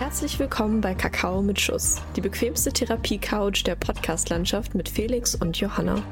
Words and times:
Herzlich 0.00 0.38
willkommen 0.38 0.80
bei 0.80 0.94
Kakao 0.94 1.42
mit 1.42 1.60
Schuss, 1.60 2.00
die 2.16 2.22
bequemste 2.22 2.72
Therapie-Couch 2.72 3.66
der 3.66 3.74
Podcast-Landschaft 3.74 4.74
mit 4.74 4.88
Felix 4.88 5.34
und 5.34 5.60
Johanna. 5.60 6.02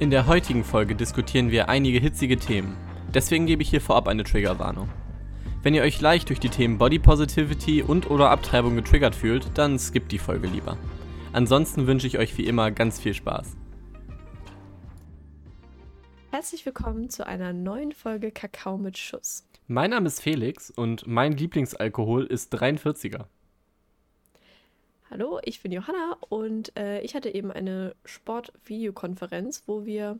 In 0.00 0.10
der 0.10 0.26
heutigen 0.26 0.64
Folge 0.64 0.96
diskutieren 0.96 1.52
wir 1.52 1.68
einige 1.68 2.00
hitzige 2.00 2.36
Themen. 2.36 2.76
Deswegen 3.14 3.46
gebe 3.46 3.62
ich 3.62 3.70
hier 3.70 3.80
vorab 3.80 4.08
eine 4.08 4.24
Triggerwarnung. 4.24 4.88
Wenn 5.62 5.74
ihr 5.74 5.82
euch 5.82 6.00
leicht 6.00 6.28
durch 6.28 6.40
die 6.40 6.48
Themen 6.48 6.76
Body 6.76 6.98
Positivity 6.98 7.84
und 7.84 8.10
oder 8.10 8.30
Abtreibung 8.30 8.74
getriggert 8.74 9.14
fühlt, 9.14 9.46
dann 9.54 9.78
skippt 9.78 10.10
die 10.10 10.18
Folge 10.18 10.48
lieber. 10.48 10.76
Ansonsten 11.32 11.86
wünsche 11.86 12.08
ich 12.08 12.18
euch 12.18 12.36
wie 12.36 12.46
immer 12.46 12.72
ganz 12.72 12.98
viel 12.98 13.14
Spaß. 13.14 13.56
Herzlich 16.32 16.66
willkommen 16.66 17.10
zu 17.10 17.24
einer 17.24 17.52
neuen 17.52 17.92
Folge 17.92 18.32
Kakao 18.32 18.76
mit 18.76 18.98
Schuss. 18.98 19.44
Mein 19.72 19.90
Name 19.90 20.08
ist 20.08 20.20
Felix 20.20 20.68
und 20.68 21.06
mein 21.06 21.36
Lieblingsalkohol 21.36 22.26
ist 22.26 22.52
43er. 22.52 23.26
Hallo, 25.08 25.38
ich 25.44 25.62
bin 25.62 25.70
Johanna 25.70 26.16
und 26.28 26.76
äh, 26.76 27.00
ich 27.02 27.14
hatte 27.14 27.32
eben 27.32 27.52
eine 27.52 27.94
Sport-Videokonferenz, 28.04 29.62
wo 29.66 29.86
wir 29.86 30.18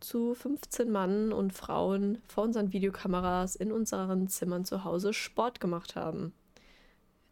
zu 0.00 0.34
15 0.34 0.90
Mann 0.90 1.32
und 1.32 1.52
Frauen 1.52 2.18
vor 2.26 2.42
unseren 2.42 2.72
Videokameras 2.72 3.54
in 3.54 3.70
unseren 3.70 4.26
Zimmern 4.26 4.64
zu 4.64 4.82
Hause 4.82 5.12
Sport 5.12 5.60
gemacht 5.60 5.94
haben. 5.94 6.32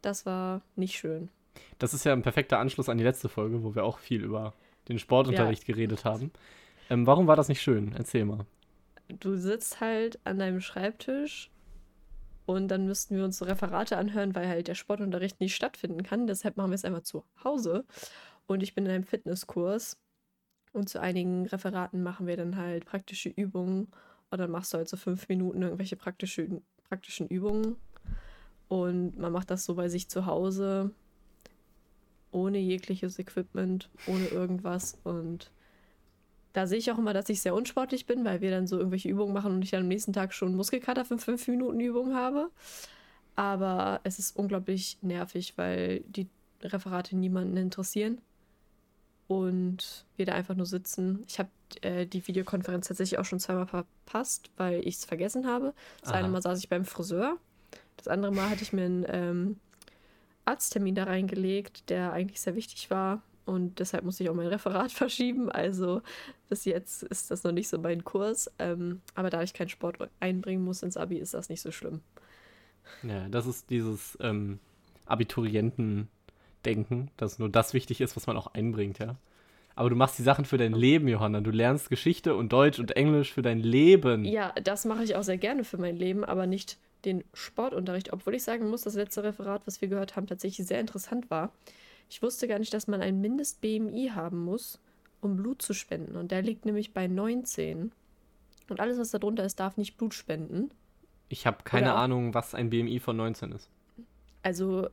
Das 0.01 0.25
war 0.25 0.61
nicht 0.77 0.95
schön. 0.95 1.27
Das 1.79 1.93
ist 1.93 2.05
ja 2.05 2.13
ein 2.13 2.23
perfekter 2.23 2.59
Anschluss 2.59 2.87
an 2.87 2.97
die 2.97 3.03
letzte 3.03 3.27
Folge, 3.27 3.61
wo 3.61 3.75
wir 3.75 3.83
auch 3.83 3.97
viel 3.97 4.23
über 4.23 4.53
den 4.87 4.99
Sportunterricht 4.99 5.67
ja. 5.67 5.73
geredet 5.73 6.05
haben. 6.05 6.31
Ähm, 6.89 7.05
warum 7.05 7.27
war 7.27 7.35
das 7.35 7.49
nicht 7.49 7.61
schön? 7.61 7.91
Erzähl 7.97 8.23
mal. 8.23 8.45
Du 9.19 9.35
sitzt 9.35 9.81
halt 9.81 10.17
an 10.23 10.39
deinem 10.39 10.61
Schreibtisch 10.61 11.49
und 12.47 12.69
dann 12.69 12.85
müssten 12.85 13.17
wir 13.17 13.25
uns 13.25 13.45
Referate 13.45 13.97
anhören, 13.97 14.33
weil 14.33 14.47
halt 14.47 14.69
der 14.69 14.75
Sportunterricht 14.75 15.41
nicht 15.41 15.53
stattfinden 15.53 16.01
kann. 16.01 16.27
Deshalb 16.27 16.55
machen 16.55 16.71
wir 16.71 16.75
es 16.75 16.85
einfach 16.85 17.03
zu 17.03 17.25
Hause. 17.43 17.83
Und 18.45 18.63
ich 18.63 18.73
bin 18.73 18.85
in 18.85 18.91
einem 18.91 19.03
Fitnesskurs. 19.03 19.97
Und 20.71 20.87
zu 20.87 21.01
einigen 21.01 21.45
Referaten 21.47 22.03
machen 22.03 22.25
wir 22.25 22.37
dann 22.37 22.55
halt 22.55 22.85
praktische 22.85 23.27
Übungen. 23.27 23.89
Und 24.31 24.37
dann 24.37 24.49
machst 24.49 24.73
du 24.73 24.77
halt 24.77 24.87
so 24.87 24.95
fünf 24.95 25.27
Minuten 25.27 25.61
irgendwelche 25.61 25.97
praktische, 25.97 26.61
praktischen 26.87 27.27
Übungen. 27.27 27.75
Und 28.69 29.17
man 29.17 29.33
macht 29.33 29.51
das 29.51 29.65
so 29.65 29.75
bei 29.75 29.89
sich 29.89 30.07
zu 30.07 30.25
Hause. 30.25 30.91
Ohne 32.31 32.59
jegliches 32.59 33.19
Equipment, 33.19 33.89
ohne 34.07 34.27
irgendwas. 34.27 34.97
Und 35.03 35.51
da 36.57 36.65
sehe 36.65 36.79
ich 36.79 36.91
auch 36.91 36.97
immer, 36.97 37.13
dass 37.13 37.29
ich 37.29 37.39
sehr 37.39 37.53
unsportlich 37.53 38.07
bin, 38.07 38.25
weil 38.25 38.41
wir 38.41 38.49
dann 38.49 38.65
so 38.65 38.79
irgendwelche 38.79 39.09
Übungen 39.09 39.31
machen 39.31 39.51
und 39.53 39.61
ich 39.61 39.69
dann 39.69 39.81
am 39.83 39.87
nächsten 39.87 40.11
Tag 40.11 40.33
schon 40.33 40.55
Muskelkater 40.55 41.05
für 41.05 41.19
fünf 41.19 41.47
Minuten 41.47 41.79
Übung 41.79 42.15
habe. 42.15 42.49
Aber 43.35 44.01
es 44.03 44.17
ist 44.17 44.35
unglaublich 44.35 44.97
nervig, 45.03 45.53
weil 45.57 45.99
die 46.07 46.27
Referate 46.63 47.15
niemanden 47.15 47.57
interessieren 47.57 48.17
und 49.27 50.05
wir 50.15 50.25
da 50.25 50.33
einfach 50.33 50.55
nur 50.55 50.65
sitzen. 50.65 51.23
Ich 51.27 51.37
habe 51.37 51.49
äh, 51.81 52.07
die 52.07 52.27
Videokonferenz 52.27 52.87
tatsächlich 52.87 53.19
auch 53.19 53.25
schon 53.25 53.39
zweimal 53.39 53.67
verpasst, 53.67 54.49
weil 54.57 54.79
ich 54.79 54.95
es 54.95 55.05
vergessen 55.05 55.45
habe. 55.45 55.75
Das 56.01 56.09
Aha. 56.09 56.17
eine 56.17 56.27
Mal 56.27 56.41
saß 56.41 56.57
ich 56.57 56.69
beim 56.69 56.85
Friseur, 56.85 57.37
das 57.97 58.07
andere 58.07 58.31
Mal 58.31 58.49
hatte 58.49 58.63
ich 58.63 58.73
mir 58.73 58.85
einen 58.85 59.05
ähm, 59.09 59.59
Arzttermin 60.45 60.95
da 60.95 61.03
reingelegt, 61.03 61.91
der 61.91 62.13
eigentlich 62.13 62.41
sehr 62.41 62.55
wichtig 62.55 62.89
war 62.89 63.21
und 63.47 63.79
deshalb 63.79 64.03
muss 64.03 64.19
ich 64.19 64.29
auch 64.29 64.35
mein 64.35 64.47
Referat 64.47 64.91
verschieben. 64.91 65.51
Also 65.51 66.01
bis 66.49 66.65
jetzt 66.65 67.03
ist 67.03 67.31
das 67.31 67.43
noch 67.43 67.53
nicht 67.53 67.69
so 67.69 67.79
mein 67.79 68.03
Kurs. 68.03 68.51
Ähm, 68.59 69.01
aber 69.15 69.29
da 69.29 69.41
ich 69.41 69.53
keinen 69.53 69.69
Sport 69.69 69.97
einbringen 70.19 70.63
muss 70.63 70.83
ins 70.83 70.97
Abi, 70.97 71.17
ist 71.17 71.33
das 71.33 71.49
nicht 71.49 71.61
so 71.61 71.71
schlimm. 71.71 72.01
Ja, 73.03 73.27
das 73.29 73.47
ist 73.47 73.69
dieses 73.69 74.17
ähm, 74.21 74.59
Abiturienten-Denken, 75.05 77.11
dass 77.17 77.39
nur 77.39 77.49
das 77.49 77.73
wichtig 77.73 78.01
ist, 78.01 78.15
was 78.15 78.27
man 78.27 78.37
auch 78.37 78.47
einbringt, 78.47 78.99
ja. 78.99 79.15
Aber 79.75 79.91
du 79.91 79.95
machst 79.95 80.17
die 80.17 80.23
Sachen 80.23 80.45
für 80.45 80.57
dein 80.57 80.73
Leben, 80.73 81.07
Johanna. 81.07 81.39
Du 81.39 81.51
lernst 81.51 81.91
Geschichte 81.91 82.35
und 82.35 82.51
Deutsch 82.51 82.79
und 82.79 82.95
Englisch 82.95 83.31
für 83.31 83.43
dein 83.43 83.59
Leben. 83.59 84.25
Ja, 84.25 84.51
das 84.63 84.85
mache 84.85 85.03
ich 85.03 85.15
auch 85.15 85.23
sehr 85.23 85.37
gerne 85.37 85.63
für 85.63 85.77
mein 85.77 85.95
Leben, 85.95 86.25
aber 86.25 86.47
nicht 86.47 86.79
den 87.05 87.23
Sportunterricht. 87.33 88.11
Obwohl 88.11 88.33
ich 88.33 88.43
sagen 88.43 88.69
muss, 88.69 88.81
das 88.81 88.95
letzte 88.95 89.23
Referat, 89.23 89.61
was 89.65 89.79
wir 89.79 89.87
gehört 89.87 90.15
haben, 90.15 90.25
tatsächlich 90.25 90.65
sehr 90.65 90.79
interessant 90.79 91.29
war. 91.29 91.51
Ich 92.09 92.21
wusste 92.21 92.47
gar 92.47 92.59
nicht, 92.59 92.73
dass 92.73 92.87
man 92.87 93.01
ein 93.01 93.19
Mindest-BMI 93.19 94.11
haben 94.13 94.43
muss, 94.43 94.79
um 95.21 95.35
Blut 95.35 95.61
zu 95.61 95.73
spenden. 95.73 96.15
Und 96.15 96.31
der 96.31 96.41
liegt 96.41 96.65
nämlich 96.65 96.93
bei 96.93 97.07
19. 97.07 97.91
Und 98.69 98.79
alles, 98.79 98.97
was 98.97 99.11
da 99.11 99.19
drunter 99.19 99.45
ist, 99.45 99.59
darf 99.59 99.77
nicht 99.77 99.97
Blut 99.97 100.13
spenden. 100.13 100.71
Ich 101.29 101.45
habe 101.45 101.63
keine 101.63 101.93
Ahnung, 101.93 102.33
was 102.33 102.55
ein 102.55 102.69
BMI 102.69 102.99
von 102.99 103.17
19 103.17 103.51
ist. 103.51 103.69
Also 104.43 104.89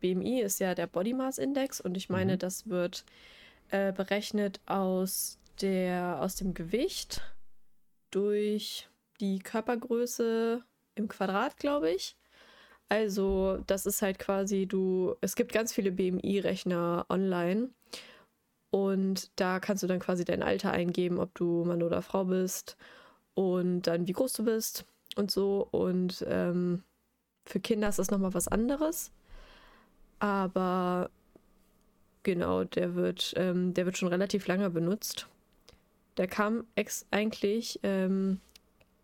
BMI 0.00 0.40
ist 0.42 0.60
ja 0.60 0.74
der 0.74 0.86
Body 0.86 1.14
Mass 1.14 1.38
Index 1.38 1.80
und 1.80 1.96
ich 1.96 2.08
meine, 2.08 2.34
mhm. 2.34 2.38
das 2.38 2.68
wird 2.68 3.04
äh, 3.70 3.92
berechnet 3.92 4.60
aus, 4.66 5.38
der, 5.60 6.20
aus 6.20 6.36
dem 6.36 6.54
Gewicht 6.54 7.22
durch 8.10 8.88
die 9.20 9.40
Körpergröße 9.40 10.64
im 10.94 11.08
Quadrat, 11.08 11.56
glaube 11.56 11.90
ich. 11.90 12.16
Also, 12.88 13.58
das 13.66 13.84
ist 13.86 14.00
halt 14.02 14.18
quasi, 14.18 14.66
du, 14.66 15.14
es 15.20 15.36
gibt 15.36 15.52
ganz 15.52 15.72
viele 15.72 15.92
BMI-Rechner 15.92 17.04
online 17.10 17.70
und 18.70 19.30
da 19.36 19.60
kannst 19.60 19.82
du 19.82 19.86
dann 19.86 20.00
quasi 20.00 20.24
dein 20.24 20.42
Alter 20.42 20.72
eingeben, 20.72 21.18
ob 21.18 21.34
du 21.34 21.64
Mann 21.64 21.82
oder 21.82 22.02
Frau 22.02 22.24
bist 22.24 22.76
und 23.34 23.82
dann 23.82 24.06
wie 24.08 24.12
groß 24.12 24.32
du 24.34 24.44
bist 24.44 24.84
und 25.16 25.30
so. 25.30 25.68
Und 25.70 26.24
ähm, 26.28 26.82
für 27.46 27.60
Kinder 27.60 27.88
ist 27.88 27.98
das 27.98 28.10
nochmal 28.10 28.34
was 28.34 28.48
anderes. 28.48 29.12
Aber 30.18 31.10
genau, 32.22 32.64
der 32.64 32.94
wird, 32.94 33.34
ähm, 33.36 33.74
der 33.74 33.86
wird 33.86 33.96
schon 33.96 34.08
relativ 34.08 34.46
lange 34.46 34.70
benutzt. 34.70 35.28
Der 36.16 36.26
kam 36.26 36.64
ex 36.74 37.06
eigentlich 37.10 37.80
ähm, 37.82 38.40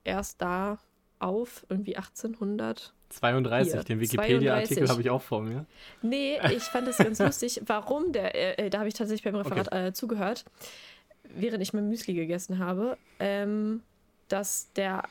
erst 0.02 0.42
da 0.42 0.78
auf, 1.20 1.64
irgendwie 1.68 1.96
1800 1.96 2.92
32, 3.14 3.72
Hier. 3.72 3.84
den 3.84 4.00
Wikipedia-Artikel 4.00 4.88
habe 4.88 5.00
ich 5.00 5.10
auch 5.10 5.22
vor 5.22 5.42
mir. 5.42 5.66
Nee, 6.02 6.38
ich 6.54 6.64
fand 6.64 6.86
das 6.86 6.98
ganz 6.98 7.18
lustig. 7.20 7.60
Warum 7.66 8.12
der, 8.12 8.34
äh, 8.34 8.66
äh 8.66 8.70
da 8.70 8.78
habe 8.78 8.88
ich 8.88 8.94
tatsächlich 8.94 9.24
beim 9.24 9.36
Referat 9.36 9.68
okay. 9.68 9.88
äh, 9.88 9.92
zugehört, 9.92 10.44
während 11.24 11.62
ich 11.62 11.72
mein 11.72 11.88
Müsli 11.88 12.14
gegessen 12.14 12.58
habe, 12.58 12.96
ähm, 13.18 13.82
dass 14.28 14.72
der 14.74 15.04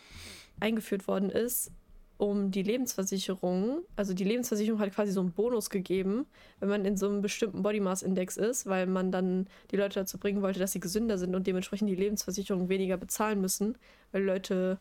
eingeführt 0.60 1.08
worden 1.08 1.30
ist, 1.30 1.72
um 2.18 2.52
die 2.52 2.64
Lebensversicherung, 2.64 3.80
also 3.96 4.14
die 4.14 4.24
Lebensversicherung 4.24 4.80
hat 4.80 4.94
quasi 4.94 5.12
so 5.12 5.20
einen 5.20 5.32
Bonus 5.32 5.70
gegeben, 5.70 6.26
wenn 6.60 6.70
man 6.70 6.86
in 6.86 6.96
so 6.96 7.10
einem 7.10 7.22
bestimmten 7.22 7.64
Body 7.64 7.80
Mass 7.80 8.04
Index 8.04 8.38
ist, 8.38 8.66
weil 8.66 8.88
man 8.88 9.12
dann 9.12 9.48
die 9.72 9.78
Leute 9.78 10.00
dazu 10.00 10.18
bringen 10.18 10.42
wollte, 10.42 10.60
dass 10.60 10.72
sie 10.72 10.80
gesünder 10.80 11.18
sind 11.18 11.36
und 11.36 11.48
dementsprechend 11.48 11.90
die 11.90 11.96
Lebensversicherung 11.96 12.70
weniger 12.70 12.98
bezahlen 12.98 13.42
müssen, 13.42 13.78
weil 14.12 14.24
Leute 14.24 14.80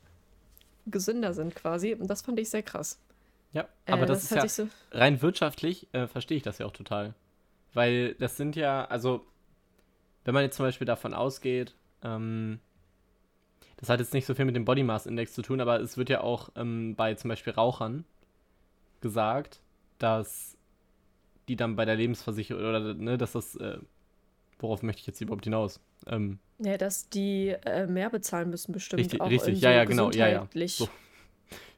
gesünder 0.87 1.33
sind 1.35 1.55
quasi. 1.55 1.95
Und 1.95 2.09
das 2.09 2.23
fand 2.23 2.39
ich 2.39 2.51
sehr 2.51 2.63
krass. 2.63 2.99
Ja, 3.53 3.69
aber 3.87 4.05
äh, 4.05 4.07
das, 4.07 4.29
das, 4.29 4.45
ist 4.45 4.59
ja 4.59 4.65
so 4.65 4.71
rein 4.93 5.21
wirtschaftlich 5.23 5.89
äh, 5.93 6.07
verstehe 6.07 6.37
ich 6.37 6.43
das 6.43 6.59
ja 6.59 6.67
auch 6.67 6.73
total. 6.73 7.15
Weil 7.75 8.15
das 8.15 8.37
sind 8.37 8.57
ja, 8.57 8.85
also, 8.85 9.25
wenn 10.25 10.35
man 10.35 10.43
jetzt 10.43 10.57
zum 10.57 10.67
Beispiel 10.67 10.87
davon 10.87 11.15
ausgeht, 11.15 11.75
ähm, 12.03 12.61
das 13.77 13.89
hat 13.89 14.01
jetzt 14.01 14.15
nicht 14.15 14.27
so 14.27 14.35
viel 14.35 14.45
mit 14.45 14.55
dem 14.55 14.65
Body 14.65 14.83
Mass 14.83 15.07
Index 15.07 15.33
zu 15.33 15.43
tun, 15.43 15.61
aber 15.61 15.81
es 15.81 15.97
wird 15.97 16.09
ja 16.09 16.21
auch 16.21 16.51
ähm, 16.57 16.95
bei 16.95 17.15
zum 17.15 17.29
Beispiel 17.29 17.53
Rauchern 17.53 18.05
gesagt, 19.01 19.61
dass 19.99 20.57
die 21.49 21.57
dann 21.57 21.77
bei 21.77 21.85
der 21.85 21.97
Lebensversicherung 21.97 22.63
oder 22.63 22.95
ne, 22.95 23.19
dass 23.19 23.33
das, 23.33 23.57
äh, 23.57 23.79
worauf 24.59 24.83
möchte 24.83 25.01
ich 25.01 25.07
jetzt 25.07 25.21
überhaupt 25.21 25.45
hinaus? 25.45 25.81
Ähm, 26.07 26.39
ja, 26.59 26.79
dass 26.79 27.09
die 27.09 27.49
äh, 27.49 27.87
mehr 27.87 28.11
bezahlen 28.11 28.51
müssen, 28.51 28.73
bestimmt. 28.73 29.01
Richtig, 29.01 29.21
auch 29.21 29.31
richtig. 29.31 29.61
ja, 29.61 29.73
ja, 29.73 29.85
genau, 29.85 30.11
ja, 30.13 30.29
ja. 30.29 30.49
So 30.67 30.89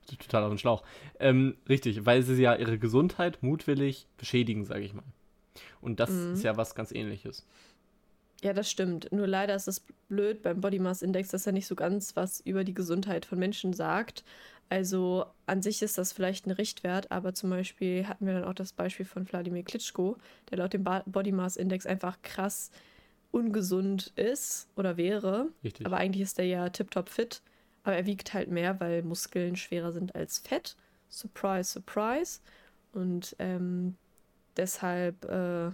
total 0.07 0.45
auf 0.45 0.51
den 0.51 0.59
Schlauch. 0.59 0.83
Ähm, 1.19 1.57
richtig, 1.69 2.07
weil 2.07 2.23
sie 2.23 2.41
ja 2.43 2.55
ihre 2.55 2.79
Gesundheit 2.79 3.43
mutwillig 3.43 4.07
beschädigen, 4.17 4.65
sage 4.65 4.85
ich 4.85 4.95
mal. 4.95 5.05
Und 5.81 6.01
das 6.01 6.11
mhm. 6.11 6.35
ist 6.35 6.45
ja 6.45 6.57
was 6.57 6.75
ganz 6.75 6.93
ähnliches. 6.93 7.47
Ja, 8.43 8.53
das 8.53 8.71
stimmt. 8.71 9.11
Nur 9.11 9.27
leider 9.27 9.55
ist 9.55 9.69
es 9.69 9.85
blöd 10.09 10.43
beim 10.43 10.61
Body 10.61 10.79
Mass 10.79 11.03
Index, 11.03 11.31
dass 11.31 11.47
er 11.47 11.53
nicht 11.53 11.67
so 11.67 11.75
ganz 11.75 12.15
was 12.15 12.41
über 12.41 12.65
die 12.65 12.75
Gesundheit 12.75 13.25
von 13.25 13.39
Menschen 13.39 13.73
sagt. 13.73 14.25
Also 14.69 15.27
an 15.47 15.63
sich 15.63 15.83
ist 15.83 15.99
das 15.99 16.13
vielleicht 16.13 16.47
ein 16.47 16.51
Richtwert, 16.51 17.11
aber 17.11 17.35
zum 17.35 17.51
Beispiel 17.51 18.07
hatten 18.07 18.27
wir 18.27 18.35
dann 18.35 18.45
auch 18.45 18.55
das 18.55 18.73
Beispiel 18.73 19.07
von 19.07 19.27
Wladimir 19.31 19.63
Klitschko, 19.63 20.17
der 20.51 20.59
laut 20.59 20.73
dem 20.73 20.85
Body 21.07 21.33
Mass 21.33 21.57
Index 21.57 21.87
einfach 21.87 22.21
krass 22.23 22.71
ungesund 23.31 24.13
ist 24.17 24.69
oder 24.77 24.97
wäre. 24.97 25.49
Richtig. 25.63 25.87
Aber 25.87 25.97
eigentlich 25.97 26.23
ist 26.23 26.39
er 26.39 26.45
ja 26.45 26.69
tiptop 26.69 27.09
fit. 27.09 27.43
Aber 27.85 27.97
er 27.97 28.07
wiegt 28.07 28.35
halt 28.35 28.51
mehr, 28.51 28.81
weil 28.81 29.03
Muskeln 29.03 29.57
schwerer 29.57 29.93
sind 29.93 30.15
als 30.15 30.39
Fett. 30.39 30.77
Surprise, 31.09 31.71
surprise. 31.71 32.41
Und 32.93 33.37
ähm, 33.39 33.97
deshalb 34.57 35.25
äh, 35.27 35.71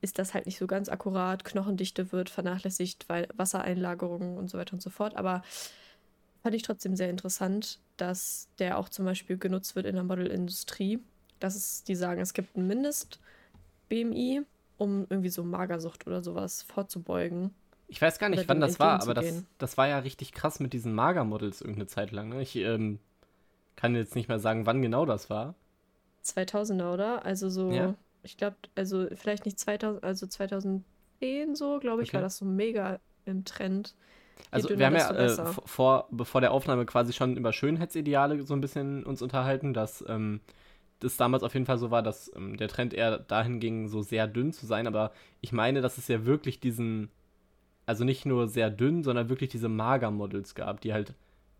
ist 0.00 0.18
das 0.18 0.34
halt 0.34 0.46
nicht 0.46 0.58
so 0.58 0.66
ganz 0.66 0.88
akkurat. 0.88 1.44
Knochendichte 1.44 2.12
wird 2.12 2.30
vernachlässigt, 2.30 3.08
weil 3.08 3.28
Wassereinlagerungen 3.36 4.36
und 4.36 4.50
so 4.50 4.58
weiter 4.58 4.74
und 4.74 4.82
so 4.82 4.90
fort. 4.90 5.16
Aber 5.16 5.42
fand 6.42 6.54
ich 6.54 6.62
trotzdem 6.62 6.94
sehr 6.94 7.10
interessant, 7.10 7.80
dass 7.96 8.48
der 8.58 8.78
auch 8.78 8.88
zum 8.88 9.04
Beispiel 9.04 9.38
genutzt 9.38 9.76
wird 9.76 9.86
in 9.86 9.94
der 9.94 10.04
Modelindustrie, 10.04 11.00
dass 11.40 11.56
es, 11.56 11.84
die 11.84 11.94
sagen, 11.94 12.20
es 12.20 12.34
gibt 12.34 12.56
ein 12.56 12.66
Mindest-BMI, 12.66 14.42
um 14.76 15.06
irgendwie 15.08 15.30
so 15.30 15.42
Magersucht 15.42 16.06
oder 16.06 16.22
sowas 16.22 16.62
vorzubeugen. 16.62 17.54
Ich 17.88 18.00
weiß 18.00 18.18
gar 18.18 18.28
nicht, 18.28 18.48
wann 18.48 18.60
das 18.60 18.80
war, 18.80 19.02
aber 19.02 19.14
das, 19.14 19.44
das 19.58 19.76
war 19.76 19.88
ja 19.88 19.98
richtig 19.98 20.32
krass 20.32 20.58
mit 20.58 20.72
diesen 20.72 20.94
Magermodels 20.94 21.60
irgendeine 21.60 21.86
Zeit 21.86 22.12
lang. 22.12 22.30
Ne? 22.30 22.42
Ich 22.42 22.56
ähm, 22.56 22.98
kann 23.76 23.94
jetzt 23.94 24.14
nicht 24.14 24.28
mehr 24.28 24.38
sagen, 24.38 24.66
wann 24.66 24.82
genau 24.82 25.04
das 25.04 25.30
war. 25.30 25.54
2000er, 26.24 26.92
oder? 26.92 27.24
Also 27.24 27.48
so, 27.48 27.70
ja. 27.70 27.94
ich 28.22 28.36
glaube, 28.36 28.56
also 28.74 29.06
vielleicht 29.14 29.44
nicht 29.44 29.58
2000, 29.58 30.02
also 30.02 30.26
2010 30.26 31.54
so, 31.54 31.78
glaube 31.78 32.02
ich, 32.02 32.08
okay. 32.08 32.16
war 32.16 32.22
das 32.22 32.38
so 32.38 32.44
mega 32.44 32.98
im 33.26 33.44
Trend. 33.44 33.94
Also 34.50 34.68
wir 34.70 34.86
haben 34.86 34.96
ja 34.96 35.10
äh, 35.10 35.52
vor, 35.64 36.08
bevor 36.10 36.40
der 36.40 36.52
Aufnahme 36.52 36.86
quasi 36.86 37.12
schon 37.12 37.36
über 37.36 37.52
Schönheitsideale 37.52 38.42
so 38.42 38.54
ein 38.54 38.60
bisschen 38.60 39.04
uns 39.04 39.22
unterhalten, 39.22 39.74
dass 39.74 40.04
ähm, 40.08 40.40
das 41.00 41.16
damals 41.16 41.42
auf 41.42 41.54
jeden 41.54 41.66
Fall 41.66 41.78
so 41.78 41.90
war, 41.90 42.02
dass 42.02 42.32
ähm, 42.34 42.56
der 42.56 42.68
Trend 42.68 42.94
eher 42.94 43.18
dahin 43.18 43.60
ging, 43.60 43.88
so 43.88 44.02
sehr 44.02 44.26
dünn 44.26 44.52
zu 44.52 44.66
sein. 44.66 44.86
Aber 44.86 45.12
ich 45.40 45.52
meine, 45.52 45.80
dass 45.80 45.98
es 45.98 46.08
ja 46.08 46.24
wirklich 46.24 46.60
diesen, 46.60 47.10
also 47.86 48.04
nicht 48.04 48.26
nur 48.26 48.48
sehr 48.48 48.70
dünn, 48.70 49.02
sondern 49.02 49.28
wirklich 49.28 49.50
diese 49.50 49.68
Mager-Models 49.68 50.54
gab, 50.54 50.80
die 50.80 50.92
halt 50.92 51.14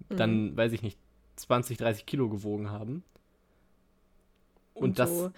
mhm. 0.08 0.16
dann, 0.16 0.56
weiß 0.56 0.72
ich 0.72 0.82
nicht, 0.82 0.98
20, 1.36 1.78
30 1.78 2.06
Kilo 2.06 2.28
gewogen 2.28 2.70
haben. 2.70 3.02
Und, 4.74 4.82
und 4.82 4.98
das. 4.98 5.10
So 5.10 5.32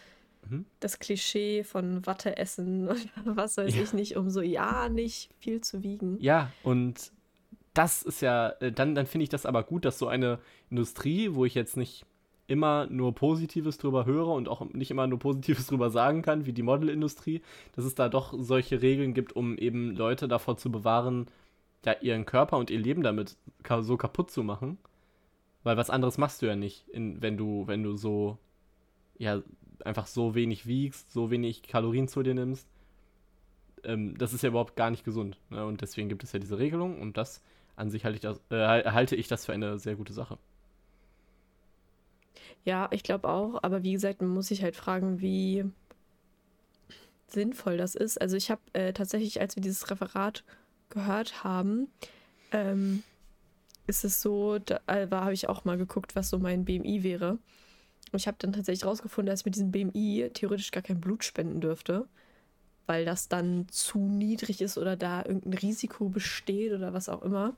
hm? 0.48 0.64
Das 0.80 0.98
Klischee 0.98 1.64
von 1.64 2.06
Watte 2.06 2.36
essen 2.36 2.88
und 2.88 3.10
was 3.24 3.56
weiß 3.56 3.74
ja. 3.74 3.82
ich 3.82 3.92
nicht, 3.92 4.16
um 4.16 4.30
so 4.30 4.40
ja 4.40 4.88
nicht 4.88 5.30
viel 5.38 5.60
zu 5.60 5.82
wiegen. 5.82 6.18
Ja, 6.20 6.52
und 6.62 7.12
das 7.74 8.02
ist 8.02 8.22
ja, 8.22 8.50
äh, 8.60 8.72
dann, 8.72 8.94
dann 8.94 9.06
finde 9.06 9.24
ich 9.24 9.28
das 9.28 9.44
aber 9.44 9.62
gut, 9.62 9.84
dass 9.84 9.98
so 9.98 10.08
eine 10.08 10.38
Industrie, 10.70 11.34
wo 11.34 11.44
ich 11.44 11.54
jetzt 11.54 11.76
nicht 11.76 12.06
immer 12.48 12.86
nur 12.86 13.14
Positives 13.14 13.78
drüber 13.78 14.06
höre 14.06 14.28
und 14.28 14.48
auch 14.48 14.64
nicht 14.72 14.90
immer 14.90 15.06
nur 15.06 15.18
Positives 15.18 15.66
drüber 15.68 15.90
sagen 15.90 16.22
kann, 16.22 16.46
wie 16.46 16.52
die 16.52 16.62
Modelindustrie, 16.62 17.42
dass 17.74 17.84
es 17.84 17.94
da 17.94 18.08
doch 18.08 18.34
solche 18.36 18.82
Regeln 18.82 19.14
gibt, 19.14 19.34
um 19.34 19.58
eben 19.58 19.94
Leute 19.96 20.28
davor 20.28 20.56
zu 20.56 20.70
bewahren, 20.70 21.26
ja, 21.84 21.94
ihren 22.00 22.26
Körper 22.26 22.58
und 22.58 22.70
ihr 22.70 22.80
Leben 22.80 23.02
damit 23.02 23.36
so 23.80 23.96
kaputt 23.96 24.30
zu 24.30 24.42
machen. 24.42 24.78
Weil 25.62 25.76
was 25.76 25.90
anderes 25.90 26.18
machst 26.18 26.42
du 26.42 26.46
ja 26.46 26.56
nicht, 26.56 26.88
in, 26.88 27.22
wenn 27.22 27.36
du, 27.36 27.66
wenn 27.66 27.82
du 27.82 27.96
so, 27.96 28.38
ja, 29.18 29.42
einfach 29.84 30.06
so 30.06 30.34
wenig 30.34 30.66
wiegst, 30.66 31.12
so 31.12 31.30
wenig 31.30 31.62
Kalorien 31.62 32.08
zu 32.08 32.22
dir 32.22 32.34
nimmst. 32.34 32.68
Ähm, 33.84 34.16
das 34.18 34.32
ist 34.32 34.42
ja 34.42 34.48
überhaupt 34.48 34.76
gar 34.76 34.90
nicht 34.90 35.04
gesund. 35.04 35.38
Ne? 35.50 35.64
Und 35.64 35.80
deswegen 35.80 36.08
gibt 36.08 36.24
es 36.24 36.32
ja 36.32 36.38
diese 36.38 36.58
Regelung 36.58 37.00
und 37.00 37.16
das 37.16 37.42
an 37.76 37.90
sich 37.90 38.04
halte 38.04 38.16
ich 38.16 38.22
das, 38.22 38.40
äh, 38.50 38.90
halte 38.90 39.16
ich 39.16 39.28
das 39.28 39.46
für 39.46 39.52
eine 39.52 39.78
sehr 39.78 39.96
gute 39.96 40.12
Sache. 40.12 40.38
Ja, 42.66 42.88
ich 42.90 43.04
glaube 43.04 43.28
auch, 43.28 43.62
aber 43.62 43.84
wie 43.84 43.92
gesagt, 43.92 44.20
man 44.20 44.30
muss 44.30 44.48
sich 44.48 44.60
halt 44.60 44.74
fragen, 44.74 45.20
wie 45.20 45.64
sinnvoll 47.28 47.76
das 47.76 47.94
ist. 47.94 48.20
Also 48.20 48.36
ich 48.36 48.50
habe 48.50 48.60
äh, 48.72 48.92
tatsächlich, 48.92 49.40
als 49.40 49.54
wir 49.54 49.62
dieses 49.62 49.88
Referat 49.88 50.42
gehört 50.88 51.44
haben, 51.44 51.86
ähm, 52.50 53.04
ist 53.86 54.04
es 54.04 54.20
so, 54.20 54.58
da 54.58 54.80
äh, 54.88 55.06
habe 55.08 55.32
ich 55.32 55.48
auch 55.48 55.64
mal 55.64 55.78
geguckt, 55.78 56.16
was 56.16 56.28
so 56.28 56.40
mein 56.40 56.64
BMI 56.64 57.04
wäre. 57.04 57.38
Und 58.10 58.18
ich 58.18 58.26
habe 58.26 58.36
dann 58.40 58.52
tatsächlich 58.52 58.84
rausgefunden, 58.84 59.30
dass 59.30 59.40
ich 59.40 59.46
mit 59.46 59.54
diesem 59.54 59.70
BMI 59.70 60.30
theoretisch 60.34 60.72
gar 60.72 60.82
kein 60.82 61.00
Blut 61.00 61.22
spenden 61.22 61.60
dürfte, 61.60 62.08
weil 62.86 63.04
das 63.04 63.28
dann 63.28 63.68
zu 63.68 64.00
niedrig 64.00 64.60
ist 64.60 64.76
oder 64.76 64.96
da 64.96 65.24
irgendein 65.24 65.54
Risiko 65.54 66.08
besteht 66.08 66.72
oder 66.72 66.92
was 66.92 67.08
auch 67.08 67.22
immer. 67.22 67.54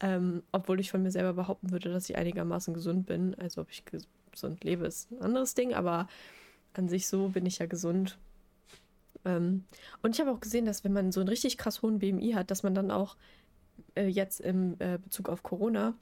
Ähm, 0.00 0.42
obwohl 0.50 0.80
ich 0.80 0.90
von 0.90 1.02
mir 1.02 1.10
selber 1.10 1.34
behaupten 1.34 1.72
würde, 1.72 1.92
dass 1.92 2.08
ich 2.08 2.16
einigermaßen 2.16 2.72
gesund 2.72 3.04
bin. 3.04 3.34
Also 3.34 3.60
ob 3.60 3.70
ich 3.70 3.84
gesund 4.32 4.64
lebe, 4.64 4.86
ist 4.86 5.10
ein 5.10 5.22
anderes 5.22 5.54
Ding, 5.54 5.74
aber 5.74 6.08
an 6.74 6.88
sich 6.88 7.08
so 7.08 7.28
bin 7.28 7.46
ich 7.46 7.58
ja 7.58 7.66
gesund. 7.66 8.18
Ähm, 9.24 9.64
und 10.02 10.14
ich 10.14 10.20
habe 10.20 10.30
auch 10.30 10.40
gesehen, 10.40 10.64
dass 10.64 10.84
wenn 10.84 10.92
man 10.92 11.12
so 11.12 11.20
einen 11.20 11.28
richtig 11.28 11.58
krass 11.58 11.82
hohen 11.82 11.98
BMI 11.98 12.32
hat, 12.32 12.50
dass 12.50 12.62
man 12.62 12.74
dann 12.74 12.90
auch 12.90 13.16
äh, 13.94 14.06
jetzt 14.06 14.40
im 14.40 14.76
äh, 14.78 14.98
Bezug 14.98 15.28
auf 15.28 15.42
Corona 15.42 15.94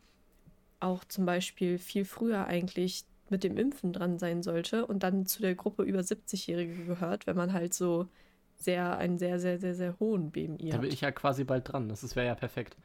auch 0.80 1.04
zum 1.04 1.26
Beispiel 1.26 1.78
viel 1.78 2.04
früher 2.04 2.46
eigentlich 2.46 3.04
mit 3.30 3.44
dem 3.44 3.56
Impfen 3.56 3.92
dran 3.92 4.18
sein 4.18 4.42
sollte 4.42 4.86
und 4.86 5.02
dann 5.02 5.26
zu 5.26 5.42
der 5.42 5.54
Gruppe 5.54 5.82
über 5.82 6.00
70-Jährige 6.00 6.84
gehört, 6.84 7.26
wenn 7.26 7.36
man 7.36 7.52
halt 7.52 7.74
so 7.74 8.08
sehr, 8.56 8.98
einen 8.98 9.18
sehr, 9.18 9.38
sehr, 9.38 9.58
sehr, 9.58 9.74
sehr 9.74 9.98
hohen 10.00 10.30
BMI 10.30 10.70
hat. 10.70 10.74
Da 10.74 10.78
bin 10.78 10.92
ich 10.92 11.00
ja 11.00 11.10
quasi 11.10 11.44
bald 11.44 11.72
dran. 11.72 11.88
Das 11.88 12.16
wäre 12.16 12.26
ja 12.26 12.34
perfekt. 12.34 12.76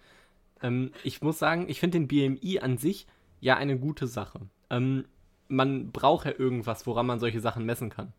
Ähm, 0.62 0.92
ich 1.04 1.22
muss 1.22 1.40
sagen, 1.40 1.66
ich 1.68 1.80
finde 1.80 2.00
den 2.00 2.08
BMI 2.08 2.60
an 2.60 2.78
sich 2.78 3.08
ja 3.40 3.58
eine 3.58 3.78
gute 3.78 4.08
Sache. 4.08 4.42
Ähm, 4.70 5.06
man 5.48 5.92
braucht 5.92 6.26
ja 6.26 6.34
irgendwas, 6.38 6.88
woran 6.88 7.06
man 7.06 7.20
solche 7.20 7.40
Sachen 7.40 7.66
messen 7.66 7.90
kann. 7.90 8.14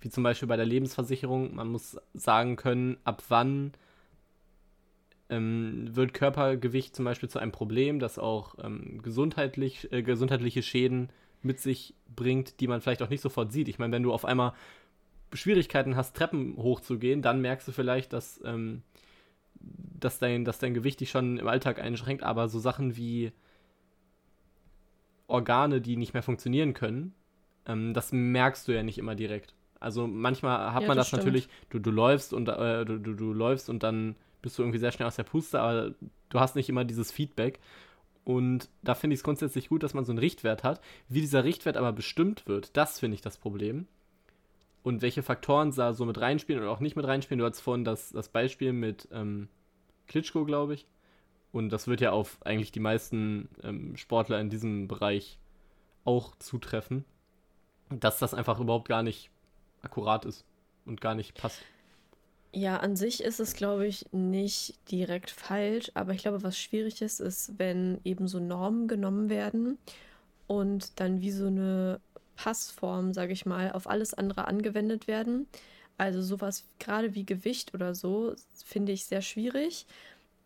Wie 0.00 0.08
zum 0.08 0.22
Beispiel 0.22 0.48
bei 0.48 0.56
der 0.56 0.66
Lebensversicherung. 0.66 1.54
Man 1.54 1.68
muss 1.68 1.98
sagen 2.14 2.56
können, 2.56 2.96
ab 3.04 3.22
wann 3.28 3.72
ähm, 5.28 5.94
wird 5.94 6.14
Körpergewicht 6.14 6.94
zum 6.94 7.04
Beispiel 7.04 7.28
zu 7.28 7.38
einem 7.38 7.52
Problem, 7.52 8.00
das 8.00 8.18
auch 8.18 8.56
ähm, 8.62 9.00
gesundheitlich, 9.02 9.92
äh, 9.92 10.02
gesundheitliche 10.02 10.62
Schäden 10.62 11.10
mit 11.42 11.60
sich 11.60 11.94
bringt, 12.14 12.60
die 12.60 12.66
man 12.66 12.80
vielleicht 12.80 13.02
auch 13.02 13.10
nicht 13.10 13.20
sofort 13.20 13.52
sieht. 13.52 13.68
Ich 13.68 13.78
meine, 13.78 13.92
wenn 13.92 14.02
du 14.02 14.12
auf 14.12 14.24
einmal 14.24 14.52
Schwierigkeiten 15.32 15.96
hast, 15.96 16.16
Treppen 16.16 16.56
hochzugehen, 16.56 17.22
dann 17.22 17.40
merkst 17.40 17.68
du 17.68 17.72
vielleicht, 17.72 18.12
dass, 18.12 18.40
ähm, 18.44 18.82
dass, 19.54 20.18
dein, 20.18 20.44
dass 20.44 20.58
dein 20.58 20.74
Gewicht 20.74 21.00
dich 21.00 21.10
schon 21.10 21.38
im 21.38 21.46
Alltag 21.46 21.78
einschränkt, 21.78 22.24
aber 22.24 22.48
so 22.48 22.58
Sachen 22.58 22.96
wie 22.96 23.32
Organe, 25.30 25.80
die 25.80 25.96
nicht 25.96 26.14
mehr 26.14 26.22
funktionieren 26.22 26.74
können, 26.74 27.14
ähm, 27.66 27.94
das 27.94 28.12
merkst 28.12 28.66
du 28.68 28.72
ja 28.72 28.82
nicht 28.82 28.98
immer 28.98 29.14
direkt. 29.14 29.54
Also 29.78 30.06
manchmal 30.06 30.74
hat 30.74 30.82
ja, 30.82 30.88
man 30.88 30.96
das, 30.96 31.10
das 31.10 31.18
natürlich, 31.18 31.48
du, 31.70 31.78
du 31.78 31.90
läufst 31.90 32.34
und 32.34 32.48
äh, 32.48 32.84
du, 32.84 32.98
du, 32.98 33.14
du 33.14 33.32
läufst 33.32 33.70
und 33.70 33.82
dann 33.82 34.14
bist 34.42 34.58
du 34.58 34.62
irgendwie 34.62 34.78
sehr 34.78 34.92
schnell 34.92 35.08
aus 35.08 35.16
der 35.16 35.24
Puste, 35.24 35.60
aber 35.60 35.94
du 36.28 36.40
hast 36.40 36.56
nicht 36.56 36.68
immer 36.68 36.84
dieses 36.84 37.10
Feedback. 37.10 37.58
Und 38.24 38.68
da 38.82 38.94
finde 38.94 39.14
ich 39.14 39.20
es 39.20 39.24
grundsätzlich 39.24 39.68
gut, 39.68 39.82
dass 39.82 39.94
man 39.94 40.04
so 40.04 40.12
einen 40.12 40.18
Richtwert 40.18 40.62
hat. 40.62 40.80
Wie 41.08 41.20
dieser 41.20 41.44
Richtwert 41.44 41.76
aber 41.76 41.92
bestimmt 41.92 42.46
wird, 42.46 42.76
das 42.76 43.00
finde 43.00 43.14
ich 43.14 43.22
das 43.22 43.38
Problem. 43.38 43.86
Und 44.82 45.02
welche 45.02 45.22
Faktoren 45.22 45.72
da 45.72 45.94
so 45.94 46.04
mit 46.04 46.20
reinspielen 46.20 46.62
oder 46.62 46.70
auch 46.70 46.80
nicht 46.80 46.96
mit 46.96 47.06
reinspielen. 47.06 47.38
Du 47.38 47.44
hattest 47.44 47.62
vorhin 47.62 47.84
das, 47.84 48.10
das 48.10 48.28
Beispiel 48.28 48.72
mit 48.72 49.08
ähm, 49.12 49.48
Klitschko, 50.06 50.44
glaube 50.44 50.74
ich. 50.74 50.86
Und 51.52 51.70
das 51.70 51.88
wird 51.88 52.00
ja 52.00 52.12
auf 52.12 52.38
eigentlich 52.44 52.72
die 52.72 52.80
meisten 52.80 53.48
ähm, 53.62 53.96
Sportler 53.96 54.40
in 54.40 54.50
diesem 54.50 54.86
Bereich 54.88 55.38
auch 56.04 56.34
zutreffen, 56.38 57.04
dass 57.90 58.18
das 58.18 58.34
einfach 58.34 58.60
überhaupt 58.60 58.88
gar 58.88 59.02
nicht 59.02 59.30
akkurat 59.82 60.24
ist 60.24 60.44
und 60.86 61.00
gar 61.00 61.14
nicht 61.14 61.34
passt. 61.34 61.60
Ja, 62.52 62.78
an 62.78 62.96
sich 62.96 63.22
ist 63.22 63.38
es, 63.38 63.54
glaube 63.54 63.86
ich, 63.86 64.06
nicht 64.12 64.74
direkt 64.90 65.30
falsch, 65.30 65.92
aber 65.94 66.12
ich 66.12 66.22
glaube, 66.22 66.42
was 66.42 66.58
schwierig 66.58 67.00
ist, 67.00 67.20
ist, 67.20 67.58
wenn 67.58 68.00
eben 68.04 68.26
so 68.26 68.40
Normen 68.40 68.88
genommen 68.88 69.28
werden 69.28 69.78
und 70.48 70.98
dann 70.98 71.20
wie 71.20 71.30
so 71.30 71.46
eine 71.46 72.00
Passform, 72.34 73.12
sage 73.12 73.32
ich 73.32 73.46
mal, 73.46 73.70
auf 73.72 73.88
alles 73.88 74.14
andere 74.14 74.48
angewendet 74.48 75.06
werden. 75.06 75.46
Also 75.96 76.22
sowas 76.22 76.64
gerade 76.78 77.14
wie 77.14 77.24
Gewicht 77.24 77.74
oder 77.74 77.94
so 77.94 78.34
finde 78.64 78.92
ich 78.92 79.04
sehr 79.04 79.22
schwierig 79.22 79.86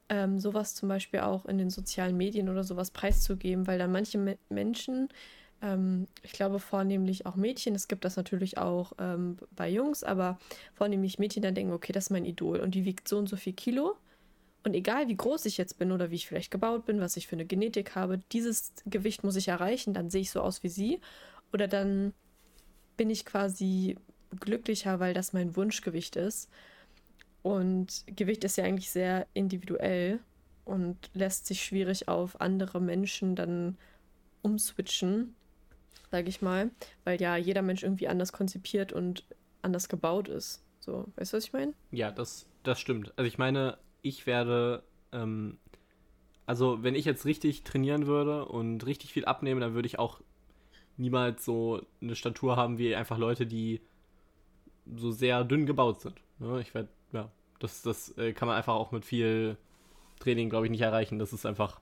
ähm, 0.09 0.39
sowas 0.39 0.75
zum 0.75 0.89
Beispiel 0.89 1.21
auch 1.21 1.47
in 1.47 1.59
den 1.59 1.71
sozialen 1.71 2.17
Medien 2.17 2.49
oder 2.49 2.65
sowas 2.65 2.91
preiszugeben, 2.91 3.67
weil 3.67 3.79
dann 3.79 3.93
manche 3.93 4.19
Me 4.19 4.39
Menschen, 4.49 5.09
ähm, 5.63 6.07
ich 6.23 6.33
glaube 6.33 6.59
vornehmlich 6.59 7.27
auch 7.27 7.37
Mädchen, 7.37 7.75
es 7.75 7.89
gibt 7.89 8.05
das 8.05 8.17
natürlich 8.17 8.59
auch 8.59 8.93
ähm, 8.99 9.39
bei 9.53 9.69
Jungs, 9.69 10.05
aber 10.05 10.39
vornehmlich 10.75 11.19
Mädchen 11.19 11.43
dann 11.43 11.55
denken, 11.55 11.73
okay, 11.73 11.93
das 11.93 12.05
ist 12.05 12.11
mein 12.11 12.25
Idol 12.25 12.61
und 12.61 12.75
die 12.75 12.85
wiegt 12.85 13.09
so 13.09 13.19
und 13.19 13.29
so 13.29 13.37
viel 13.37 13.55
Kilo. 13.55 13.97
Und 14.65 14.75
egal 14.75 15.09
wie 15.09 15.17
groß 15.17 15.45
ich 15.45 15.59
jetzt 15.59 15.79
bin 15.79 15.93
oder 15.93 16.11
wie 16.11 16.15
ich 16.15 16.27
vielleicht 16.27 16.51
gebaut 16.51 16.87
bin, 16.87 17.01
was 17.01 17.19
ich 17.19 17.27
für 17.27 17.37
eine 17.37 17.45
Genetik 17.45 17.95
habe, 17.95 18.19
dieses 18.33 18.73
Gewicht 18.87 19.23
muss 19.23 19.37
ich 19.37 19.49
erreichen, 19.49 19.93
dann 19.93 20.09
sehe 20.09 20.23
ich 20.23 20.31
so 20.31 20.41
aus 20.41 20.63
wie 20.63 20.71
sie. 20.71 21.01
Oder 21.53 21.69
dann 21.69 22.15
bin 22.97 23.11
ich 23.11 23.27
quasi 23.27 23.97
glücklicher, 24.41 25.01
weil 25.01 25.13
das 25.13 25.35
mein 25.35 25.55
Wunschgewicht 25.55 26.17
ist. 26.17 26.49
Und 27.45 28.05
Gewicht 28.07 28.43
ist 28.43 28.57
ja 28.57 28.65
eigentlich 28.65 28.89
sehr 28.89 29.27
individuell 29.35 30.19
und 30.65 30.97
lässt 31.13 31.47
sich 31.47 31.63
schwierig 31.63 32.09
auf 32.09 32.41
andere 32.41 32.81
Menschen 32.81 33.37
dann 33.37 33.77
umswitchen, 34.41 35.35
sage 36.11 36.31
ich 36.31 36.41
mal, 36.41 36.71
weil 37.05 37.21
ja 37.21 37.37
jeder 37.37 37.61
Mensch 37.61 37.83
irgendwie 37.83 38.09
anders 38.09 38.33
konzipiert 38.33 38.95
und 38.95 39.27
anders 39.61 39.91
gebaut 39.91 40.29
ist. 40.29 40.65
So, 40.81 41.05
weißt 41.17 41.35
du, 41.35 41.37
was 41.37 41.45
ich 41.45 41.53
meine? 41.53 41.75
Ja, 41.91 42.11
das, 42.11 42.47
das 42.63 42.81
stimmt. 42.81 43.13
Also 43.17 43.29
ich 43.29 43.37
meine, 43.37 43.77
ich 44.01 44.25
werde, 44.25 44.83
ähm, 45.13 45.59
also 46.47 46.83
wenn 46.83 46.95
ich 46.95 47.05
jetzt 47.05 47.27
richtig 47.27 47.63
trainieren 47.63 48.07
würde 48.07 48.47
und 48.47 48.87
richtig 48.87 49.13
viel 49.13 49.27
abnehmen, 49.27 49.61
dann 49.61 49.75
würde 49.75 49.87
ich 49.87 49.99
auch 49.99 50.23
niemals 50.97 51.45
so 51.45 51.83
eine 52.01 52.17
Statur 52.17 52.57
haben 52.57 52.79
wie 52.79 52.97
einfach 52.97 53.19
Leute, 53.19 53.47
die 53.47 53.83
so 54.97 55.11
sehr 55.11 55.45
dünn 55.45 55.67
gebaut 55.67 56.01
sind. 56.01 56.15
Ne? 56.39 56.63
Ich 56.63 56.73
werde 56.73 56.89
das, 57.65 57.83
das 57.83 58.17
äh, 58.19 58.33
kann 58.33 58.47
man 58.47 58.57
einfach 58.57 58.75
auch 58.75 58.93
mit 58.93 59.05
viel 59.05 59.57
Training, 60.21 60.51
glaube 60.51 60.67
ich, 60.67 60.71
nicht 60.71 60.83
erreichen. 60.83 61.19
Das 61.19 61.33
ist 61.33 61.47
einfach 61.47 61.81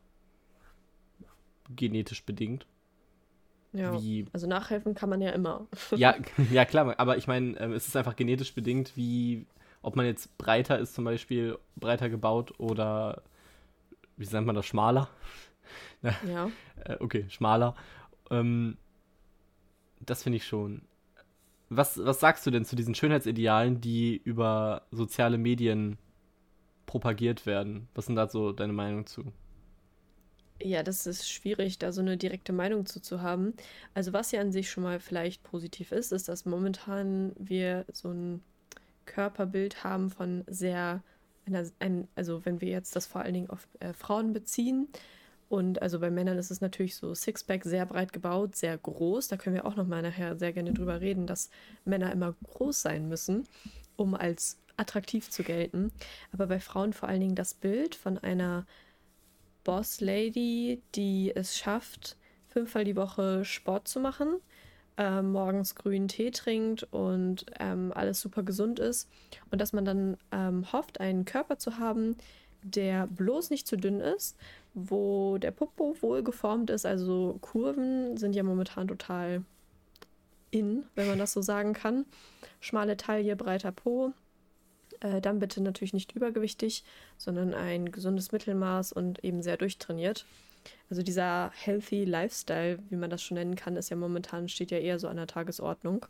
genetisch 1.75 2.25
bedingt. 2.25 2.67
Ja, 3.73 4.01
wie, 4.01 4.27
also 4.33 4.47
nachhelfen 4.47 4.95
kann 4.95 5.09
man 5.09 5.21
ja 5.21 5.31
immer. 5.31 5.67
ja, 5.97 6.15
ja, 6.53 6.65
klar, 6.65 6.95
aber 6.99 7.17
ich 7.17 7.27
meine, 7.27 7.59
ähm, 7.59 7.73
es 7.73 7.89
ist 7.89 7.97
einfach 7.97 8.17
genetisch 8.17 8.55
bedingt, 8.55 8.97
wie, 8.97 9.47
ob 9.83 9.97
man 9.97 10.07
jetzt 10.07 10.37
breiter 10.39 10.79
ist, 10.79 10.95
zum 10.95 11.05
Beispiel 11.05 11.59
breiter 11.77 12.09
gebaut 12.09 12.55
oder, 12.59 13.23
wie 14.17 14.27
nennt 14.27 14.47
man 14.47 14.55
das, 14.55 14.67
schmaler? 14.67 15.09
ja. 16.03 16.51
Äh, 16.85 16.97
okay, 17.01 17.27
schmaler. 17.29 17.75
Ähm, 18.31 18.77
das 20.01 20.23
finde 20.23 20.37
ich 20.37 20.47
schon. 20.47 20.83
Was, 21.75 21.99
was 21.99 22.21
sagst 22.21 22.47
du 22.47 22.51
denn 22.51 22.65
zu 22.65 22.77
diesen 22.77 22.95
Schönheitsidealen, 22.95 23.81
die 23.81 24.21
über 24.25 24.83
soziale 24.91 25.39
Medien 25.39 25.99
propagiert 26.87 27.47
werden? 27.47 27.89
Was 27.95 28.07
sind 28.07 28.17
da 28.17 28.29
so 28.29 28.53
deine 28.53 28.75
Meinung 28.75 29.07
zu? 29.07 29.33
Ja, 30.61 30.83
das 30.83 31.07
ist 31.07 31.31
schwierig, 31.31 31.79
da 31.79 31.91
so 31.91 32.03
eine 32.03 32.17
direkte 32.17 32.53
Meinung 32.53 32.87
zu, 32.87 33.01
zu 33.01 33.23
haben. 33.23 33.55
Also 33.95 34.13
was 34.13 34.33
ja 34.33 34.41
an 34.41 34.53
sich 34.53 34.71
schon 34.71 34.85
mal 34.85 35.01
vielleicht 35.01 35.43
positiv 35.43 35.93
ist, 35.93 36.13
ist, 36.13 36.29
dass 36.29 36.45
momentan 36.45 37.33
wir 37.39 37.85
so 37.93 38.11
ein 38.11 38.43
Körperbild 39.07 39.83
haben 39.83 40.11
von 40.11 40.45
sehr, 40.47 41.03
einer, 41.47 41.67
ein, 41.81 42.07
also 42.15 42.45
wenn 42.45 42.61
wir 42.61 42.69
jetzt 42.69 42.95
das 42.95 43.07
vor 43.07 43.23
allen 43.23 43.35
Dingen 43.35 43.51
auf 43.51 43.67
äh, 43.81 43.93
Frauen 43.93 44.33
beziehen, 44.33 44.89
und 45.53 45.83
also 45.83 45.99
bei 46.01 46.11
Männern 46.11 46.39
ist 46.39 46.51
es 46.51 46.63
natürlich 46.63 46.97
so 46.97 47.15
Sixpack 47.15 47.65
sehr 47.65 47.85
breit 47.85 48.15
gebaut, 48.15 48.57
sehr 48.57 48.79
groß. 48.79 49.29
Da 49.29 49.37
können 49.37 49.55
wir 49.55 49.67
auch 49.67 49.77
noch 49.77 49.87
mal 49.87 50.01
nachher 50.01 50.35
sehr 50.39 50.55
gerne 50.55 50.73
drüber 50.73 51.03
reden, 51.03 51.27
dass 51.27 51.51
Männer 51.85 52.11
immer 52.11 52.35
groß 52.43 52.81
sein 52.81 53.07
müssen, 53.07 53.47
um 53.97 54.15
als 54.15 54.57
attraktiv 54.79 55.29
zu 55.29 55.43
gelten. 55.43 55.93
Aber 56.33 56.47
bei 56.47 56.59
Frauen 56.59 56.95
vor 56.95 57.11
allen 57.11 57.21
Dingen 57.21 57.35
das 57.35 57.53
Bild 57.53 57.95
von 57.95 58.17
einer 58.17 58.65
Boss 59.63 60.01
Lady, 60.01 60.81
die 60.95 61.37
es 61.37 61.59
schafft, 61.59 62.17
fünfmal 62.49 62.85
die 62.85 62.97
Woche 62.97 63.45
Sport 63.45 63.89
zu 63.89 64.01
machen, 64.01 64.41
äh, 64.97 65.21
morgens 65.21 65.75
grünen 65.75 66.09
Tee 66.09 66.31
trinkt 66.31 66.85
und 66.93 67.45
ähm, 67.61 67.93
alles 67.95 68.23
super 68.23 68.43
gesund 68.43 68.79
ist. 68.79 69.07
Und 69.51 69.61
dass 69.61 69.75
man 69.75 69.85
dann 69.85 70.17
ähm, 70.31 70.73
hofft, 70.73 70.99
einen 70.99 71.27
Körper 71.27 71.59
zu 71.59 71.79
haben, 71.79 72.17
der 72.63 73.07
bloß 73.07 73.51
nicht 73.51 73.67
zu 73.67 73.77
dünn 73.77 74.01
ist, 74.01 74.37
wo 74.75 75.39
der 75.39 75.51
Popo 75.51 75.97
wohl 76.01 76.23
geformt 76.23 76.71
ist. 76.71 76.87
Also 76.87 77.39
Kurven 77.41 78.17
sind 78.17 78.35
ja 78.35 78.43
momentan 78.43 78.89
total 78.89 79.45
in, 80.51 80.85
wenn 80.95 81.09
man 81.09 81.19
das 81.19 81.33
so 81.33 81.43
sagen 81.43 81.73
kann. 81.73 82.07
Schmale 82.61 82.97
Taille, 82.97 83.37
breiter 83.37 83.73
Po. 83.73 84.13
Äh, 85.01 85.21
dann 85.21 85.41
bitte 85.41 85.61
natürlich 85.61 85.95
nicht 85.95 86.15
übergewichtig, 86.15 86.85
sondern 87.17 87.55
ein 87.55 87.91
gesundes 87.91 88.33
Mittelmaß 88.33 88.93
und 88.93 89.25
eben 89.25 89.43
sehr 89.43 89.57
durchtrainiert. 89.57 90.27
Also 90.89 91.03
dieser 91.03 91.51
healthy 91.55 92.05
Lifestyle, 92.05 92.79
wie 92.89 92.97
man 92.97 93.11
das 93.11 93.23
schon 93.23 93.37
nennen 93.37 93.57
kann, 93.57 93.77
ist 93.77 93.91
ja 93.91 93.97
momentan 93.97 94.49
steht 94.49 94.71
ja 94.71 94.79
eher 94.79 94.99
so 94.99 95.09
an 95.09 95.17
der 95.17 95.27
Tagesordnung. 95.27 96.07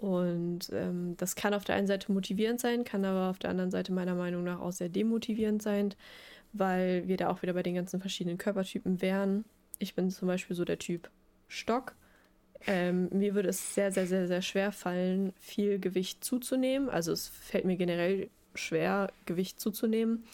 Und 0.00 0.70
ähm, 0.72 1.14
das 1.18 1.34
kann 1.34 1.52
auf 1.52 1.64
der 1.64 1.74
einen 1.74 1.86
Seite 1.86 2.10
motivierend 2.10 2.58
sein, 2.58 2.84
kann 2.84 3.04
aber 3.04 3.28
auf 3.28 3.38
der 3.38 3.50
anderen 3.50 3.70
Seite 3.70 3.92
meiner 3.92 4.14
Meinung 4.14 4.44
nach 4.44 4.58
auch 4.58 4.72
sehr 4.72 4.88
demotivierend 4.88 5.60
sein, 5.60 5.94
weil 6.54 7.06
wir 7.06 7.18
da 7.18 7.28
auch 7.28 7.42
wieder 7.42 7.52
bei 7.52 7.62
den 7.62 7.74
ganzen 7.74 8.00
verschiedenen 8.00 8.38
Körpertypen 8.38 9.02
wären. 9.02 9.44
Ich 9.78 9.94
bin 9.94 10.10
zum 10.10 10.26
Beispiel 10.26 10.56
so 10.56 10.64
der 10.64 10.78
Typ 10.78 11.10
Stock. 11.48 11.94
Ähm, 12.66 13.10
mir 13.12 13.34
würde 13.34 13.50
es 13.50 13.74
sehr, 13.74 13.92
sehr, 13.92 14.06
sehr, 14.06 14.26
sehr 14.26 14.40
schwer 14.40 14.72
fallen, 14.72 15.34
viel 15.38 15.78
Gewicht 15.78 16.24
zuzunehmen. 16.24 16.88
Also 16.88 17.12
es 17.12 17.28
fällt 17.28 17.66
mir 17.66 17.76
generell 17.76 18.30
schwer, 18.54 19.12
Gewicht 19.26 19.60
zuzunehmen, 19.60 20.24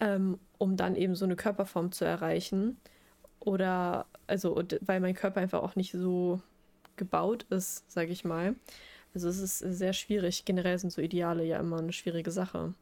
ähm, 0.00 0.38
um 0.58 0.76
dann 0.76 0.94
eben 0.94 1.14
so 1.14 1.24
eine 1.24 1.36
Körperform 1.36 1.90
zu 1.90 2.04
erreichen. 2.04 2.76
Oder, 3.38 4.04
also, 4.26 4.62
weil 4.82 5.00
mein 5.00 5.14
Körper 5.14 5.40
einfach 5.40 5.62
auch 5.62 5.74
nicht 5.74 5.92
so 5.92 6.42
gebaut 6.96 7.46
ist, 7.48 7.90
sage 7.90 8.12
ich 8.12 8.24
mal. 8.24 8.56
Also 9.14 9.28
es 9.28 9.38
ist 9.38 9.58
sehr 9.58 9.92
schwierig. 9.92 10.44
Generell 10.44 10.78
sind 10.78 10.90
so 10.90 11.02
Ideale 11.02 11.44
ja 11.44 11.58
immer 11.58 11.78
eine 11.78 11.92
schwierige 11.92 12.30
Sache. 12.30 12.74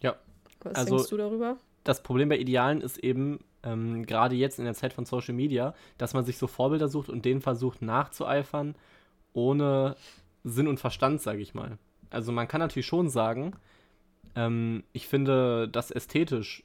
Ja. 0.00 0.16
Was 0.60 0.74
also, 0.74 0.96
denkst 0.96 1.10
du 1.10 1.16
darüber? 1.16 1.58
Das 1.84 2.02
Problem 2.02 2.28
bei 2.28 2.38
Idealen 2.38 2.80
ist 2.80 2.98
eben, 2.98 3.40
ähm, 3.62 4.06
gerade 4.06 4.34
jetzt 4.34 4.58
in 4.58 4.64
der 4.64 4.74
Zeit 4.74 4.92
von 4.92 5.04
Social 5.04 5.34
Media, 5.34 5.74
dass 5.98 6.14
man 6.14 6.24
sich 6.24 6.38
so 6.38 6.46
Vorbilder 6.46 6.88
sucht 6.88 7.08
und 7.08 7.24
denen 7.24 7.40
versucht 7.40 7.82
nachzueifern, 7.82 8.74
ohne 9.32 9.96
Sinn 10.42 10.68
und 10.68 10.80
Verstand, 10.80 11.20
sage 11.20 11.40
ich 11.40 11.54
mal. 11.54 11.78
Also 12.10 12.32
man 12.32 12.48
kann 12.48 12.60
natürlich 12.60 12.86
schon 12.86 13.08
sagen, 13.08 13.56
ähm, 14.34 14.84
ich 14.92 15.08
finde 15.08 15.68
das 15.68 15.90
ästhetisch 15.90 16.64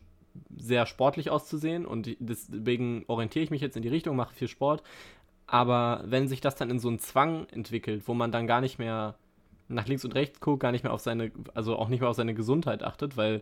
sehr 0.55 0.85
sportlich 0.85 1.29
auszusehen 1.29 1.85
und 1.85 2.15
deswegen 2.19 3.03
orientiere 3.07 3.43
ich 3.43 3.51
mich 3.51 3.61
jetzt 3.61 3.75
in 3.75 3.81
die 3.81 3.89
Richtung, 3.89 4.15
mache 4.15 4.33
viel 4.33 4.47
Sport. 4.47 4.83
Aber 5.51 6.03
wenn 6.05 6.27
sich 6.27 6.41
das 6.41 6.55
dann 6.55 6.69
in 6.69 6.77
so 6.77 6.89
einen 6.89 6.99
Zwang 6.99 7.47
entwickelt, 7.49 8.07
wo 8.07 8.13
man 8.13 8.31
dann 8.31 8.45
gar 8.45 8.61
nicht 8.61 8.77
mehr 8.77 9.15
nach 9.67 9.87
links 9.87 10.05
und 10.05 10.13
rechts 10.13 10.39
guckt, 10.39 10.61
gar 10.61 10.71
nicht 10.71 10.83
mehr 10.83 10.93
auf 10.93 11.01
seine, 11.01 11.31
also 11.55 11.75
auch 11.75 11.89
nicht 11.89 12.01
mehr 12.01 12.09
auf 12.09 12.15
seine 12.15 12.35
Gesundheit 12.35 12.83
achtet, 12.83 13.17
weil 13.17 13.41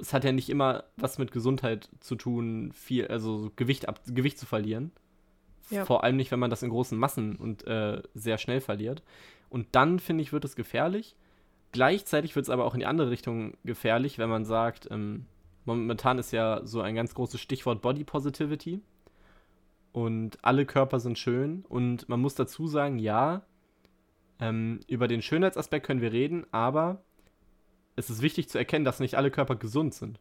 es 0.00 0.12
hat 0.12 0.24
ja 0.24 0.32
nicht 0.32 0.50
immer 0.50 0.84
was 0.96 1.16
mit 1.16 1.32
Gesundheit 1.32 1.88
zu 2.00 2.14
tun, 2.14 2.72
viel, 2.72 3.06
also 3.08 3.50
Gewicht 3.56 3.88
ab, 3.88 4.00
Gewicht 4.06 4.38
zu 4.38 4.44
verlieren. 4.44 4.92
Ja. 5.70 5.86
Vor 5.86 6.04
allem 6.04 6.16
nicht, 6.16 6.30
wenn 6.30 6.38
man 6.38 6.50
das 6.50 6.62
in 6.62 6.70
großen 6.70 6.98
Massen 6.98 7.36
und 7.36 7.66
äh, 7.66 8.02
sehr 8.14 8.36
schnell 8.36 8.60
verliert. 8.60 9.02
Und 9.48 9.68
dann, 9.72 9.98
finde 9.98 10.22
ich, 10.22 10.32
wird 10.32 10.44
es 10.44 10.56
gefährlich. 10.56 11.16
Gleichzeitig 11.72 12.36
wird 12.36 12.44
es 12.44 12.50
aber 12.50 12.66
auch 12.66 12.74
in 12.74 12.80
die 12.80 12.86
andere 12.86 13.10
Richtung 13.10 13.56
gefährlich, 13.64 14.18
wenn 14.18 14.28
man 14.28 14.44
sagt, 14.44 14.88
ähm, 14.90 15.24
momentan 15.64 16.18
ist 16.18 16.32
ja 16.32 16.60
so 16.64 16.82
ein 16.82 16.94
ganz 16.94 17.14
großes 17.14 17.40
Stichwort 17.40 17.80
Body 17.80 18.04
Positivity. 18.04 18.80
Und 19.92 20.38
alle 20.42 20.66
Körper 20.66 21.00
sind 21.00 21.18
schön. 21.18 21.64
Und 21.68 22.08
man 22.08 22.20
muss 22.20 22.34
dazu 22.34 22.66
sagen, 22.66 22.98
ja, 22.98 23.42
ähm, 24.40 24.80
über 24.86 25.08
den 25.08 25.22
Schönheitsaspekt 25.22 25.86
können 25.86 26.00
wir 26.00 26.12
reden, 26.12 26.46
aber 26.52 27.02
es 27.96 28.10
ist 28.10 28.22
wichtig 28.22 28.48
zu 28.48 28.58
erkennen, 28.58 28.84
dass 28.84 29.00
nicht 29.00 29.16
alle 29.16 29.30
Körper 29.30 29.56
gesund 29.56 29.94
sind. 29.94 30.20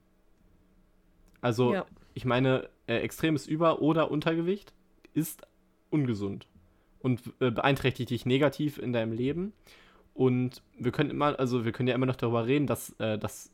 Also, 1.41 1.74
ja. 1.74 1.86
ich 2.15 2.25
meine, 2.25 2.69
äh, 2.88 2.97
extremes 2.97 3.45
Über- 3.45 3.81
oder 3.81 4.09
Untergewicht 4.09 4.74
ist 5.13 5.45
ungesund 5.89 6.47
und 7.00 7.21
äh, 7.39 7.51
beeinträchtigt 7.51 8.09
dich 8.09 8.25
negativ 8.25 8.79
in 8.79 8.93
deinem 8.93 9.12
Leben. 9.12 9.53
Und 10.13 10.63
wir 10.77 10.91
können 10.91 11.12
immer, 11.12 11.39
also 11.39 11.63
wir 11.63 11.71
können 11.71 11.88
ja 11.88 11.93
immer 11.93 12.07
noch 12.07 12.15
darüber 12.15 12.47
reden, 12.47 12.65
dass 12.65 12.89
äh, 13.00 13.19
das 13.19 13.51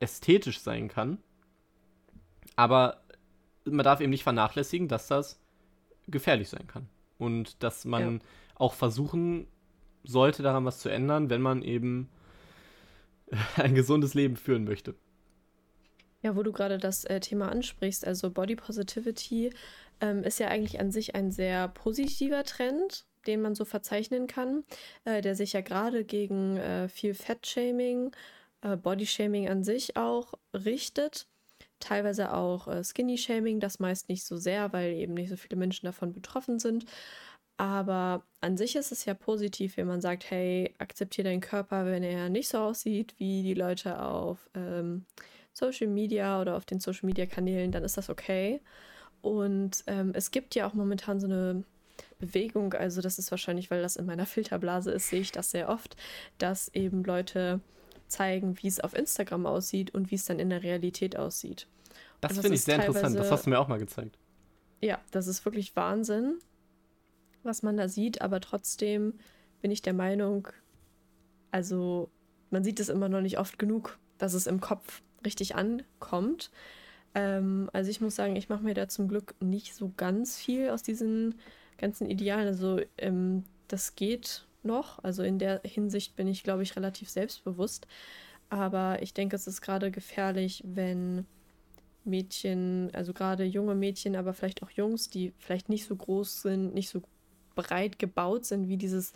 ästhetisch 0.00 0.60
sein 0.60 0.88
kann. 0.88 1.18
Aber 2.56 3.03
man 3.64 3.84
darf 3.84 4.00
eben 4.00 4.10
nicht 4.10 4.22
vernachlässigen, 4.22 4.88
dass 4.88 5.06
das 5.06 5.40
gefährlich 6.06 6.48
sein 6.48 6.66
kann. 6.66 6.88
Und 7.18 7.62
dass 7.62 7.84
man 7.84 8.14
ja. 8.14 8.20
auch 8.56 8.74
versuchen 8.74 9.46
sollte, 10.02 10.42
daran 10.42 10.64
was 10.64 10.80
zu 10.80 10.88
ändern, 10.88 11.30
wenn 11.30 11.40
man 11.40 11.62
eben 11.62 12.08
ein 13.56 13.74
gesundes 13.74 14.14
Leben 14.14 14.36
führen 14.36 14.64
möchte. 14.64 14.94
Ja, 16.22 16.36
wo 16.36 16.42
du 16.42 16.52
gerade 16.52 16.78
das 16.78 17.04
äh, 17.04 17.20
Thema 17.20 17.50
ansprichst, 17.50 18.06
also 18.06 18.30
Body 18.30 18.56
Positivity 18.56 19.50
ähm, 20.00 20.24
ist 20.24 20.38
ja 20.38 20.48
eigentlich 20.48 20.80
an 20.80 20.90
sich 20.90 21.14
ein 21.14 21.30
sehr 21.30 21.68
positiver 21.68 22.44
Trend 22.44 23.06
den 23.26 23.42
man 23.42 23.54
so 23.54 23.64
verzeichnen 23.64 24.26
kann, 24.26 24.64
äh, 25.04 25.20
der 25.20 25.34
sich 25.34 25.52
ja 25.52 25.60
gerade 25.60 26.04
gegen 26.04 26.56
äh, 26.56 26.88
viel 26.88 27.14
Fettshaming, 27.14 28.12
äh, 28.62 28.76
Bodyshaming 28.76 29.48
an 29.48 29.64
sich 29.64 29.96
auch 29.96 30.34
richtet. 30.52 31.26
Teilweise 31.84 32.32
auch 32.32 32.66
äh, 32.66 32.82
Skinny-Shaming, 32.82 33.60
das 33.60 33.78
meist 33.78 34.08
nicht 34.08 34.24
so 34.24 34.38
sehr, 34.38 34.72
weil 34.72 34.94
eben 34.94 35.12
nicht 35.12 35.28
so 35.28 35.36
viele 35.36 35.56
Menschen 35.56 35.84
davon 35.84 36.14
betroffen 36.14 36.58
sind. 36.58 36.86
Aber 37.58 38.24
an 38.40 38.56
sich 38.56 38.74
ist 38.74 38.90
es 38.90 39.04
ja 39.04 39.12
positiv, 39.12 39.76
wenn 39.76 39.86
man 39.86 40.00
sagt, 40.00 40.30
hey, 40.30 40.74
akzeptiere 40.78 41.28
deinen 41.28 41.42
Körper, 41.42 41.84
wenn 41.84 42.02
er 42.02 42.30
nicht 42.30 42.48
so 42.48 42.56
aussieht 42.56 43.14
wie 43.18 43.42
die 43.42 43.52
Leute 43.52 44.00
auf 44.00 44.48
ähm, 44.54 45.04
Social 45.52 45.88
Media 45.88 46.40
oder 46.40 46.56
auf 46.56 46.64
den 46.64 46.80
Social 46.80 47.06
Media 47.06 47.26
Kanälen, 47.26 47.70
dann 47.70 47.84
ist 47.84 47.98
das 47.98 48.08
okay. 48.08 48.62
Und 49.20 49.84
ähm, 49.86 50.12
es 50.14 50.30
gibt 50.30 50.54
ja 50.54 50.66
auch 50.66 50.72
momentan 50.72 51.20
so 51.20 51.26
eine 51.26 51.64
Bewegung, 52.18 52.72
also 52.72 53.02
das 53.02 53.18
ist 53.18 53.30
wahrscheinlich, 53.30 53.70
weil 53.70 53.82
das 53.82 53.96
in 53.96 54.06
meiner 54.06 54.26
Filterblase 54.26 54.90
ist, 54.90 55.10
sehe 55.10 55.20
ich 55.20 55.32
das 55.32 55.50
sehr 55.50 55.68
oft, 55.68 55.96
dass 56.38 56.68
eben 56.68 57.04
Leute 57.04 57.60
zeigen, 58.14 58.56
wie 58.62 58.68
es 58.68 58.80
auf 58.80 58.94
Instagram 58.94 59.46
aussieht 59.46 59.92
und 59.94 60.10
wie 60.10 60.14
es 60.14 60.24
dann 60.24 60.38
in 60.38 60.50
der 60.50 60.62
Realität 60.62 61.16
aussieht. 61.16 61.66
Das 62.20 62.38
finde 62.38 62.54
ich 62.54 62.62
sehr 62.62 62.76
interessant, 62.76 63.16
das 63.18 63.30
hast 63.30 63.46
du 63.46 63.50
mir 63.50 63.58
auch 63.58 63.68
mal 63.68 63.78
gezeigt. 63.78 64.18
Ja, 64.80 64.98
das 65.10 65.26
ist 65.26 65.44
wirklich 65.44 65.76
Wahnsinn, 65.76 66.38
was 67.42 67.62
man 67.62 67.76
da 67.76 67.88
sieht, 67.88 68.22
aber 68.22 68.40
trotzdem 68.40 69.14
bin 69.60 69.70
ich 69.70 69.82
der 69.82 69.94
Meinung, 69.94 70.48
also 71.50 72.10
man 72.50 72.64
sieht 72.64 72.80
es 72.80 72.88
immer 72.88 73.08
noch 73.08 73.20
nicht 73.20 73.38
oft 73.38 73.58
genug, 73.58 73.98
dass 74.18 74.34
es 74.34 74.46
im 74.46 74.60
Kopf 74.60 75.02
richtig 75.24 75.54
ankommt. 75.54 76.50
Ähm, 77.14 77.70
also 77.72 77.90
ich 77.90 78.00
muss 78.00 78.16
sagen, 78.16 78.36
ich 78.36 78.48
mache 78.48 78.62
mir 78.62 78.74
da 78.74 78.88
zum 78.88 79.08
Glück 79.08 79.34
nicht 79.40 79.74
so 79.74 79.92
ganz 79.96 80.36
viel 80.36 80.70
aus 80.70 80.82
diesen 80.82 81.36
ganzen 81.78 82.08
Idealen. 82.08 82.46
Also 82.46 82.80
ähm, 82.98 83.44
das 83.68 83.96
geht 83.96 84.46
noch. 84.64 85.02
Also 85.02 85.22
in 85.22 85.38
der 85.38 85.60
Hinsicht 85.64 86.16
bin 86.16 86.26
ich, 86.26 86.42
glaube 86.42 86.62
ich, 86.62 86.76
relativ 86.76 87.08
selbstbewusst. 87.08 87.86
Aber 88.48 89.02
ich 89.02 89.14
denke, 89.14 89.36
es 89.36 89.46
ist 89.46 89.62
gerade 89.62 89.90
gefährlich, 89.90 90.62
wenn 90.66 91.26
Mädchen, 92.04 92.90
also 92.92 93.12
gerade 93.12 93.44
junge 93.44 93.74
Mädchen, 93.74 94.16
aber 94.16 94.34
vielleicht 94.34 94.62
auch 94.62 94.70
Jungs, 94.70 95.08
die 95.08 95.32
vielleicht 95.38 95.68
nicht 95.68 95.86
so 95.86 95.96
groß 95.96 96.42
sind, 96.42 96.74
nicht 96.74 96.90
so 96.90 97.02
breit 97.54 97.98
gebaut 97.98 98.44
sind 98.44 98.68
wie 98.68 98.76
dieses 98.76 99.12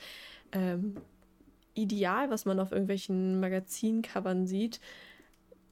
ähm, 0.52 0.96
Ideal, 1.74 2.30
was 2.30 2.44
man 2.44 2.58
auf 2.60 2.72
irgendwelchen 2.72 3.40
Magazincovern 3.40 4.46
sieht, 4.46 4.80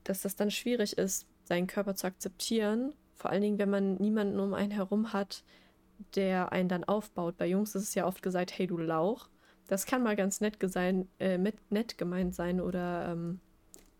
dass 0.04 0.22
das 0.22 0.36
dann 0.36 0.50
schwierig 0.50 0.98
ist, 0.98 1.26
seinen 1.44 1.66
Körper 1.66 1.94
zu 1.94 2.06
akzeptieren. 2.06 2.92
Vor 3.14 3.30
allen 3.30 3.42
Dingen, 3.42 3.58
wenn 3.58 3.70
man 3.70 3.96
niemanden 3.96 4.38
um 4.38 4.54
einen 4.54 4.70
herum 4.70 5.12
hat, 5.12 5.42
der 6.14 6.52
einen 6.52 6.68
dann 6.68 6.84
aufbaut. 6.84 7.36
Bei 7.38 7.46
Jungs 7.46 7.74
ist 7.74 7.82
es 7.82 7.94
ja 7.94 8.06
oft 8.06 8.22
gesagt, 8.22 8.56
hey 8.56 8.66
du 8.66 8.78
Lauch. 8.78 9.28
Das 9.66 9.86
kann 9.86 10.02
mal 10.02 10.16
ganz 10.16 10.40
nett, 10.40 10.60
gesein, 10.60 11.08
äh, 11.18 11.38
mit, 11.38 11.70
nett 11.70 11.98
gemeint 11.98 12.34
sein 12.34 12.60
oder 12.60 13.12
ähm, 13.12 13.40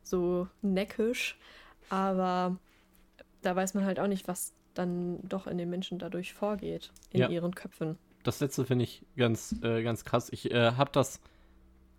so 0.03 0.49
neckisch. 0.63 1.39
Aber 1.89 2.57
da 3.43 3.57
weiß 3.57 3.75
man 3.75 3.85
halt 3.85 4.01
auch 4.01 4.07
nicht, 4.07 4.29
was 4.29 4.53
dann 4.75 5.19
doch 5.23 5.47
in 5.47 5.59
den 5.59 5.71
Menschen 5.71 5.99
dadurch 5.99 6.35
vorgeht, 6.35 6.93
in 7.11 7.21
ja. 7.21 7.29
ihren 7.29 7.55
Köpfen. 7.55 7.99
Das 8.23 8.41
letzte 8.41 8.65
finde 8.65 8.85
ich 8.85 9.05
ganz, 9.17 9.55
äh, 9.63 9.83
ganz 9.83 10.05
krass. 10.05 10.29
Ich 10.31 10.51
äh, 10.51 10.73
habe 10.73 10.91
das 10.93 11.21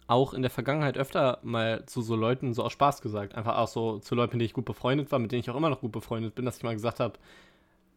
auch 0.07 0.33
in 0.33 0.41
der 0.41 0.51
Vergangenheit 0.51 0.97
öfter 0.97 1.39
mal 1.43 1.86
zu 1.86 2.01
so 2.01 2.15
Leuten 2.15 2.53
so 2.53 2.63
aus 2.63 2.71
Spaß 2.74 3.01
gesagt. 3.01 3.36
Einfach 3.36 3.57
auch 3.57 3.67
so 3.67 4.00
zu 4.00 4.15
Leuten, 4.15 4.33
mit 4.33 4.41
denen 4.41 4.47
ich 4.47 4.53
gut 4.53 4.65
befreundet 4.65 5.12
war, 5.12 5.19
mit 5.19 5.31
denen 5.31 5.41
ich 5.41 5.50
auch 5.50 5.55
immer 5.55 5.69
noch 5.69 5.81
gut 5.81 5.91
befreundet 5.91 6.36
bin, 6.36 6.45
dass 6.45 6.57
ich 6.57 6.63
mal 6.63 6.74
gesagt 6.74 7.00
habe, 7.00 7.19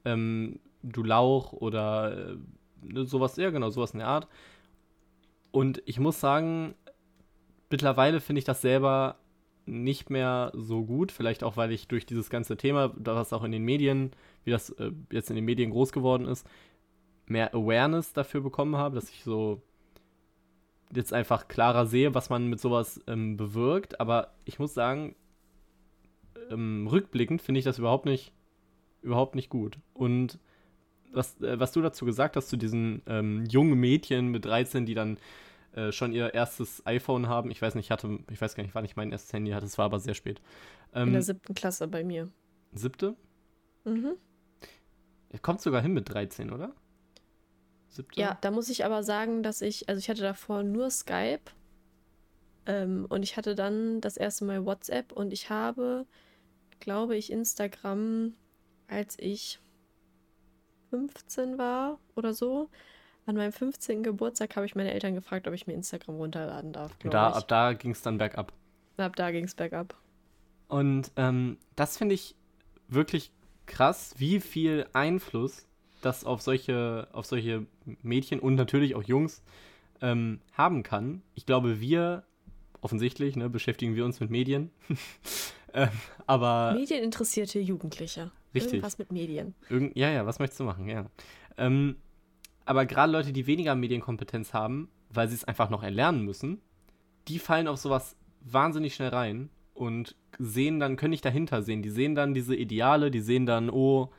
ähm, 0.04 0.58
du 0.82 1.02
Lauch 1.02 1.52
oder 1.52 2.30
äh, 2.32 3.04
sowas, 3.04 3.36
ja 3.36 3.50
genau, 3.50 3.70
sowas 3.70 3.92
in 3.92 3.98
der 3.98 4.08
Art. 4.08 4.26
Und 5.50 5.82
ich 5.86 5.98
muss 5.98 6.20
sagen, 6.20 6.74
mittlerweile 7.70 8.20
finde 8.20 8.38
ich 8.38 8.44
das 8.44 8.60
selber 8.60 9.16
nicht 9.66 10.10
mehr 10.10 10.52
so 10.54 10.84
gut. 10.84 11.12
Vielleicht 11.12 11.44
auch, 11.44 11.56
weil 11.56 11.72
ich 11.72 11.88
durch 11.88 12.06
dieses 12.06 12.30
ganze 12.30 12.56
Thema, 12.56 12.92
was 12.96 13.32
auch 13.32 13.44
in 13.44 13.52
den 13.52 13.64
Medien, 13.64 14.12
wie 14.44 14.50
das 14.50 14.70
äh, 14.70 14.92
jetzt 15.12 15.30
in 15.30 15.36
den 15.36 15.44
Medien 15.44 15.70
groß 15.70 15.92
geworden 15.92 16.26
ist, 16.26 16.46
mehr 17.26 17.54
Awareness 17.54 18.12
dafür 18.12 18.40
bekommen 18.40 18.76
habe, 18.76 18.96
dass 18.96 19.10
ich 19.10 19.22
so 19.22 19.62
jetzt 20.92 21.12
einfach 21.12 21.46
klarer 21.46 21.86
sehe, 21.86 22.14
was 22.14 22.30
man 22.30 22.48
mit 22.48 22.60
sowas 22.60 23.00
ähm, 23.06 23.36
bewirkt. 23.36 24.00
Aber 24.00 24.34
ich 24.44 24.58
muss 24.58 24.74
sagen, 24.74 25.14
ähm, 26.50 26.88
rückblickend 26.88 27.40
finde 27.40 27.60
ich 27.60 27.64
das 27.64 27.78
überhaupt 27.78 28.06
nicht, 28.06 28.32
überhaupt 29.02 29.36
nicht 29.36 29.50
gut. 29.50 29.78
Und 29.94 30.38
was, 31.12 31.40
äh, 31.40 31.58
was 31.58 31.72
du 31.72 31.82
dazu 31.82 32.04
gesagt 32.04 32.36
hast, 32.36 32.48
zu 32.48 32.56
diesen 32.56 33.02
ähm, 33.06 33.44
jungen 33.46 33.78
Mädchen 33.78 34.28
mit 34.28 34.44
13, 34.44 34.86
die 34.86 34.94
dann 34.94 35.18
äh, 35.72 35.92
schon 35.92 36.12
ihr 36.12 36.34
erstes 36.34 36.84
iPhone 36.86 37.28
haben. 37.28 37.50
Ich 37.50 37.62
weiß 37.62 37.74
nicht, 37.74 37.86
ich 37.86 37.90
hatte, 37.90 38.18
ich 38.30 38.40
weiß 38.40 38.54
gar 38.54 38.62
nicht, 38.62 38.74
wann 38.74 38.84
ich 38.84 38.96
mein 38.96 39.12
erstes 39.12 39.32
Handy 39.32 39.52
hatte, 39.52 39.66
es 39.66 39.78
war 39.78 39.86
aber 39.86 40.00
sehr 40.00 40.14
spät. 40.14 40.40
Ähm, 40.94 41.08
In 41.08 41.12
der 41.14 41.22
siebten 41.22 41.54
Klasse 41.54 41.86
bei 41.88 42.02
mir. 42.04 42.28
Siebte? 42.72 43.14
Mhm. 43.84 44.14
Kommt 45.42 45.60
sogar 45.60 45.80
hin 45.80 45.92
mit 45.92 46.08
13, 46.08 46.50
oder? 46.50 46.72
Siebte? 47.88 48.20
Ja, 48.20 48.36
da 48.40 48.50
muss 48.50 48.68
ich 48.68 48.84
aber 48.84 49.02
sagen, 49.02 49.42
dass 49.42 49.62
ich, 49.62 49.88
also 49.88 49.98
ich 49.98 50.08
hatte 50.08 50.22
davor 50.22 50.62
nur 50.62 50.90
Skype 50.90 51.40
ähm, 52.66 53.06
und 53.08 53.22
ich 53.22 53.36
hatte 53.36 53.54
dann 53.54 54.00
das 54.00 54.16
erste 54.16 54.44
Mal 54.44 54.64
WhatsApp 54.64 55.12
und 55.12 55.32
ich 55.32 55.50
habe, 55.50 56.06
glaube 56.80 57.16
ich, 57.16 57.30
Instagram, 57.30 58.34
als 58.88 59.16
ich 59.18 59.60
15 60.90 61.58
war 61.58 61.98
oder 62.14 62.34
so. 62.34 62.68
An 63.26 63.36
meinem 63.36 63.52
15. 63.52 64.02
Geburtstag 64.02 64.56
habe 64.56 64.66
ich 64.66 64.74
meine 64.74 64.92
Eltern 64.92 65.14
gefragt, 65.14 65.46
ob 65.46 65.54
ich 65.54 65.66
mir 65.66 65.74
Instagram 65.74 66.16
runterladen 66.16 66.72
darf. 66.72 66.96
Da, 67.04 67.30
ab 67.30 67.48
da 67.48 67.72
ging 67.74 67.92
es 67.92 68.02
dann 68.02 68.18
bergab. 68.18 68.52
Ab 68.96 69.16
da 69.16 69.30
ging 69.30 69.44
es 69.44 69.54
bergab. 69.54 69.96
Und 70.68 71.12
ähm, 71.16 71.58
das 71.76 71.96
finde 71.96 72.14
ich 72.14 72.34
wirklich 72.88 73.30
krass, 73.66 74.14
wie 74.18 74.40
viel 74.40 74.86
Einfluss 74.92 75.66
das 76.00 76.24
auf 76.24 76.40
solche, 76.40 77.08
auf 77.12 77.26
solche 77.26 77.66
Mädchen 78.02 78.40
und 78.40 78.54
natürlich 78.54 78.94
auch 78.94 79.02
Jungs 79.02 79.42
ähm, 80.00 80.40
haben 80.52 80.82
kann. 80.82 81.22
Ich 81.34 81.46
glaube, 81.46 81.80
wir 81.80 82.24
offensichtlich 82.80 83.36
ne, 83.36 83.50
beschäftigen 83.50 83.94
wir 83.94 84.04
uns 84.04 84.20
mit 84.20 84.30
Medien. 84.30 84.70
ähm, 85.74 85.88
aber 86.26 86.72
Medieninteressierte 86.72 87.60
Jugendliche. 87.60 88.30
Richtig. 88.54 88.74
Irgendwas 88.74 88.98
mit 88.98 89.12
Medien. 89.12 89.54
Irgend, 89.68 89.96
ja, 89.96 90.10
ja, 90.10 90.26
was 90.26 90.38
möchtest 90.38 90.60
du 90.60 90.64
machen? 90.64 90.88
Ja. 90.88 91.06
Ähm, 91.56 91.96
aber 92.64 92.86
gerade 92.86 93.12
Leute, 93.12 93.32
die 93.32 93.46
weniger 93.46 93.74
Medienkompetenz 93.74 94.54
haben, 94.54 94.88
weil 95.08 95.28
sie 95.28 95.34
es 95.34 95.44
einfach 95.44 95.70
noch 95.70 95.82
erlernen 95.82 96.24
müssen, 96.24 96.60
die 97.28 97.38
fallen 97.38 97.68
auf 97.68 97.78
sowas 97.78 98.16
wahnsinnig 98.40 98.94
schnell 98.94 99.10
rein 99.10 99.50
und 99.74 100.16
sehen 100.38 100.80
dann, 100.80 100.96
können 100.96 101.10
nicht 101.10 101.24
dahinter 101.24 101.62
sehen. 101.62 101.82
Die 101.82 101.90
sehen 101.90 102.14
dann 102.14 102.34
diese 102.34 102.54
Ideale, 102.56 103.10
die 103.10 103.20
sehen 103.20 103.46
dann, 103.46 103.70
oh, 103.70 104.10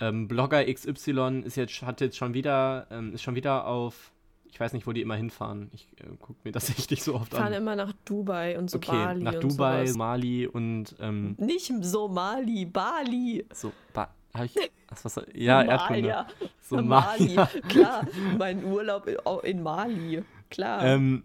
ähm, 0.00 0.28
Blogger 0.28 0.64
XY 0.64 1.42
ist 1.44 1.56
jetzt, 1.56 1.82
hat 1.82 2.00
jetzt 2.00 2.16
schon 2.16 2.34
wieder, 2.34 2.86
ähm, 2.90 3.14
ist 3.14 3.22
schon 3.22 3.34
wieder 3.34 3.66
auf, 3.66 4.12
ich 4.54 4.60
weiß 4.60 4.72
nicht, 4.72 4.86
wo 4.86 4.92
die 4.92 5.02
immer 5.02 5.16
hinfahren. 5.16 5.68
Ich 5.72 5.88
äh, 5.98 6.06
gucke 6.20 6.38
mir 6.44 6.52
das 6.52 6.70
echt 6.78 6.92
nicht 6.92 7.02
so 7.02 7.16
oft 7.16 7.34
an. 7.34 7.40
Fahren 7.40 7.52
immer 7.54 7.74
nach 7.74 7.92
Dubai 8.04 8.56
und 8.56 8.70
so 8.70 8.76
okay, 8.76 8.92
Bali. 8.92 9.24
Nach 9.24 9.34
Dubai, 9.34 9.86
sowas. 9.86 9.96
Mali 9.96 10.46
und. 10.46 10.94
Ähm, 11.00 11.34
nicht 11.38 11.72
Somali, 11.80 12.64
Bali. 12.64 13.44
So, 13.52 13.72
ba 13.92 14.14
hab 14.32 14.44
ich, 14.44 14.54
was, 14.88 15.04
was, 15.04 15.26
ja, 15.34 15.60
Erdkunde. 15.60 16.08
Ja. 16.08 16.26
Somali. 16.60 17.36
Klar, 17.68 18.06
mein 18.38 18.64
Urlaub 18.64 19.08
in 19.42 19.60
Mali. 19.60 20.22
Klar. 20.50 20.84
Ähm, 20.84 21.24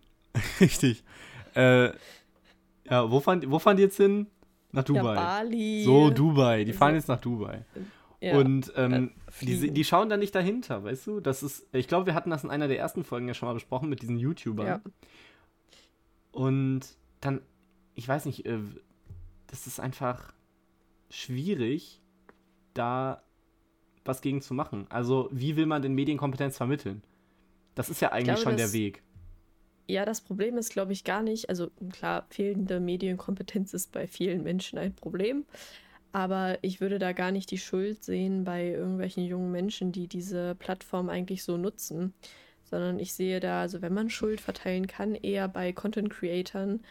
richtig. 0.59 1.03
Äh, 1.55 1.89
ja, 2.89 3.11
wo 3.11 3.19
fahren, 3.19 3.43
wo 3.45 3.59
fahren 3.59 3.77
die 3.77 3.83
jetzt 3.83 3.97
hin? 3.97 4.25
Nach 4.71 4.83
Dubai. 4.83 5.13
Ja, 5.13 5.21
Bali. 5.21 5.83
So, 5.83 6.09
Dubai. 6.09 6.63
Die 6.63 6.73
fahren 6.73 6.95
jetzt 6.95 7.07
nach 7.07 7.21
Dubai. 7.21 7.63
Ja, 8.21 8.37
und 8.37 8.73
ähm, 8.75 9.11
äh, 9.41 9.45
die, 9.45 9.71
die 9.71 9.83
schauen 9.85 10.09
da 10.09 10.17
nicht 10.17 10.35
dahinter, 10.35 10.83
weißt 10.83 11.07
du? 11.07 11.19
Das 11.21 11.41
ist, 11.41 11.67
ich 11.71 11.87
glaube, 11.87 12.05
wir 12.05 12.15
hatten 12.15 12.29
das 12.29 12.43
in 12.43 12.49
einer 12.49 12.67
der 12.67 12.77
ersten 12.77 13.03
Folgen 13.03 13.27
ja 13.27 13.33
schon 13.33 13.47
mal 13.47 13.53
besprochen 13.53 13.87
mit 13.87 14.01
diesen 14.01 14.17
YouTubern. 14.17 14.67
Ja. 14.67 14.81
Und 16.31 16.81
dann, 17.21 17.41
ich 17.95 18.07
weiß 18.07 18.25
nicht, 18.25 18.45
äh, 18.45 18.59
das 19.47 19.67
ist 19.67 19.79
einfach 19.79 20.33
schwierig, 21.09 22.01
da 22.73 23.23
was 24.05 24.21
gegen 24.21 24.41
zu 24.41 24.53
machen. 24.53 24.85
Also, 24.89 25.29
wie 25.31 25.55
will 25.55 25.65
man 25.65 25.81
denn 25.81 25.93
Medienkompetenz 25.93 26.57
vermitteln? 26.57 27.03
Das 27.75 27.89
ist 27.89 28.01
ja 28.01 28.11
eigentlich 28.11 28.35
glaube, 28.35 28.41
schon 28.41 28.57
der 28.57 28.73
Weg. 28.73 29.01
Ja, 29.87 30.05
das 30.05 30.21
Problem 30.21 30.57
ist, 30.57 30.71
glaube 30.71 30.91
ich, 30.93 31.03
gar 31.03 31.21
nicht. 31.21 31.49
Also, 31.49 31.71
klar, 31.91 32.25
fehlende 32.29 32.79
Medienkompetenz 32.79 33.73
ist 33.73 33.91
bei 33.91 34.07
vielen 34.07 34.43
Menschen 34.43 34.77
ein 34.77 34.93
Problem. 34.93 35.45
Aber 36.11 36.57
ich 36.61 36.81
würde 36.81 36.97
da 36.97 37.11
gar 37.11 37.31
nicht 37.31 37.51
die 37.51 37.57
Schuld 37.57 38.03
sehen 38.03 38.43
bei 38.43 38.69
irgendwelchen 38.69 39.23
jungen 39.23 39.51
Menschen, 39.51 39.91
die 39.91 40.07
diese 40.07 40.55
Plattform 40.55 41.09
eigentlich 41.09 41.43
so 41.43 41.57
nutzen, 41.57 42.13
sondern 42.63 42.99
ich 42.99 43.13
sehe 43.13 43.39
da, 43.39 43.61
also 43.61 43.81
wenn 43.81 43.93
man 43.93 44.09
Schuld 44.09 44.41
verteilen 44.41 44.87
kann, 44.87 45.15
eher 45.15 45.47
bei 45.47 45.71
Content 45.71 46.09
Creatern 46.09 46.81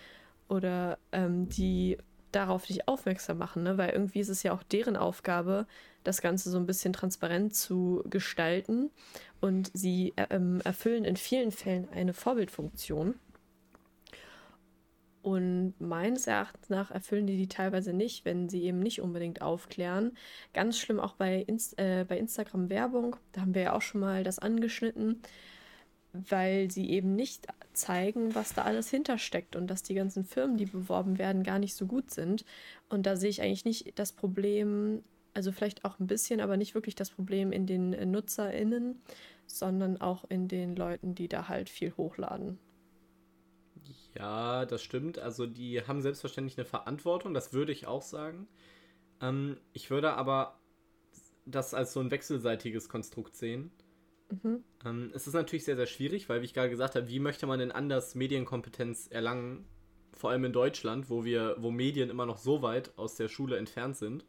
oder 0.48 0.98
ähm, 1.12 1.48
die 1.48 1.98
darauf 2.33 2.68
nicht 2.68 2.88
aufmerksam 2.88 3.38
machen, 3.38 3.62
ne? 3.62 3.78
weil 3.78 3.90
irgendwie 3.90 4.20
ist 4.20 4.28
es 4.28 4.42
ja 4.42 4.52
auch 4.52 4.62
deren 4.62 4.96
Aufgabe, 4.96 5.66
das 6.04 6.20
Ganze 6.20 6.50
so 6.50 6.59
ein 6.59 6.66
bisschen 6.66 6.92
transparent 6.92 7.54
zu 7.54 8.02
gestalten 8.09 8.90
und 9.40 9.70
sie 9.74 10.12
äh, 10.16 10.26
ähm, 10.31 10.61
erfüllen 10.64 11.04
in 11.04 11.16
vielen 11.16 11.52
Fällen 11.52 11.88
eine 11.90 12.14
Vorbildfunktion. 12.14 13.14
Und 15.28 15.74
meines 15.78 16.26
Erachtens 16.26 16.70
nach 16.70 16.90
erfüllen 16.90 17.26
die 17.26 17.36
die 17.36 17.48
teilweise 17.48 17.92
nicht, 17.92 18.24
wenn 18.24 18.48
sie 18.48 18.62
eben 18.62 18.78
nicht 18.78 19.02
unbedingt 19.02 19.42
aufklären. 19.42 20.16
Ganz 20.54 20.78
schlimm 20.78 20.98
auch 20.98 21.16
bei, 21.16 21.42
Inst 21.42 21.78
äh, 21.78 22.06
bei 22.08 22.16
Instagram 22.16 22.70
Werbung, 22.70 23.14
da 23.32 23.42
haben 23.42 23.54
wir 23.54 23.60
ja 23.60 23.72
auch 23.74 23.82
schon 23.82 24.00
mal 24.00 24.24
das 24.24 24.38
angeschnitten, 24.38 25.20
weil 26.14 26.70
sie 26.70 26.88
eben 26.88 27.14
nicht 27.14 27.46
zeigen, 27.74 28.34
was 28.34 28.54
da 28.54 28.62
alles 28.62 28.88
hintersteckt 28.88 29.54
und 29.54 29.66
dass 29.66 29.82
die 29.82 29.92
ganzen 29.92 30.24
Firmen, 30.24 30.56
die 30.56 30.64
beworben 30.64 31.18
werden, 31.18 31.42
gar 31.42 31.58
nicht 31.58 31.74
so 31.74 31.84
gut 31.84 32.10
sind. 32.10 32.46
Und 32.88 33.04
da 33.04 33.14
sehe 33.16 33.28
ich 33.28 33.42
eigentlich 33.42 33.66
nicht 33.66 33.98
das 33.98 34.12
Problem, 34.12 35.02
also 35.34 35.52
vielleicht 35.52 35.84
auch 35.84 35.98
ein 35.98 36.06
bisschen, 36.06 36.40
aber 36.40 36.56
nicht 36.56 36.74
wirklich 36.74 36.94
das 36.94 37.10
Problem 37.10 37.52
in 37.52 37.66
den 37.66 37.90
NutzerInnen, 38.10 39.02
sondern 39.46 40.00
auch 40.00 40.24
in 40.30 40.48
den 40.48 40.74
Leuten, 40.74 41.14
die 41.14 41.28
da 41.28 41.48
halt 41.48 41.68
viel 41.68 41.94
hochladen. 41.98 42.58
Ja, 44.18 44.66
das 44.66 44.83
stimmt. 44.83 45.18
Also 45.18 45.46
die 45.46 45.81
haben 45.81 46.02
selbstverständlich 46.02 46.59
eine 46.59 46.64
Verantwortung, 46.64 47.35
das 47.35 47.52
würde 47.52 47.72
ich 47.72 47.87
auch 47.87 48.02
sagen. 48.02 48.48
Ähm, 49.20 49.59
ich 49.72 49.90
würde 49.90 50.14
aber 50.14 50.59
das 51.46 51.72
als 51.72 51.92
so 51.92 52.00
ein 52.00 52.11
wechselseitiges 52.11 52.88
Konstrukt 52.88 53.37
sehen. 53.37 53.70
Mhm. 54.31 54.64
Ähm, 54.85 55.11
es 55.14 55.28
ist 55.28 55.35
natürlich 55.35 55.64
sehr, 55.64 55.76
sehr 55.76 55.87
schwierig, 55.87 56.28
weil, 56.28 56.40
wie 56.40 56.46
ich 56.46 56.54
gerade 56.54 56.68
gesagt 56.68 56.96
habe, 56.96 57.09
wie 57.09 57.20
möchte 57.20 57.46
man 57.46 57.61
denn 57.61 57.70
anders 57.70 58.16
Medienkompetenz 58.16 59.07
erlangen? 59.07 59.64
Vor 60.12 60.31
allem 60.31 60.44
in 60.44 60.52
Deutschland, 60.52 61.11
wo 61.11 61.24
wir, 61.24 61.54
wo 61.59 61.70
Medien 61.70 62.11
immer 62.11 62.26
noch 62.26 62.38
so 62.38 62.61
weit 62.61 62.98
aus 62.98 63.14
der 63.14 63.28
Schule 63.28 63.57
entfernt 63.57 63.96
sind. 63.96 64.26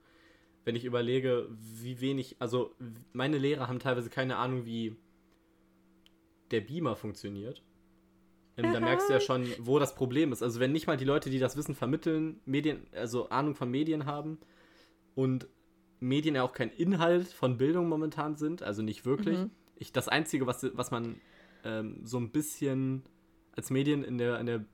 Wenn 0.65 0.75
ich 0.75 0.85
überlege, 0.85 1.47
wie 1.49 1.99
wenig, 1.99 2.35
also 2.37 2.75
meine 3.11 3.39
Lehrer 3.39 3.67
haben 3.67 3.79
teilweise 3.79 4.11
keine 4.11 4.35
Ahnung, 4.35 4.65
wie 4.65 4.95
der 6.51 6.61
Beamer 6.61 6.95
funktioniert. 6.95 7.63
Ähm, 8.65 8.73
da 8.73 8.79
merkst 8.79 9.09
du 9.09 9.13
ja 9.13 9.19
schon, 9.19 9.47
wo 9.59 9.79
das 9.79 9.95
Problem 9.95 10.31
ist. 10.31 10.43
Also 10.43 10.59
wenn 10.59 10.71
nicht 10.71 10.87
mal 10.87 10.97
die 10.97 11.05
Leute, 11.05 11.29
die 11.29 11.39
das 11.39 11.57
Wissen 11.57 11.75
vermitteln, 11.75 12.39
Medien, 12.45 12.87
also 12.93 13.29
Ahnung 13.29 13.55
von 13.55 13.69
Medien 13.69 14.05
haben 14.05 14.39
und 15.15 15.47
Medien 15.99 16.35
ja 16.35 16.43
auch 16.43 16.53
kein 16.53 16.69
Inhalt 16.69 17.27
von 17.27 17.57
Bildung 17.57 17.89
momentan 17.89 18.35
sind, 18.35 18.63
also 18.63 18.81
nicht 18.81 19.05
wirklich. 19.05 19.39
Mhm. 19.39 19.51
Ich, 19.75 19.91
das 19.91 20.07
Einzige, 20.07 20.47
was, 20.47 20.65
was 20.73 20.91
man 20.91 21.15
ähm, 21.63 22.01
so 22.03 22.17
ein 22.17 22.31
bisschen 22.31 23.03
als 23.55 23.69
Medien 23.69 24.03
in 24.03 24.17
der, 24.17 24.39
in 24.39 24.45
der 24.45 24.65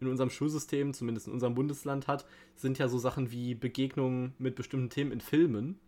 in 0.00 0.08
unserem 0.08 0.30
Schulsystem, 0.30 0.92
zumindest 0.92 1.28
in 1.28 1.32
unserem 1.32 1.54
Bundesland 1.54 2.08
hat, 2.08 2.26
sind 2.56 2.78
ja 2.78 2.88
so 2.88 2.98
Sachen 2.98 3.30
wie 3.30 3.54
Begegnungen 3.54 4.34
mit 4.38 4.56
bestimmten 4.56 4.90
Themen 4.90 5.12
in 5.12 5.20
Filmen. 5.20 5.78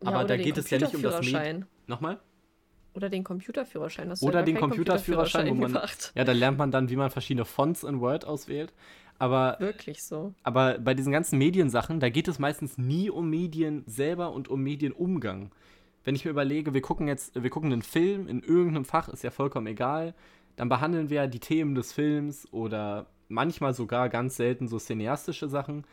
Aber 0.00 0.18
ja, 0.18 0.24
da 0.24 0.36
geht 0.36 0.58
es 0.58 0.70
ja 0.70 0.78
nicht 0.78 0.94
um 0.94 1.02
das 1.02 1.24
Medium. 1.24 1.64
Nochmal? 1.86 2.20
Oder 2.98 3.10
den 3.10 3.22
Computerführerschein. 3.22 4.10
Hast 4.10 4.24
Oder 4.24 4.42
den 4.42 4.56
Computerführerschein, 4.56 5.50
wo 5.50 5.54
man. 5.54 5.72
Gemacht. 5.72 6.10
Ja, 6.16 6.24
da 6.24 6.32
lernt 6.32 6.58
man 6.58 6.72
dann, 6.72 6.90
wie 6.90 6.96
man 6.96 7.10
verschiedene 7.10 7.44
Fonts 7.44 7.84
in 7.84 8.00
Word 8.00 8.24
auswählt. 8.24 8.72
Aber, 9.20 9.54
Wirklich 9.60 10.02
so. 10.02 10.34
Aber 10.42 10.80
bei 10.80 10.94
diesen 10.94 11.12
ganzen 11.12 11.38
Mediensachen, 11.38 12.00
da 12.00 12.08
geht 12.08 12.26
es 12.26 12.40
meistens 12.40 12.76
nie 12.76 13.08
um 13.08 13.30
Medien 13.30 13.84
selber 13.86 14.32
und 14.32 14.48
um 14.48 14.64
Medienumgang. 14.64 15.52
Wenn 16.02 16.16
ich 16.16 16.24
mir 16.24 16.32
überlege, 16.32 16.74
wir 16.74 16.80
gucken 16.80 17.06
jetzt, 17.06 17.40
wir 17.40 17.50
gucken 17.50 17.72
einen 17.72 17.82
Film 17.82 18.26
in 18.26 18.42
irgendeinem 18.42 18.84
Fach, 18.84 19.08
ist 19.08 19.22
ja 19.22 19.30
vollkommen 19.30 19.68
egal, 19.68 20.12
dann 20.56 20.68
behandeln 20.68 21.08
wir 21.08 21.28
die 21.28 21.38
Themen 21.38 21.76
des 21.76 21.92
Films 21.92 22.52
oder 22.52 23.06
manchmal 23.28 23.74
sogar 23.74 24.08
ganz 24.08 24.34
selten 24.34 24.66
so 24.66 24.76
cineastische 24.78 25.48
Sachen. 25.48 25.84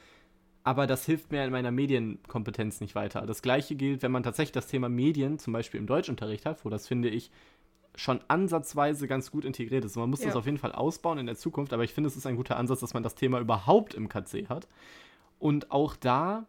Aber 0.66 0.88
das 0.88 1.06
hilft 1.06 1.32
mir 1.32 1.46
in 1.46 1.52
meiner 1.52 1.70
Medienkompetenz 1.70 2.82
nicht 2.82 2.96
weiter. 2.96 3.22
Das 3.28 3.44
gleiche 3.44 3.76
gilt, 3.76 4.02
wenn 4.02 4.12
man 4.12 4.24
tatsächlich 4.24 4.52
das 4.52 4.66
Thema 4.66 4.90
Medien 4.90 5.38
zum 5.38 5.54
Beispiel 5.54 5.80
im 5.80 5.86
Deutschunterricht 5.86 6.44
hat, 6.48 6.66
wo 6.66 6.70
das 6.70 6.88
finde 6.88 7.08
ich 7.08 7.30
schon 7.94 8.20
ansatzweise 8.28 9.08
ganz 9.08 9.30
gut 9.30 9.46
integriert 9.46 9.86
ist. 9.86 9.96
Man 9.96 10.10
muss 10.10 10.22
ja. 10.22 10.26
das 10.26 10.36
auf 10.36 10.48
jeden 10.48 10.58
Fall 10.58 10.72
ausbauen 10.72 11.20
in 11.20 11.28
der 11.28 11.36
Zukunft, 11.36 11.72
aber 11.72 11.84
ich 11.84 11.94
finde, 11.94 12.08
es 12.08 12.18
ist 12.18 12.26
ein 12.26 12.36
guter 12.36 12.58
Ansatz, 12.58 12.80
dass 12.80 12.96
man 12.96 13.04
das 13.04 13.14
Thema 13.14 13.40
überhaupt 13.40 13.94
im 13.94 14.10
KC 14.10 14.50
hat. 14.50 14.68
Und 15.38 15.72
auch 15.72 15.96
da, 15.96 16.48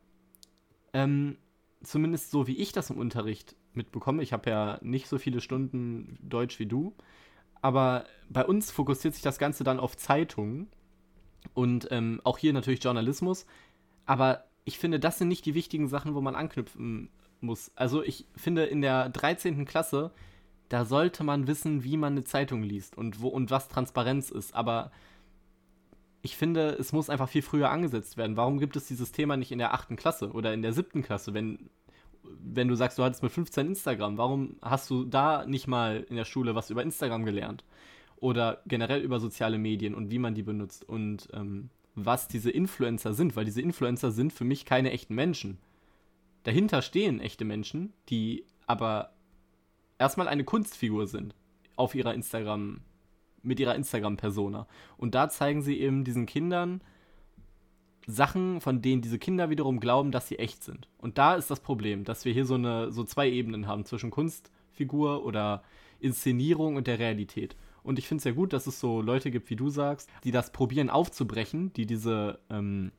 ähm, 0.95 1.37
zumindest 1.83 2.31
so 2.31 2.47
wie 2.47 2.57
ich 2.57 2.73
das 2.73 2.89
im 2.89 2.97
Unterricht 2.97 3.55
mitbekomme, 3.75 4.23
ich 4.23 4.33
habe 4.33 4.49
ja 4.49 4.79
nicht 4.81 5.09
so 5.09 5.19
viele 5.19 5.43
Stunden 5.43 6.19
Deutsch 6.23 6.59
wie 6.59 6.67
du, 6.67 6.95
aber 7.61 8.07
bei 8.31 8.47
uns 8.47 8.71
fokussiert 8.71 9.13
sich 9.13 9.23
das 9.23 9.39
Ganze 9.39 9.63
dann 9.63 9.79
auf 9.79 9.95
Zeitungen 9.95 10.69
und 11.55 11.89
ähm, 11.91 12.21
auch 12.25 12.39
hier 12.39 12.53
natürlich 12.53 12.83
Journalismus. 12.83 13.47
Aber 14.07 14.45
ich 14.65 14.79
finde, 14.79 14.99
das 14.99 15.19
sind 15.19 15.29
nicht 15.29 15.45
die 15.45 15.55
wichtigen 15.55 15.89
Sachen, 15.89 16.15
wo 16.15 16.21
man 16.21 16.35
anknüpfen 16.35 17.11
muss. 17.41 17.71
Also 17.75 18.03
ich 18.03 18.27
finde, 18.35 18.65
in 18.65 18.81
der 18.81 19.11
13. 19.11 19.65
Klasse 19.67 20.13
da 20.69 20.85
sollte 20.85 21.25
man 21.25 21.47
wissen, 21.47 21.85
wie 21.85 21.97
man 21.97 22.15
eine 22.15 22.25
Zeitung 22.25 22.63
liest 22.63 22.97
und 22.99 23.21
wo 23.21 23.29
und 23.29 23.51
was 23.51 23.69
Transparenz 23.69 24.31
ist. 24.31 24.55
Aber 24.55 24.91
ich 26.23 26.37
finde, 26.37 26.71
es 26.71 26.93
muss 26.93 27.11
einfach 27.11 27.29
viel 27.29 27.43
früher 27.43 27.71
angesetzt 27.71 28.17
werden. 28.17 28.37
Warum 28.37 28.59
gibt 28.59 28.77
es 28.77 28.87
dieses 28.87 29.13
Thema 29.13 29.37
nicht 29.37 29.53
in 29.53 29.59
der 29.59 29.75
achten 29.75 29.97
Klasse 29.97 30.33
oder 30.33 30.53
in 30.53 30.63
der 30.63 30.73
siebten 30.73 31.03
Klasse, 31.03 31.35
wenn, 31.35 31.71
wenn 32.23 32.67
du 32.67 32.75
sagst, 32.75 32.99
du 32.99 33.05
hattest 33.05 33.23
mit 33.23 33.31
15 33.31 33.69
Instagram? 33.69 34.19
Warum 34.19 34.57
hast 34.61 34.91
du 34.91 35.05
da 35.05 35.47
nicht 35.47 35.69
mal 35.69 36.05
in 36.09 36.17
der 36.17 36.25
Schule 36.25 36.55
was 36.57 36.71
über 36.71 36.83
Instagram 36.83 37.25
gelernt? 37.25 37.65
Oder 38.17 38.63
generell 38.67 39.03
über 39.03 39.21
soziale 39.21 39.59
Medien 39.59 39.95
und 39.95 40.11
wie 40.11 40.19
man 40.19 40.35
die 40.35 40.43
benutzt 40.43 40.89
und 40.89 41.29
ähm, 41.33 41.69
was 41.97 42.29
diese 42.29 42.51
Influencer 42.51 43.15
sind, 43.15 43.35
weil 43.35 43.47
diese 43.47 43.63
Influencer 43.63 44.13
sind 44.13 44.33
für 44.33 44.45
mich 44.45 44.65
keine 44.65 44.93
echten 44.93 45.15
Menschen. 45.15 45.59
Dahinter 46.45 46.83
stehen 46.83 47.21
echte 47.21 47.45
Menschen, 47.45 47.93
die 48.09 48.45
aber 48.67 49.13
erstmal 49.99 50.29
eine 50.29 50.45
Kunstfigur 50.45 51.07
sind 51.07 51.35
auf 51.75 51.95
ihrer 51.95 52.15
Instagram, 52.15 52.81
mit 53.43 53.59
ihrer 53.59 53.75
Instagram-Persona. 53.75 54.69
Und 54.97 55.15
da 55.15 55.29
zeigen 55.29 55.63
sie 55.63 55.81
eben 55.81 56.05
diesen 56.05 56.27
Kindern 56.27 56.83
Sachen, 58.07 58.61
von 58.61 58.83
denen 58.83 59.03
diese 59.03 59.19
Kinder 59.19 59.51
wiederum 59.51 59.81
glauben, 59.81 60.13
dass 60.13 60.29
sie 60.29 60.39
echt 60.39 60.63
sind. 60.63 60.89
Und 60.99 61.19
da 61.19 61.35
ist 61.35 61.51
das 61.51 61.61
Problem, 61.61 62.05
dass 62.05 62.25
wir 62.25 62.33
hier 62.33 62.47
so 62.47 62.55
eine, 62.55 62.93
so 62.93 63.03
zwei 63.03 63.29
Ebenen 63.29 63.67
haben 63.67 63.85
zwischen 63.85 64.11
Kunstfigur 64.11 65.25
oder 65.25 65.65
Inszenierung 65.99 66.77
und 66.77 66.87
der 66.87 66.99
Realität. 67.01 67.57
Und 67.87 67.99
ich 68.01 68.09
finde 68.09 68.19
es 68.19 68.25
ja 68.25 68.33
gut, 68.33 68.53
dass 68.53 68.67
es 68.67 68.81
so 68.81 69.01
Leute 69.01 69.31
gibt, 69.31 69.49
wie 69.49 69.57
du 69.57 69.71
sagst, 69.71 70.11
die 70.25 70.33
das 70.33 70.51
probieren 70.51 70.91
aufzubrechen, 70.91 71.73
die 71.75 71.87
diese 71.87 72.41
ähm, 72.51 72.91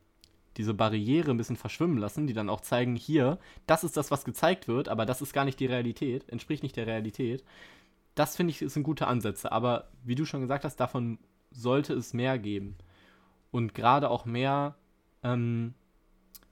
diese 0.57 0.73
Barriere 0.73 1.29
ein 1.29 1.37
bisschen 1.37 1.55
verschwimmen 1.55 1.97
lassen, 1.97 2.25
die 2.25 2.33
dann 2.33 2.49
auch 2.49 2.61
zeigen, 2.61 2.95
hier, 2.95 3.37
das 3.67 3.83
ist 3.83 3.95
das, 3.95 4.09
was 4.09 4.25
gezeigt 4.25 4.67
wird, 4.67 4.89
aber 4.89 5.05
das 5.05 5.21
ist 5.21 5.33
gar 5.33 5.45
nicht 5.45 5.59
die 5.59 5.67
Realität, 5.67 6.27
entspricht 6.29 6.63
nicht 6.63 6.75
der 6.75 6.87
Realität. 6.87 7.43
Das 8.15 8.35
finde 8.35 8.51
ich 8.51 8.59
sind 8.59 8.81
gute 8.81 9.07
Ansätze, 9.07 9.51
aber 9.51 9.89
wie 10.03 10.15
du 10.15 10.25
schon 10.25 10.41
gesagt 10.41 10.63
hast, 10.65 10.77
davon 10.77 11.19
sollte 11.51 11.93
es 11.93 12.13
mehr 12.13 12.39
geben. 12.39 12.75
Und 13.51 13.75
gerade 13.75 14.09
auch 14.09 14.25
mehr 14.25 14.75
ähm, 15.21 15.75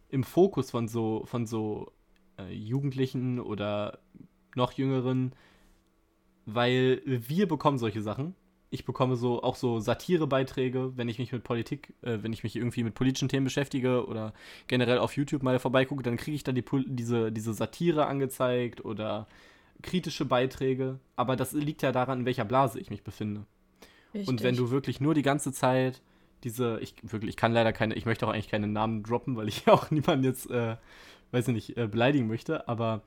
im 0.09 0.23
Fokus 0.23 0.69
von 0.71 0.87
so, 0.87 1.23
von 1.25 1.47
so 1.47 1.91
äh, 2.37 2.53
Jugendlichen 2.53 3.39
oder 3.39 3.99
noch 4.55 4.73
Jüngeren, 4.73 5.33
weil 6.45 7.01
wir 7.05 7.47
bekommen 7.47 7.77
solche 7.77 8.01
Sachen 8.01 8.35
ich 8.75 8.85
bekomme 8.85 9.15
so 9.15 9.41
auch 9.41 9.55
so 9.55 9.79
Satirebeiträge, 9.79 10.93
wenn 10.95 11.09
ich 11.09 11.17
mich 11.17 11.31
mit 11.31 11.43
Politik, 11.43 11.93
äh, 12.01 12.19
wenn 12.21 12.33
ich 12.33 12.43
mich 12.43 12.55
irgendwie 12.55 12.83
mit 12.83 12.93
politischen 12.93 13.29
Themen 13.29 13.45
beschäftige 13.45 14.05
oder 14.05 14.33
generell 14.67 14.99
auf 14.99 15.15
YouTube 15.15 15.43
mal 15.43 15.59
vorbeigucke, 15.59 16.03
dann 16.03 16.17
kriege 16.17 16.35
ich 16.35 16.43
da 16.43 16.51
die, 16.51 16.63
diese, 16.87 17.31
diese 17.31 17.53
Satire 17.53 18.07
angezeigt 18.07 18.83
oder 18.83 19.27
kritische 19.81 20.25
Beiträge. 20.25 20.99
Aber 21.15 21.35
das 21.35 21.53
liegt 21.53 21.81
ja 21.81 21.91
daran, 21.91 22.21
in 22.21 22.25
welcher 22.25 22.45
Blase 22.45 22.79
ich 22.79 22.89
mich 22.89 23.03
befinde. 23.03 23.45
Richtig. 24.13 24.27
Und 24.27 24.43
wenn 24.43 24.55
du 24.55 24.71
wirklich 24.71 24.99
nur 24.99 25.13
die 25.13 25.23
ganze 25.23 25.51
Zeit 25.51 26.01
diese, 26.43 26.79
ich 26.79 26.95
wirklich, 27.01 27.29
ich 27.29 27.37
kann 27.37 27.53
leider 27.53 27.73
keine, 27.73 27.95
ich 27.95 28.05
möchte 28.05 28.27
auch 28.27 28.31
eigentlich 28.31 28.49
keine 28.49 28.67
Namen 28.67 29.03
droppen, 29.03 29.35
weil 29.35 29.47
ich 29.47 29.67
auch 29.67 29.89
niemanden 29.89 30.25
jetzt, 30.25 30.49
äh, 30.51 30.75
weiß 31.31 31.47
ich 31.47 31.53
nicht, 31.53 31.77
äh, 31.77 31.87
beleidigen 31.87 32.27
möchte, 32.27 32.67
aber 32.67 33.01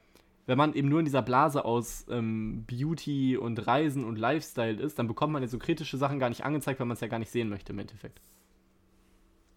wenn 0.49 0.57
man 0.57 0.73
eben 0.73 0.89
nur 0.89 1.01
in 1.01 1.05
dieser 1.05 1.21
Blase 1.21 1.67
aus 1.67 2.07
ähm, 2.09 2.65
Beauty 2.67 3.37
und 3.37 3.67
Reisen 3.67 4.03
und 4.03 4.17
Lifestyle 4.17 4.81
ist, 4.81 4.99
dann 4.99 5.07
bekommt 5.07 5.35
man 5.35 5.43
ja 5.43 5.49
so 5.49 5.59
kritische 5.59 5.99
Sachen 5.99 6.19
gar 6.19 6.31
nicht 6.31 6.43
angezeigt, 6.43 6.81
weil 6.81 6.87
man 6.87 6.95
es 6.95 7.03
ja 7.03 7.07
gar 7.07 7.19
nicht 7.19 7.31
sehen 7.31 7.51
möchte 7.51 7.75
im 7.75 7.79
Endeffekt. 7.79 8.23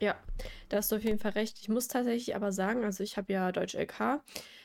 Ja, 0.01 0.17
da 0.67 0.77
hast 0.77 0.91
du 0.91 0.97
auf 0.97 1.03
jeden 1.03 1.17
Fall 1.17 1.31
recht. 1.31 1.59
Ich 1.61 1.69
muss 1.69 1.87
tatsächlich 1.87 2.35
aber 2.35 2.51
sagen, 2.51 2.83
also 2.83 3.03
ich 3.03 3.15
habe 3.15 3.31
ja 3.31 3.53
Deutsch 3.53 3.73
LK, 3.73 4.21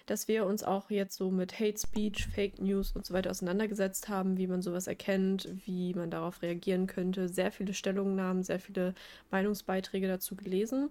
dass 0.07 0.27
wir 0.27 0.47
uns 0.47 0.65
auch 0.65 0.91
jetzt 0.91 1.17
so 1.17 1.31
mit 1.31 1.61
Hate 1.61 1.79
Speech, 1.79 2.27
Fake 2.27 2.61
News 2.61 2.91
und 2.97 3.07
so 3.07 3.15
weiter 3.15 3.31
auseinandergesetzt 3.31 4.09
haben, 4.09 4.37
wie 4.37 4.49
man 4.49 4.63
sowas 4.63 4.89
erkennt, 4.89 5.49
wie 5.65 5.95
man 5.95 6.11
darauf 6.11 6.43
reagieren 6.43 6.89
könnte. 6.89 7.29
Sehr 7.29 7.53
viele 7.53 7.73
Stellungnahmen, 7.73 8.43
sehr 8.43 8.59
viele 8.59 8.95
Meinungsbeiträge 9.31 10.09
dazu 10.09 10.35
gelesen. 10.35 10.91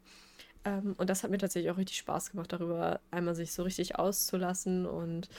Ähm, 0.65 0.95
und 0.97 1.10
das 1.10 1.23
hat 1.23 1.32
mir 1.32 1.38
tatsächlich 1.38 1.71
auch 1.71 1.78
richtig 1.78 1.97
Spaß 1.97 2.32
gemacht, 2.32 2.51
darüber 2.51 2.99
einmal 3.12 3.36
sich 3.36 3.54
so 3.54 3.63
richtig 3.63 3.97
auszulassen 3.97 4.86
und 4.86 5.30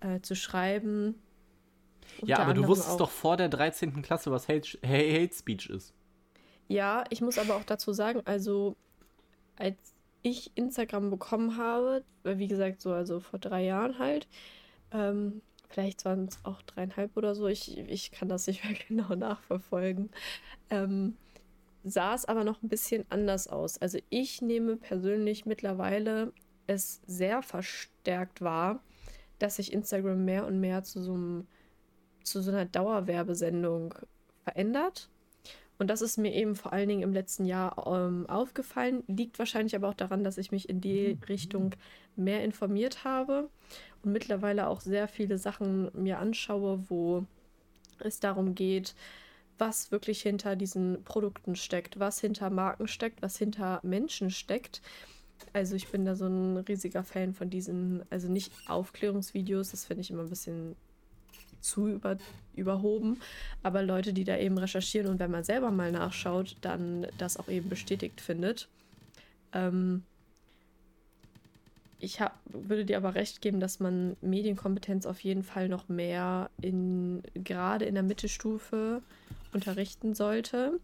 äh, 0.00 0.20
zu 0.20 0.36
schreiben. 0.36 1.16
Ja, 2.22 2.38
aber 2.38 2.54
du 2.54 2.68
wusstest 2.68 3.00
doch 3.00 3.10
vor 3.10 3.36
der 3.36 3.48
13. 3.48 4.02
Klasse, 4.02 4.30
was 4.30 4.46
Hate, 4.46 4.78
Hate 4.84 5.34
Speech 5.34 5.70
ist. 5.70 5.94
Ja, 6.68 7.04
ich 7.10 7.20
muss 7.20 7.38
aber 7.38 7.56
auch 7.56 7.64
dazu 7.64 7.92
sagen, 7.92 8.22
also 8.24 8.76
als 9.56 9.76
ich 10.22 10.52
Instagram 10.54 11.10
bekommen 11.10 11.56
habe, 11.56 12.04
wie 12.22 12.48
gesagt, 12.48 12.80
so 12.80 12.92
also 12.92 13.20
vor 13.20 13.38
drei 13.38 13.64
Jahren 13.64 13.98
halt, 13.98 14.28
ähm, 14.90 15.42
vielleicht 15.68 16.04
waren 16.04 16.26
es 16.26 16.38
auch 16.44 16.62
dreieinhalb 16.62 17.16
oder 17.16 17.34
so, 17.34 17.46
ich, 17.46 17.76
ich 17.78 18.10
kann 18.10 18.28
das 18.28 18.46
nicht 18.46 18.64
mehr 18.64 18.74
genau 18.88 19.14
nachverfolgen. 19.14 20.10
Ähm, 20.70 21.16
sah 21.84 22.14
es 22.14 22.24
aber 22.24 22.44
noch 22.44 22.62
ein 22.62 22.68
bisschen 22.68 23.04
anders 23.10 23.46
aus. 23.46 23.78
Also 23.78 23.98
ich 24.10 24.42
nehme 24.42 24.76
persönlich 24.76 25.46
mittlerweile 25.46 26.32
es 26.66 27.02
sehr 27.06 27.42
verstärkt 27.42 28.40
wahr, 28.40 28.82
dass 29.38 29.56
sich 29.56 29.72
Instagram 29.72 30.24
mehr 30.24 30.46
und 30.46 30.60
mehr 30.60 30.82
zu 30.82 31.02
so, 31.02 31.14
einem, 31.14 31.46
zu 32.22 32.40
so 32.40 32.50
einer 32.50 32.64
Dauerwerbesendung 32.64 33.94
verändert. 34.42 35.10
Und 35.76 35.88
das 35.88 36.02
ist 36.02 36.18
mir 36.18 36.32
eben 36.32 36.54
vor 36.54 36.72
allen 36.72 36.88
Dingen 36.88 37.02
im 37.02 37.12
letzten 37.12 37.44
Jahr 37.44 37.86
ähm, 37.86 38.26
aufgefallen. 38.28 39.02
Liegt 39.08 39.38
wahrscheinlich 39.38 39.74
aber 39.74 39.88
auch 39.88 39.94
daran, 39.94 40.24
dass 40.24 40.38
ich 40.38 40.52
mich 40.52 40.68
in 40.68 40.80
die 40.80 41.18
Richtung 41.28 41.74
mehr 42.16 42.44
informiert 42.44 43.04
habe 43.04 43.50
und 44.02 44.12
mittlerweile 44.12 44.68
auch 44.68 44.80
sehr 44.80 45.08
viele 45.08 45.36
Sachen 45.36 45.90
mir 45.92 46.20
anschaue, 46.20 46.84
wo 46.88 47.24
es 47.98 48.20
darum 48.20 48.54
geht, 48.54 48.94
was 49.58 49.90
wirklich 49.90 50.22
hinter 50.22 50.56
diesen 50.56 51.02
Produkten 51.04 51.56
steckt, 51.56 51.98
was 51.98 52.20
hinter 52.20 52.50
Marken 52.50 52.88
steckt, 52.88 53.22
was 53.22 53.36
hinter 53.36 53.80
Menschen 53.82 54.30
steckt. 54.30 54.82
Also 55.52 55.76
ich 55.76 55.88
bin 55.88 56.04
da 56.04 56.14
so 56.16 56.26
ein 56.26 56.56
riesiger 56.58 57.04
Fan 57.04 57.34
von 57.34 57.50
diesen, 57.50 58.02
also 58.10 58.28
nicht 58.28 58.52
Aufklärungsvideos, 58.68 59.70
das 59.70 59.84
finde 59.84 60.02
ich 60.02 60.10
immer 60.10 60.22
ein 60.22 60.30
bisschen 60.30 60.76
zu 61.60 61.88
über, 61.88 62.18
überhoben, 62.54 63.20
aber 63.62 63.82
Leute, 63.82 64.12
die 64.12 64.24
da 64.24 64.36
eben 64.36 64.58
recherchieren 64.58 65.08
und 65.08 65.18
wenn 65.18 65.30
man 65.30 65.44
selber 65.44 65.70
mal 65.70 65.90
nachschaut, 65.92 66.56
dann 66.60 67.06
das 67.18 67.36
auch 67.38 67.48
eben 67.48 67.68
bestätigt 67.68 68.20
findet. 68.20 68.68
Ähm, 69.52 70.02
ich 72.00 72.20
hab, 72.20 72.38
würde 72.46 72.84
dir 72.84 72.98
aber 72.98 73.14
recht 73.14 73.40
geben, 73.40 73.60
dass 73.60 73.80
man 73.80 74.16
Medienkompetenz 74.20 75.06
auf 75.06 75.20
jeden 75.20 75.42
Fall 75.42 75.68
noch 75.68 75.88
mehr 75.88 76.50
in 76.60 77.22
gerade 77.32 77.86
in 77.86 77.94
der 77.94 78.02
Mittelstufe 78.02 79.00
unterrichten 79.54 80.14
sollte. 80.14 80.80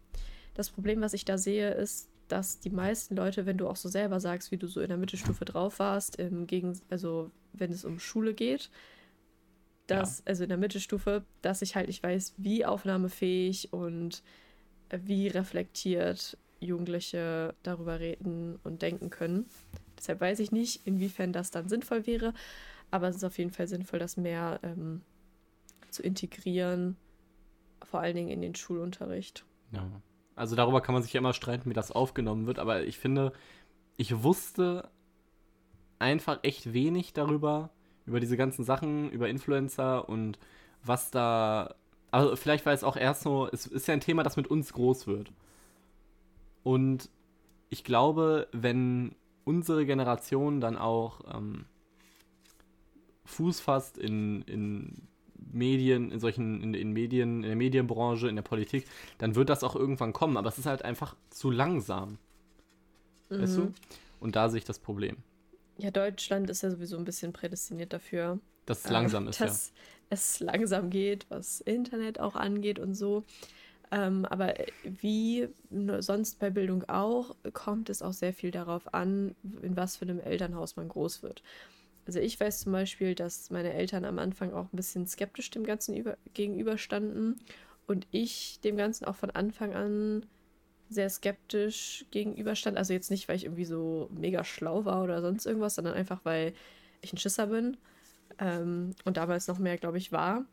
Das 0.53 0.69
Problem, 0.69 1.01
was 1.01 1.13
ich 1.13 1.25
da 1.25 1.37
sehe, 1.37 1.71
ist, 1.71 2.09
dass 2.27 2.59
die 2.59 2.69
meisten 2.69 3.15
Leute, 3.15 3.45
wenn 3.45 3.57
du 3.57 3.67
auch 3.67 3.75
so 3.75 3.89
selber 3.89 4.19
sagst, 4.19 4.51
wie 4.51 4.57
du 4.57 4.67
so 4.67 4.79
in 4.79 4.87
der 4.87 4.97
Mittelstufe 4.97 5.45
drauf 5.45 5.79
warst, 5.79 6.15
im 6.15 6.47
Gegen 6.47 6.79
also 6.89 7.31
wenn 7.53 7.71
es 7.71 7.85
um 7.85 7.99
Schule 7.99 8.33
geht, 8.33 8.69
dass, 9.87 10.19
ja. 10.19 10.23
also 10.27 10.43
in 10.43 10.49
der 10.49 10.57
Mittelstufe, 10.57 11.25
dass 11.41 11.61
ich 11.61 11.75
halt 11.75 11.87
nicht 11.87 12.01
weiß, 12.01 12.35
wie 12.37 12.65
aufnahmefähig 12.65 13.73
und 13.73 14.23
wie 14.89 15.27
reflektiert 15.27 16.37
Jugendliche 16.59 17.55
darüber 17.63 17.99
reden 17.99 18.59
und 18.63 18.81
denken 18.81 19.09
können. 19.09 19.45
Deshalb 19.97 20.21
weiß 20.21 20.39
ich 20.39 20.51
nicht, 20.51 20.85
inwiefern 20.85 21.33
das 21.33 21.51
dann 21.51 21.67
sinnvoll 21.67 22.07
wäre, 22.07 22.33
aber 22.91 23.07
es 23.09 23.17
ist 23.17 23.23
auf 23.23 23.37
jeden 23.37 23.51
Fall 23.51 23.67
sinnvoll, 23.67 23.99
das 23.99 24.17
mehr 24.17 24.59
ähm, 24.63 25.01
zu 25.89 26.03
integrieren, 26.03 26.97
vor 27.85 27.99
allen 27.99 28.15
Dingen 28.15 28.29
in 28.29 28.41
den 28.41 28.55
Schulunterricht. 28.55 29.45
Ja. 29.71 29.85
Also 30.35 30.55
darüber 30.55 30.81
kann 30.81 30.93
man 30.93 31.03
sich 31.03 31.13
ja 31.13 31.19
immer 31.19 31.33
streiten, 31.33 31.69
wie 31.69 31.73
das 31.73 31.91
aufgenommen 31.91 32.47
wird, 32.47 32.59
aber 32.59 32.83
ich 32.83 32.97
finde, 32.97 33.33
ich 33.97 34.23
wusste 34.23 34.89
einfach 35.99 36.39
echt 36.43 36.73
wenig 36.73 37.13
darüber, 37.13 37.69
über 38.05 38.19
diese 38.19 38.37
ganzen 38.37 38.63
Sachen, 38.63 39.11
über 39.11 39.29
Influencer 39.29 40.09
und 40.09 40.39
was 40.83 41.11
da. 41.11 41.75
Also 42.09 42.35
vielleicht 42.35 42.65
war 42.65 42.73
es 42.73 42.83
auch 42.83 42.97
erst 42.97 43.21
so, 43.21 43.47
es 43.51 43.67
ist 43.67 43.87
ja 43.87 43.93
ein 43.93 44.01
Thema, 44.01 44.23
das 44.23 44.35
mit 44.35 44.47
uns 44.47 44.73
groß 44.73 45.07
wird. 45.07 45.31
Und 46.63 47.09
ich 47.69 47.83
glaube, 47.83 48.47
wenn 48.51 49.15
unsere 49.45 49.85
Generation 49.85 50.59
dann 50.59 50.77
auch 50.77 51.21
ähm, 51.33 51.65
Fuß 53.25 53.61
fasst 53.61 53.97
in, 53.97 54.41
in 54.43 55.07
Medien, 55.51 56.11
in 56.11 56.19
solchen, 56.19 56.61
in, 56.61 56.73
in 56.73 56.91
Medien, 56.91 57.43
in 57.43 57.49
der 57.49 57.55
Medienbranche, 57.55 58.27
in 58.27 58.35
der 58.35 58.43
Politik, 58.43 58.85
dann 59.17 59.35
wird 59.35 59.49
das 59.49 59.63
auch 59.63 59.75
irgendwann 59.75 60.13
kommen. 60.13 60.37
Aber 60.37 60.49
es 60.49 60.57
ist 60.57 60.65
halt 60.65 60.83
einfach 60.83 61.15
zu 61.29 61.51
langsam. 61.51 62.17
Mhm. 63.29 63.41
Weißt 63.41 63.57
du? 63.57 63.61
Mhm. 63.61 63.73
Und 64.19 64.35
da 64.35 64.49
sehe 64.49 64.59
ich 64.59 64.65
das 64.65 64.79
Problem. 64.79 65.17
Ja, 65.77 65.89
Deutschland 65.91 66.49
ist 66.49 66.61
ja 66.61 66.69
sowieso 66.69 66.97
ein 66.97 67.05
bisschen 67.05 67.33
prädestiniert 67.33 67.91
dafür. 67.91 68.39
Dass 68.65 68.85
es 68.85 68.91
langsam 68.91 69.25
äh, 69.25 69.31
ist, 69.31 69.41
dass 69.41 69.67
ja. 69.67 69.81
es 70.09 70.39
langsam 70.39 70.89
geht, 70.89 71.25
was 71.29 71.61
Internet 71.61 72.19
auch 72.19 72.35
angeht 72.35 72.77
und 72.77 72.93
so. 72.93 73.23
Ähm, 73.89 74.25
aber 74.25 74.53
wie 74.83 75.49
sonst 75.99 76.39
bei 76.39 76.49
Bildung 76.49 76.87
auch, 76.87 77.35
kommt 77.53 77.89
es 77.89 78.01
auch 78.01 78.13
sehr 78.13 78.33
viel 78.33 78.51
darauf 78.51 78.93
an, 78.93 79.35
in 79.61 79.75
was 79.75 79.97
für 79.97 80.03
einem 80.03 80.19
Elternhaus 80.19 80.77
man 80.77 80.87
groß 80.87 81.23
wird. 81.23 81.43
Also 82.05 82.19
ich 82.19 82.39
weiß 82.39 82.61
zum 82.61 82.71
Beispiel, 82.71 83.15
dass 83.15 83.49
meine 83.49 83.73
Eltern 83.73 84.05
am 84.05 84.19
Anfang 84.19 84.53
auch 84.53 84.71
ein 84.71 84.75
bisschen 84.75 85.07
skeptisch 85.07 85.49
dem 85.51 85.63
Ganzen 85.63 85.95
über, 85.95 86.17
gegenüberstanden 86.33 87.39
und 87.87 88.07
ich 88.11 88.59
dem 88.63 88.77
Ganzen 88.77 89.05
auch 89.05 89.15
von 89.15 89.29
Anfang 89.31 89.73
an 89.73 90.25
sehr 90.89 91.09
skeptisch 91.09 92.05
gegenüberstand. 92.11 92.77
Also 92.77 92.93
jetzt 92.93 93.11
nicht, 93.11 93.27
weil 93.27 93.37
ich 93.37 93.45
irgendwie 93.45 93.65
so 93.65 94.09
mega 94.13 94.43
schlau 94.43 94.85
war 94.85 95.03
oder 95.03 95.21
sonst 95.21 95.45
irgendwas, 95.45 95.75
sondern 95.75 95.93
einfach, 95.93 96.21
weil 96.23 96.53
ich 97.01 97.13
ein 97.13 97.17
Schisser 97.17 97.47
bin 97.47 97.77
ähm, 98.39 98.95
und 99.05 99.17
damals 99.17 99.47
noch 99.47 99.59
mehr, 99.59 99.77
glaube 99.77 99.97
ich, 99.97 100.11
war. 100.11 100.45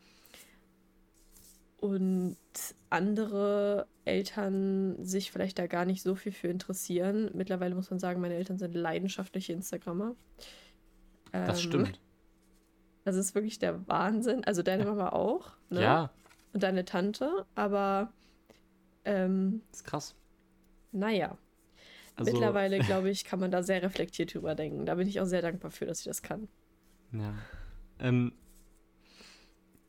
Und 1.81 2.37
andere 2.91 3.87
Eltern 4.05 5.05
sich 5.05 5.31
vielleicht 5.31 5.59
da 5.59 5.67
gar 5.67 5.85
nicht 5.85 6.03
so 6.03 6.15
viel 6.15 6.33
für 6.33 6.49
interessieren. 6.49 7.31
Mittlerweile 7.35 7.75
muss 7.75 7.91
man 7.91 8.01
sagen, 8.01 8.21
meine 8.21 8.35
Eltern 8.35 8.59
sind 8.59 8.75
leidenschaftliche 8.75 9.53
Instagrammer. 9.53 10.17
Das 11.33 11.63
ähm, 11.65 11.69
stimmt. 11.69 12.01
Das 13.05 13.17
ist 13.17 13.35
wirklich 13.35 13.59
der 13.59 13.87
Wahnsinn. 13.89 14.45
Also 14.45 14.63
deine 14.63 14.85
Mama 14.85 15.11
auch, 15.11 15.53
ne? 15.71 15.83
Ja. 15.83 16.11
Und 16.53 16.63
deine 16.63 16.85
Tante, 16.85 17.47
aber 17.55 18.13
ähm, 19.05 19.63
das 19.71 19.81
ist 19.81 19.87
krass. 19.87 20.15
Naja. 20.93 21.37
Also, 22.17 22.33
Mittlerweile, 22.33 22.81
glaube 22.81 23.11
ich, 23.11 23.25
kann 23.25 23.39
man 23.39 23.51
da 23.51 23.63
sehr 23.63 23.83
reflektiert 23.83 24.35
drüber 24.35 24.55
denken. 24.55 24.87
Da 24.87 24.97
bin 24.97 25.07
ich 25.07 25.21
auch 25.21 25.27
sehr 25.27 25.43
dankbar 25.43 25.71
für, 25.71 25.87
dass 25.87 26.01
ich 26.01 26.07
das 26.07 26.23
kann. 26.23 26.49
Ja. 27.13 27.33
Ähm, 28.01 28.33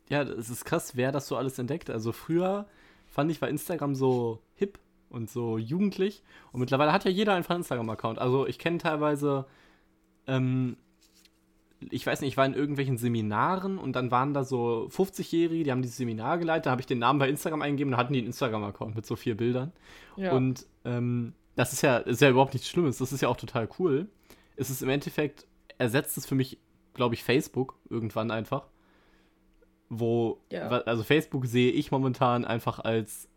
ja, 0.09 0.21
es 0.23 0.49
ist 0.49 0.63
krass, 0.65 0.95
wer 0.95 1.11
das 1.11 1.27
so 1.27 1.37
alles 1.37 1.57
entdeckt. 1.57 1.89
Also 1.89 2.11
früher 2.11 2.67
fand 3.07 3.31
ich, 3.31 3.41
war 3.41 3.49
Instagram 3.49 3.95
so 3.95 4.41
hip 4.55 4.79
und 5.09 5.29
so 5.29 5.57
jugendlich. 5.57 6.23
Und 6.51 6.59
mittlerweile 6.59 6.91
hat 6.91 7.05
ja 7.05 7.11
jeder 7.11 7.33
einfach 7.33 7.55
einen 7.55 7.61
Instagram-Account. 7.61 8.19
Also 8.19 8.47
ich 8.47 8.59
kenne 8.59 8.77
teilweise 8.77 9.45
ähm, 10.27 10.77
ich 11.89 12.05
weiß 12.05 12.21
nicht, 12.21 12.31
ich 12.31 12.37
war 12.37 12.45
in 12.45 12.53
irgendwelchen 12.53 12.97
Seminaren 12.97 13.77
und 13.77 13.93
dann 13.95 14.11
waren 14.11 14.33
da 14.33 14.43
so 14.43 14.89
50-Jährige, 14.91 15.63
die 15.63 15.71
haben 15.71 15.81
dieses 15.81 15.97
Seminar 15.97 16.37
geleitet, 16.37 16.65
da 16.65 16.71
habe 16.71 16.81
ich 16.81 16.87
den 16.87 16.99
Namen 16.99 17.19
bei 17.19 17.29
Instagram 17.29 17.61
eingegeben 17.61 17.93
und 17.93 17.99
hatten 17.99 18.13
die 18.13 18.19
einen 18.19 18.27
Instagram-Account 18.27 18.95
mit 18.95 19.05
so 19.05 19.15
vier 19.15 19.37
Bildern. 19.37 19.71
Ja. 20.17 20.33
Und 20.33 20.65
ähm, 20.85 21.33
das 21.55 21.73
ist 21.73 21.81
ja, 21.81 21.97
ist 21.97 22.21
ja 22.21 22.29
überhaupt 22.29 22.53
nichts 22.53 22.69
Schlimmes, 22.69 22.97
das 22.97 23.13
ist 23.13 23.21
ja 23.21 23.29
auch 23.29 23.37
total 23.37 23.69
cool. 23.79 24.07
Es 24.55 24.69
ist 24.69 24.81
im 24.81 24.89
Endeffekt, 24.89 25.47
ersetzt 25.77 26.17
es 26.17 26.25
für 26.25 26.35
mich, 26.35 26.59
glaube 26.93 27.15
ich, 27.15 27.23
Facebook 27.23 27.75
irgendwann 27.89 28.31
einfach. 28.31 28.67
Wo, 29.87 30.41
ja. 30.51 30.67
also 30.69 31.03
Facebook 31.03 31.45
sehe 31.47 31.71
ich 31.71 31.91
momentan 31.91 32.45
einfach 32.45 32.79
als 32.79 33.29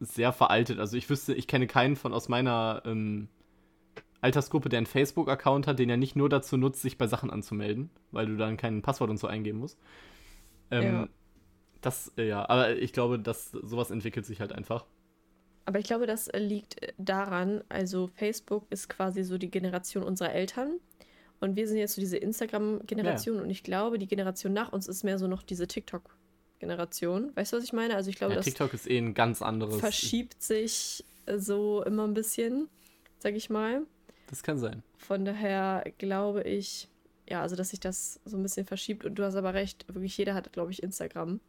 sehr 0.00 0.32
veraltet. 0.32 0.78
Also 0.78 0.96
ich 0.96 1.10
wüsste, 1.10 1.34
ich 1.34 1.46
kenne 1.46 1.66
keinen 1.66 1.96
von 1.96 2.14
aus 2.14 2.28
meiner 2.28 2.82
ähm, 2.84 3.28
Altersgruppe, 4.26 4.68
der 4.68 4.78
einen 4.78 4.86
Facebook-Account 4.86 5.68
hat, 5.68 5.78
den 5.78 5.88
er 5.88 5.96
nicht 5.96 6.16
nur 6.16 6.28
dazu 6.28 6.56
nutzt, 6.56 6.82
sich 6.82 6.98
bei 6.98 7.06
Sachen 7.06 7.30
anzumelden, 7.30 7.90
weil 8.10 8.26
du 8.26 8.36
dann 8.36 8.56
kein 8.56 8.82
Passwort 8.82 9.08
und 9.08 9.18
so 9.18 9.28
eingeben 9.28 9.60
musst. 9.60 9.78
Ähm, 10.72 10.82
ja. 10.82 11.08
Das, 11.80 12.12
äh, 12.18 12.26
ja, 12.26 12.48
aber 12.48 12.76
ich 12.76 12.92
glaube, 12.92 13.20
dass 13.20 13.52
sowas 13.52 13.92
entwickelt 13.92 14.26
sich 14.26 14.40
halt 14.40 14.52
einfach. 14.52 14.84
Aber 15.64 15.78
ich 15.78 15.86
glaube, 15.86 16.06
das 16.06 16.28
liegt 16.34 16.76
daran, 16.98 17.62
also 17.68 18.08
Facebook 18.08 18.66
ist 18.70 18.88
quasi 18.88 19.22
so 19.22 19.38
die 19.38 19.50
Generation 19.50 20.02
unserer 20.02 20.32
Eltern. 20.32 20.80
Und 21.38 21.54
wir 21.54 21.68
sind 21.68 21.76
jetzt 21.76 21.94
so 21.94 22.00
diese 22.00 22.16
Instagram-Generation. 22.16 23.36
Ja. 23.36 23.42
Und 23.42 23.50
ich 23.50 23.62
glaube, 23.62 23.98
die 23.98 24.08
Generation 24.08 24.52
nach 24.52 24.72
uns 24.72 24.88
ist 24.88 25.04
mehr 25.04 25.18
so 25.18 25.28
noch 25.28 25.42
diese 25.44 25.68
TikTok-Generation. 25.68 27.30
Weißt 27.36 27.52
du, 27.52 27.58
was 27.58 27.64
ich 27.64 27.72
meine? 27.72 27.94
Also 27.94 28.10
ich 28.10 28.16
glaube, 28.16 28.34
ja, 28.34 28.40
TikTok 28.40 28.74
ist 28.74 28.90
eh 28.90 28.98
ein 28.98 29.14
ganz 29.14 29.42
anderes. 29.42 29.78
Verschiebt 29.78 30.42
sich 30.42 31.04
so 31.36 31.84
immer 31.84 32.04
ein 32.04 32.14
bisschen, 32.14 32.68
sag 33.18 33.34
ich 33.34 33.50
mal. 33.50 33.82
Das 34.26 34.42
kann 34.42 34.58
sein. 34.58 34.82
Von 34.98 35.24
daher 35.24 35.84
glaube 35.98 36.42
ich, 36.42 36.88
ja, 37.28 37.42
also 37.42 37.56
dass 37.56 37.70
sich 37.70 37.80
das 37.80 38.20
so 38.24 38.36
ein 38.36 38.42
bisschen 38.42 38.66
verschiebt. 38.66 39.04
Und 39.04 39.16
du 39.16 39.24
hast 39.24 39.36
aber 39.36 39.54
recht, 39.54 39.86
wirklich 39.92 40.16
jeder 40.16 40.34
hat, 40.34 40.52
glaube 40.52 40.72
ich, 40.72 40.82
Instagram. 40.82 41.40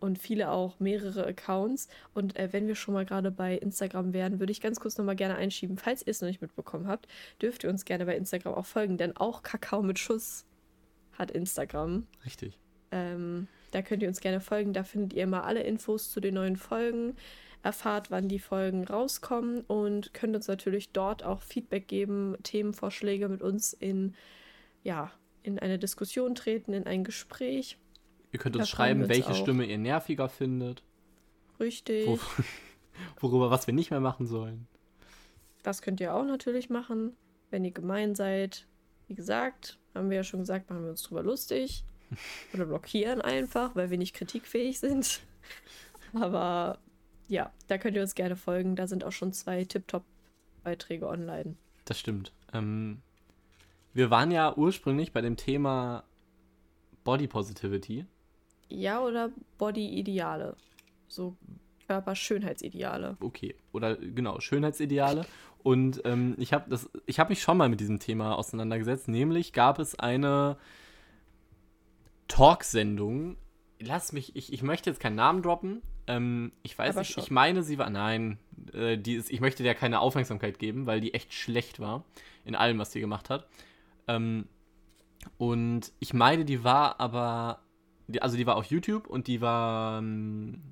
Und 0.00 0.18
viele 0.18 0.50
auch 0.50 0.78
mehrere 0.78 1.26
Accounts. 1.26 1.88
Und 2.14 2.36
äh, 2.36 2.52
wenn 2.52 2.68
wir 2.68 2.76
schon 2.76 2.94
mal 2.94 3.04
gerade 3.04 3.30
bei 3.32 3.56
Instagram 3.56 4.12
wären, 4.12 4.38
würde 4.38 4.52
ich 4.52 4.60
ganz 4.60 4.78
kurz 4.78 4.96
nochmal 4.96 5.16
gerne 5.16 5.34
einschieben. 5.34 5.76
Falls 5.76 6.02
ihr 6.02 6.12
es 6.12 6.20
noch 6.20 6.28
nicht 6.28 6.40
mitbekommen 6.40 6.86
habt, 6.86 7.08
dürft 7.42 7.64
ihr 7.64 7.70
uns 7.70 7.84
gerne 7.84 8.06
bei 8.06 8.16
Instagram 8.16 8.54
auch 8.54 8.66
folgen, 8.66 8.96
denn 8.96 9.16
auch 9.16 9.42
Kakao 9.42 9.82
mit 9.82 9.98
Schuss 9.98 10.44
hat 11.14 11.32
Instagram. 11.32 12.06
Richtig. 12.24 12.58
Ähm, 12.92 13.48
da 13.72 13.82
könnt 13.82 14.02
ihr 14.02 14.08
uns 14.08 14.20
gerne 14.20 14.40
folgen. 14.40 14.72
Da 14.72 14.84
findet 14.84 15.14
ihr 15.14 15.26
mal 15.26 15.42
alle 15.42 15.62
Infos 15.62 16.12
zu 16.12 16.20
den 16.20 16.34
neuen 16.34 16.56
Folgen 16.56 17.16
erfahrt, 17.62 18.10
wann 18.10 18.28
die 18.28 18.38
Folgen 18.38 18.84
rauskommen 18.84 19.62
und 19.62 20.14
könnt 20.14 20.36
uns 20.36 20.48
natürlich 20.48 20.92
dort 20.92 21.22
auch 21.24 21.42
Feedback 21.42 21.88
geben, 21.88 22.36
Themenvorschläge 22.42 23.28
mit 23.28 23.42
uns 23.42 23.72
in, 23.72 24.14
ja, 24.82 25.10
in 25.42 25.58
eine 25.58 25.78
Diskussion 25.78 26.34
treten, 26.34 26.72
in 26.72 26.86
ein 26.86 27.04
Gespräch. 27.04 27.78
Ihr 28.32 28.38
könnt 28.38 28.56
uns 28.56 28.68
schreiben, 28.68 29.08
welche 29.08 29.30
auch. 29.30 29.34
Stimme 29.34 29.64
ihr 29.64 29.78
nerviger 29.78 30.28
findet. 30.28 30.82
Richtig. 31.58 32.06
Wo, 32.06 32.18
worüber 33.20 33.50
was 33.50 33.66
wir 33.66 33.74
nicht 33.74 33.90
mehr 33.90 34.00
machen 34.00 34.26
sollen. 34.26 34.66
Das 35.62 35.82
könnt 35.82 36.00
ihr 36.00 36.14
auch 36.14 36.24
natürlich 36.24 36.70
machen, 36.70 37.16
wenn 37.50 37.64
ihr 37.64 37.72
gemein 37.72 38.14
seid. 38.14 38.66
Wie 39.08 39.14
gesagt, 39.14 39.78
haben 39.94 40.10
wir 40.10 40.18
ja 40.18 40.24
schon 40.24 40.40
gesagt, 40.40 40.70
machen 40.70 40.84
wir 40.84 40.90
uns 40.90 41.02
drüber 41.02 41.22
lustig. 41.22 41.84
Oder 42.54 42.66
blockieren 42.66 43.20
einfach, 43.20 43.74
weil 43.74 43.90
wir 43.90 43.98
nicht 43.98 44.14
kritikfähig 44.14 44.78
sind. 44.78 45.20
Aber 46.14 46.78
ja, 47.28 47.52
da 47.68 47.78
könnt 47.78 47.96
ihr 47.96 48.02
uns 48.02 48.14
gerne 48.14 48.36
folgen. 48.36 48.74
Da 48.74 48.86
sind 48.86 49.04
auch 49.04 49.12
schon 49.12 49.32
zwei 49.32 49.64
Tip-Top-Beiträge 49.64 51.06
online. 51.06 51.56
Das 51.84 52.00
stimmt. 52.00 52.32
Ähm, 52.52 53.02
wir 53.92 54.10
waren 54.10 54.30
ja 54.30 54.56
ursprünglich 54.56 55.12
bei 55.12 55.20
dem 55.20 55.36
Thema 55.36 56.04
Body 57.04 57.26
Positivity. 57.26 58.06
Ja, 58.68 59.00
oder 59.00 59.30
Body-Ideale. 59.58 60.56
So 61.06 61.36
Körperschönheitsideale. 61.86 63.16
Okay, 63.20 63.54
oder 63.72 63.96
genau, 63.96 64.40
Schönheitsideale. 64.40 65.24
Und 65.62 66.02
ähm, 66.04 66.34
ich 66.38 66.52
habe 66.52 66.76
hab 66.76 67.28
mich 67.30 67.42
schon 67.42 67.56
mal 67.56 67.68
mit 67.68 67.80
diesem 67.80 67.98
Thema 67.98 68.36
auseinandergesetzt. 68.36 69.08
Nämlich 69.08 69.52
gab 69.52 69.78
es 69.78 69.98
eine 69.98 70.58
Talksendung. 72.28 73.36
Lass 73.80 74.12
mich, 74.12 74.36
ich, 74.36 74.52
ich 74.52 74.62
möchte 74.62 74.90
jetzt 74.90 75.00
keinen 75.00 75.16
Namen 75.16 75.42
droppen, 75.42 75.82
ähm, 76.08 76.52
ich 76.62 76.76
weiß 76.76 76.96
Aber 76.96 77.00
nicht, 77.00 77.12
schon. 77.12 77.22
ich 77.22 77.30
meine, 77.30 77.62
sie 77.62 77.78
war. 77.78 77.88
Nein, 77.90 78.38
äh, 78.72 78.98
die 78.98 79.14
ist, 79.14 79.30
ich 79.30 79.40
möchte 79.40 79.62
der 79.62 79.74
keine 79.74 80.00
Aufmerksamkeit 80.00 80.58
geben, 80.58 80.86
weil 80.86 81.00
die 81.00 81.14
echt 81.14 81.32
schlecht 81.32 81.78
war 81.78 82.04
in 82.44 82.56
allem, 82.56 82.78
was 82.78 82.92
sie 82.92 83.00
gemacht 83.00 83.30
hat. 83.30 83.46
Ähm, 84.08 84.48
und 85.36 85.92
ich 86.00 86.12
meine, 86.12 86.44
die 86.44 86.64
war 86.64 86.98
aber. 87.00 87.62
Die, 88.08 88.22
also 88.22 88.36
die 88.38 88.46
war 88.46 88.56
auf 88.56 88.64
YouTube 88.64 89.06
und 89.06 89.26
die 89.26 89.42
war 89.42 89.98
ähm, 89.98 90.62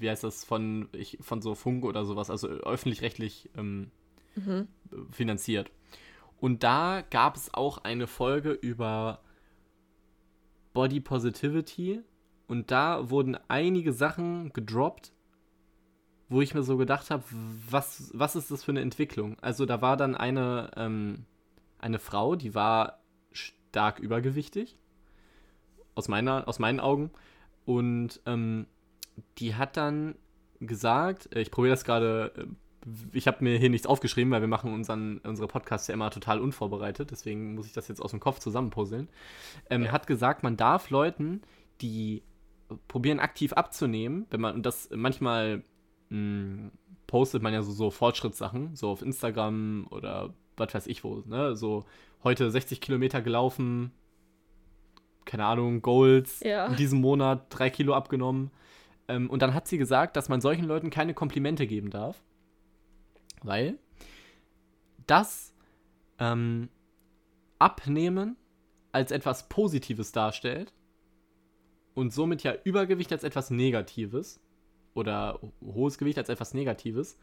wie 0.00 0.10
heißt 0.10 0.24
das, 0.24 0.44
von, 0.44 0.88
ich, 0.92 1.18
von 1.20 1.42
so 1.42 1.54
Funk 1.54 1.84
oder 1.84 2.04
sowas, 2.04 2.30
also 2.30 2.48
öffentlich-rechtlich 2.48 3.50
ähm, 3.56 3.90
mhm. 4.34 4.68
finanziert. 5.10 5.70
Und 6.40 6.62
da 6.62 7.02
gab 7.10 7.36
es 7.36 7.52
auch 7.52 7.78
eine 7.78 8.06
Folge 8.06 8.52
über 8.52 9.20
Body 10.72 11.00
Positivity 11.00 12.00
und 12.48 12.70
da 12.70 13.10
wurden 13.10 13.36
einige 13.46 13.92
Sachen 13.92 14.52
gedroppt, 14.52 15.12
wo 16.30 16.40
ich 16.40 16.54
mir 16.54 16.62
so 16.62 16.76
gedacht 16.76 17.10
habe, 17.10 17.22
was, 17.70 18.10
was 18.14 18.36
ist 18.36 18.50
das 18.50 18.64
für 18.64 18.72
eine 18.72 18.80
Entwicklung? 18.80 19.38
Also 19.40 19.66
da 19.66 19.80
war 19.80 19.96
dann 19.96 20.14
eine, 20.14 20.70
ähm, 20.76 21.26
eine 21.78 21.98
Frau, 21.98 22.36
die 22.36 22.54
war 22.54 23.00
stark 23.32 23.98
übergewichtig, 24.00 24.78
aus, 25.94 26.08
meiner, 26.08 26.48
aus 26.48 26.58
meinen 26.58 26.80
Augen. 26.80 27.10
Und 27.64 28.20
ähm, 28.26 28.66
die 29.38 29.54
hat 29.54 29.76
dann 29.76 30.16
gesagt, 30.60 31.34
äh, 31.34 31.40
ich 31.40 31.50
probiere 31.50 31.74
das 31.74 31.84
gerade, 31.84 32.32
äh, 32.36 32.46
ich 33.12 33.26
habe 33.26 33.44
mir 33.44 33.58
hier 33.58 33.70
nichts 33.70 33.86
aufgeschrieben, 33.86 34.30
weil 34.32 34.40
wir 34.40 34.48
machen 34.48 34.72
unseren, 34.72 35.18
unsere 35.18 35.48
Podcasts 35.48 35.88
ja 35.88 35.94
immer 35.94 36.10
total 36.10 36.40
unvorbereitet, 36.40 37.10
deswegen 37.10 37.54
muss 37.54 37.66
ich 37.66 37.72
das 37.72 37.88
jetzt 37.88 38.00
aus 38.00 38.12
dem 38.12 38.20
Kopf 38.20 38.38
zusammenpuzzeln. 38.38 39.08
Ähm, 39.68 39.84
ja. 39.84 39.92
Hat 39.92 40.06
gesagt, 40.06 40.42
man 40.42 40.56
darf 40.56 40.90
Leuten, 40.90 41.42
die 41.80 42.22
probieren 42.88 43.20
aktiv 43.20 43.52
abzunehmen, 43.52 44.26
wenn 44.30 44.40
man, 44.40 44.54
und 44.54 44.66
das 44.66 44.88
manchmal 44.94 45.64
mh, 46.10 46.16
hm, 46.16 46.72
postet 47.06 47.42
man 47.42 47.54
ja 47.54 47.62
so, 47.62 47.72
so 47.72 47.90
Fortschrittssachen, 47.90 48.76
so 48.76 48.90
auf 48.90 49.02
Instagram 49.02 49.86
oder 49.90 50.34
was 50.56 50.74
weiß 50.74 50.86
ich 50.86 51.04
wo, 51.04 51.22
ne? 51.26 51.56
So 51.56 51.86
heute 52.22 52.50
60 52.50 52.80
Kilometer 52.80 53.22
gelaufen, 53.22 53.92
keine 55.24 55.46
Ahnung, 55.46 55.82
Goals, 55.82 56.40
ja. 56.40 56.66
in 56.66 56.76
diesem 56.76 57.00
Monat 57.00 57.46
drei 57.50 57.70
Kilo 57.70 57.94
abgenommen. 57.94 58.50
Ähm, 59.08 59.30
und 59.30 59.42
dann 59.42 59.54
hat 59.54 59.68
sie 59.68 59.78
gesagt, 59.78 60.16
dass 60.16 60.28
man 60.28 60.40
solchen 60.40 60.64
Leuten 60.64 60.90
keine 60.90 61.14
Komplimente 61.14 61.66
geben 61.66 61.90
darf, 61.90 62.22
weil 63.42 63.78
das 65.06 65.54
ähm, 66.18 66.68
Abnehmen 67.58 68.36
als 68.92 69.10
etwas 69.12 69.48
Positives 69.48 70.12
darstellt 70.12 70.72
und 71.98 72.12
somit 72.12 72.44
ja 72.44 72.54
Übergewicht 72.62 73.10
als 73.10 73.24
etwas 73.24 73.50
Negatives 73.50 74.40
oder 74.94 75.40
hohes 75.60 75.98
Gewicht 75.98 76.16
als 76.16 76.28
etwas 76.28 76.54
Negatives. 76.54 77.18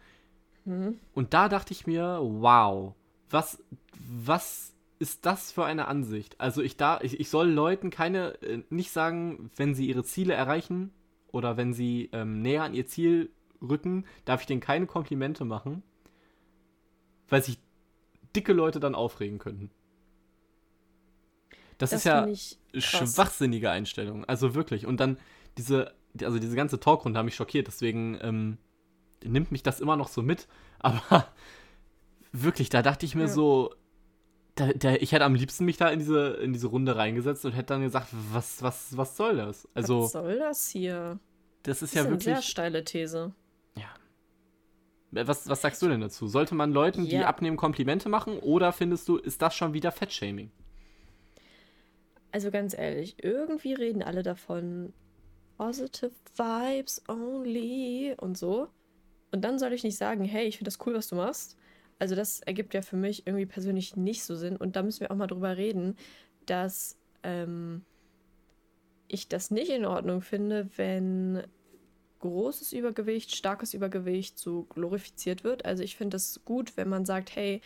Mhm. 0.65 0.99
Und 1.13 1.33
da 1.33 1.47
dachte 1.47 1.71
ich 1.71 1.87
mir, 1.87 2.19
wow, 2.21 2.93
was, 3.29 3.63
was 3.97 4.73
ist 4.99 5.25
das 5.25 5.53
für 5.53 5.63
eine 5.63 5.87
Ansicht? 5.87 6.41
Also 6.41 6.61
ich 6.61 6.75
da, 6.75 6.99
ich, 7.01 7.21
ich 7.21 7.29
soll 7.29 7.49
Leuten 7.49 7.89
keine, 7.89 8.41
äh, 8.41 8.63
nicht 8.69 8.91
sagen, 8.91 9.49
wenn 9.55 9.75
sie 9.75 9.87
ihre 9.87 10.03
Ziele 10.03 10.33
erreichen 10.33 10.91
oder 11.31 11.55
wenn 11.55 11.73
sie 11.73 12.09
ähm, 12.11 12.41
näher 12.41 12.63
an 12.63 12.73
ihr 12.73 12.85
Ziel 12.85 13.29
rücken, 13.61 14.05
darf 14.25 14.41
ich 14.41 14.47
denen 14.47 14.59
keine 14.59 14.87
Komplimente 14.87 15.45
machen, 15.45 15.83
weil 17.29 17.41
sich 17.41 17.59
dicke 18.35 18.51
Leute 18.51 18.81
dann 18.81 18.93
aufregen 18.93 19.39
könnten. 19.39 19.71
Das, 21.77 21.89
das 21.89 21.99
ist 21.99 22.05
ja 22.05 22.27
schwachsinnige 22.79 23.69
Einstellung. 23.69 24.25
Also 24.25 24.55
wirklich. 24.55 24.85
Und 24.85 24.99
dann 24.99 25.17
diese, 25.57 25.93
also 26.21 26.39
diese 26.39 26.55
ganze 26.55 26.79
Talkrunde 26.79 27.17
hat 27.17 27.25
mich 27.25 27.35
schockiert, 27.35 27.67
deswegen 27.67 28.17
ähm, 28.21 28.57
nimmt 29.23 29.51
mich 29.51 29.63
das 29.63 29.79
immer 29.79 29.95
noch 29.95 30.07
so 30.07 30.21
mit. 30.21 30.47
Aber 30.79 31.27
wirklich, 32.31 32.69
da 32.69 32.81
dachte 32.81 33.05
ich 33.05 33.15
mir 33.15 33.23
ja. 33.23 33.27
so, 33.27 33.73
da, 34.55 34.71
da, 34.73 34.93
ich 34.93 35.11
hätte 35.11 35.25
am 35.25 35.35
liebsten 35.35 35.65
mich 35.65 35.77
da 35.77 35.89
in 35.89 35.99
diese, 35.99 36.29
in 36.35 36.53
diese 36.53 36.67
Runde 36.67 36.95
reingesetzt 36.95 37.45
und 37.45 37.53
hätte 37.53 37.73
dann 37.73 37.81
gesagt, 37.81 38.07
was, 38.31 38.61
was, 38.61 38.95
was 38.95 39.17
soll 39.17 39.37
das? 39.37 39.67
Also, 39.73 40.03
was 40.03 40.11
soll 40.11 40.39
das 40.39 40.69
hier? 40.69 41.19
Das 41.63 41.81
ist 41.81 41.93
das 41.93 41.95
ja 41.95 42.01
ist 42.03 42.09
wirklich. 42.09 42.27
Eine 42.27 42.35
sehr 42.37 42.41
steile 42.43 42.83
These. 42.83 43.33
Ja. 43.77 43.87
Was, 45.11 45.49
was 45.49 45.61
sagst 45.61 45.81
du 45.81 45.87
denn 45.87 46.01
dazu? 46.01 46.27
Sollte 46.27 46.55
man 46.55 46.71
Leuten, 46.71 47.03
ja. 47.03 47.09
die 47.09 47.25
abnehmen, 47.25 47.57
Komplimente 47.57 48.07
machen 48.07 48.37
oder 48.39 48.71
findest 48.71 49.07
du, 49.07 49.17
ist 49.17 49.41
das 49.41 49.55
schon 49.55 49.73
wieder 49.73 49.91
Fettshaming? 49.91 50.51
Also 52.35 52.51
ganz 52.51 52.77
ehrlich, 52.77 53.23
irgendwie 53.23 53.75
reden 53.75 54.03
alle 54.03 54.21
davon, 54.21 54.91
positive 55.57 56.11
vibes 56.35 57.01
only 57.07 58.13
und 58.19 58.37
so. 58.37 58.67
Und 59.31 59.45
dann 59.45 59.57
soll 59.57 59.71
ich 59.71 59.85
nicht 59.85 59.95
sagen, 59.95 60.25
hey, 60.25 60.45
ich 60.45 60.57
finde 60.57 60.67
das 60.67 60.85
cool, 60.85 60.95
was 60.95 61.07
du 61.07 61.15
machst. 61.15 61.55
Also 61.97 62.13
das 62.13 62.41
ergibt 62.41 62.73
ja 62.73 62.81
für 62.81 62.97
mich 62.97 63.25
irgendwie 63.25 63.45
persönlich 63.45 63.95
nicht 63.95 64.25
so 64.25 64.35
Sinn. 64.35 64.57
Und 64.57 64.75
da 64.75 64.83
müssen 64.83 64.99
wir 64.99 65.11
auch 65.11 65.15
mal 65.15 65.27
drüber 65.27 65.55
reden, 65.55 65.95
dass 66.45 66.97
ähm, 67.23 67.85
ich 69.07 69.29
das 69.29 69.49
nicht 69.49 69.69
in 69.69 69.85
Ordnung 69.85 70.19
finde, 70.19 70.67
wenn 70.75 71.41
großes 72.19 72.73
Übergewicht, 72.73 73.33
starkes 73.33 73.73
Übergewicht 73.73 74.37
so 74.37 74.63
glorifiziert 74.63 75.45
wird. 75.45 75.63
Also 75.63 75.83
ich 75.83 75.95
finde 75.95 76.17
es 76.17 76.41
gut, 76.43 76.75
wenn 76.75 76.89
man 76.89 77.05
sagt, 77.05 77.33
hey, 77.33 77.61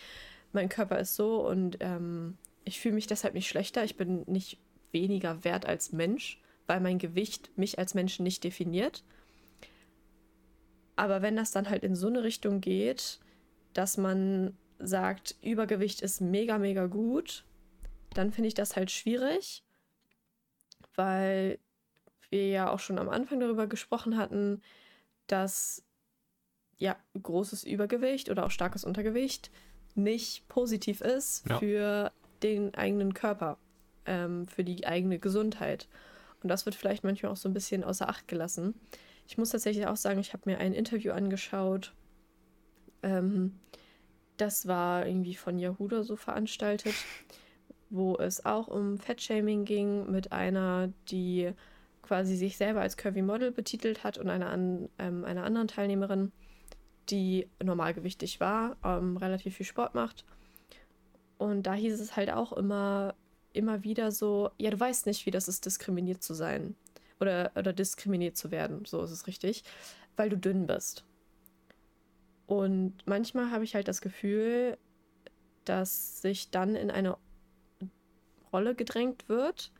mein 0.51 0.69
Körper 0.69 0.99
ist 0.99 1.15
so 1.15 1.43
und 1.47 1.77
ähm, 1.79 2.37
ich 2.65 2.79
fühle 2.79 2.95
mich 2.95 3.07
deshalb 3.07 3.33
nicht 3.33 3.47
schlechter, 3.47 3.83
ich 3.83 3.97
bin 3.97 4.23
nicht 4.27 4.59
weniger 4.91 5.43
wert 5.43 5.65
als 5.65 5.91
Mensch, 5.91 6.41
weil 6.67 6.79
mein 6.79 6.99
Gewicht 6.99 7.57
mich 7.57 7.79
als 7.79 7.93
Menschen 7.93 8.23
nicht 8.23 8.43
definiert. 8.43 9.03
Aber 10.95 11.21
wenn 11.21 11.35
das 11.35 11.51
dann 11.51 11.69
halt 11.69 11.83
in 11.83 11.95
so 11.95 12.07
eine 12.07 12.23
Richtung 12.23 12.61
geht, 12.61 13.19
dass 13.73 13.97
man 13.97 14.57
sagt, 14.79 15.35
Übergewicht 15.41 16.01
ist 16.01 16.21
mega, 16.21 16.57
mega 16.57 16.87
gut, 16.87 17.45
dann 18.13 18.31
finde 18.31 18.47
ich 18.47 18.53
das 18.53 18.75
halt 18.75 18.91
schwierig, 18.91 19.63
weil 20.95 21.59
wir 22.29 22.49
ja 22.49 22.69
auch 22.69 22.79
schon 22.79 22.99
am 22.99 23.09
Anfang 23.09 23.39
darüber 23.39 23.67
gesprochen 23.67 24.17
hatten, 24.17 24.61
dass 25.27 25.83
ja 26.77 26.95
großes 27.21 27.63
Übergewicht 27.63 28.29
oder 28.29 28.45
auch 28.45 28.51
starkes 28.51 28.83
Untergewicht 28.83 29.51
nicht 29.95 30.47
positiv 30.47 31.01
ist 31.01 31.47
ja. 31.47 31.59
für 31.59 32.11
den 32.43 32.73
eigenen 32.75 33.13
Körper, 33.13 33.57
ähm, 34.05 34.47
für 34.47 34.63
die 34.63 34.85
eigene 34.85 35.19
Gesundheit. 35.19 35.87
Und 36.41 36.49
das 36.49 36.65
wird 36.65 36.75
vielleicht 36.75 37.03
manchmal 37.03 37.31
auch 37.31 37.37
so 37.37 37.49
ein 37.49 37.53
bisschen 37.53 37.83
außer 37.83 38.09
Acht 38.09 38.27
gelassen. 38.27 38.73
Ich 39.27 39.37
muss 39.37 39.51
tatsächlich 39.51 39.87
auch 39.87 39.97
sagen, 39.97 40.19
ich 40.19 40.33
habe 40.33 40.49
mir 40.49 40.57
ein 40.57 40.73
Interview 40.73 41.11
angeschaut. 41.11 41.93
Ähm, 43.03 43.59
das 44.37 44.67
war 44.67 45.05
irgendwie 45.05 45.35
von 45.35 45.59
Yahoo 45.59 46.01
so 46.01 46.15
veranstaltet, 46.15 46.95
wo 47.89 48.15
es 48.15 48.45
auch 48.45 48.67
um 48.67 48.97
Fettshaming 48.97 49.65
ging 49.65 50.09
mit 50.09 50.31
einer, 50.31 50.91
die 51.09 51.51
quasi 52.01 52.35
sich 52.35 52.57
selber 52.57 52.81
als 52.81 52.97
Curvy 52.97 53.21
Model 53.21 53.51
betitelt 53.51 54.03
hat 54.03 54.17
und 54.17 54.29
einer, 54.29 54.49
an, 54.49 54.89
ähm, 54.97 55.25
einer 55.25 55.43
anderen 55.43 55.67
Teilnehmerin, 55.67 56.31
die 57.09 57.47
normalgewichtig 57.61 58.39
war, 58.39 58.77
ähm, 58.83 59.17
relativ 59.17 59.57
viel 59.57 59.65
Sport 59.65 59.93
macht. 59.93 60.25
Und 61.39 61.63
da 61.63 61.73
hieß 61.73 61.99
es 61.99 62.17
halt 62.17 62.29
auch 62.29 62.51
immer, 62.53 63.15
immer 63.53 63.83
wieder 63.83 64.11
so, 64.11 64.51
ja, 64.57 64.69
du 64.69 64.79
weißt 64.79 65.05
nicht, 65.07 65.25
wie 65.25 65.31
das 65.31 65.47
ist, 65.47 65.65
diskriminiert 65.65 66.21
zu 66.21 66.33
sein. 66.35 66.75
Oder, 67.19 67.51
oder 67.55 67.73
diskriminiert 67.73 68.37
zu 68.37 68.51
werden, 68.51 68.85
so 68.85 69.01
ist 69.01 69.11
es 69.11 69.25
richtig, 69.25 69.63
weil 70.15 70.29
du 70.29 70.37
dünn 70.37 70.67
bist. 70.67 71.03
Und 72.45 72.93
manchmal 73.05 73.51
habe 73.51 73.63
ich 73.63 73.73
halt 73.73 73.87
das 73.87 74.01
Gefühl, 74.01 74.77
dass 75.65 76.21
sich 76.21 76.51
dann 76.51 76.75
in 76.75 76.91
eine 76.91 77.17
Rolle 78.51 78.75
gedrängt 78.75 79.29
wird 79.29 79.71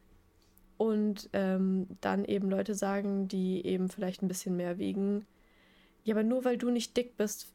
und 0.78 1.30
ähm, 1.34 1.88
dann 2.00 2.26
eben 2.26 2.50
Leute 2.50 2.76
sagen, 2.76 3.28
die 3.28 3.66
eben 3.66 3.90
vielleicht 3.90 4.22
ein 4.22 4.28
bisschen 4.28 4.56
mehr 4.56 4.78
wiegen, 4.78 5.26
ja, 6.04 6.16
aber 6.16 6.24
nur 6.24 6.46
weil 6.46 6.58
du 6.58 6.70
nicht 6.70 6.96
dick 6.96 7.18
bist, 7.18 7.52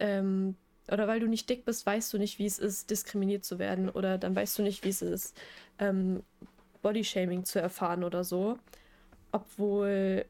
ähm, 0.00 0.56
oder 0.90 1.08
weil 1.08 1.20
du 1.20 1.26
nicht 1.26 1.48
dick 1.48 1.64
bist, 1.64 1.84
weißt 1.86 2.12
du 2.12 2.18
nicht, 2.18 2.38
wie 2.38 2.46
es 2.46 2.58
ist, 2.58 2.90
diskriminiert 2.90 3.44
zu 3.44 3.58
werden. 3.58 3.88
Oder 3.88 4.18
dann 4.18 4.34
weißt 4.34 4.58
du 4.58 4.62
nicht, 4.62 4.84
wie 4.84 4.88
es 4.88 5.02
ist, 5.02 5.36
ähm, 5.78 6.22
Bodyshaming 6.82 7.44
zu 7.44 7.60
erfahren 7.60 8.04
oder 8.04 8.24
so. 8.24 8.58
Obwohl 9.32 10.24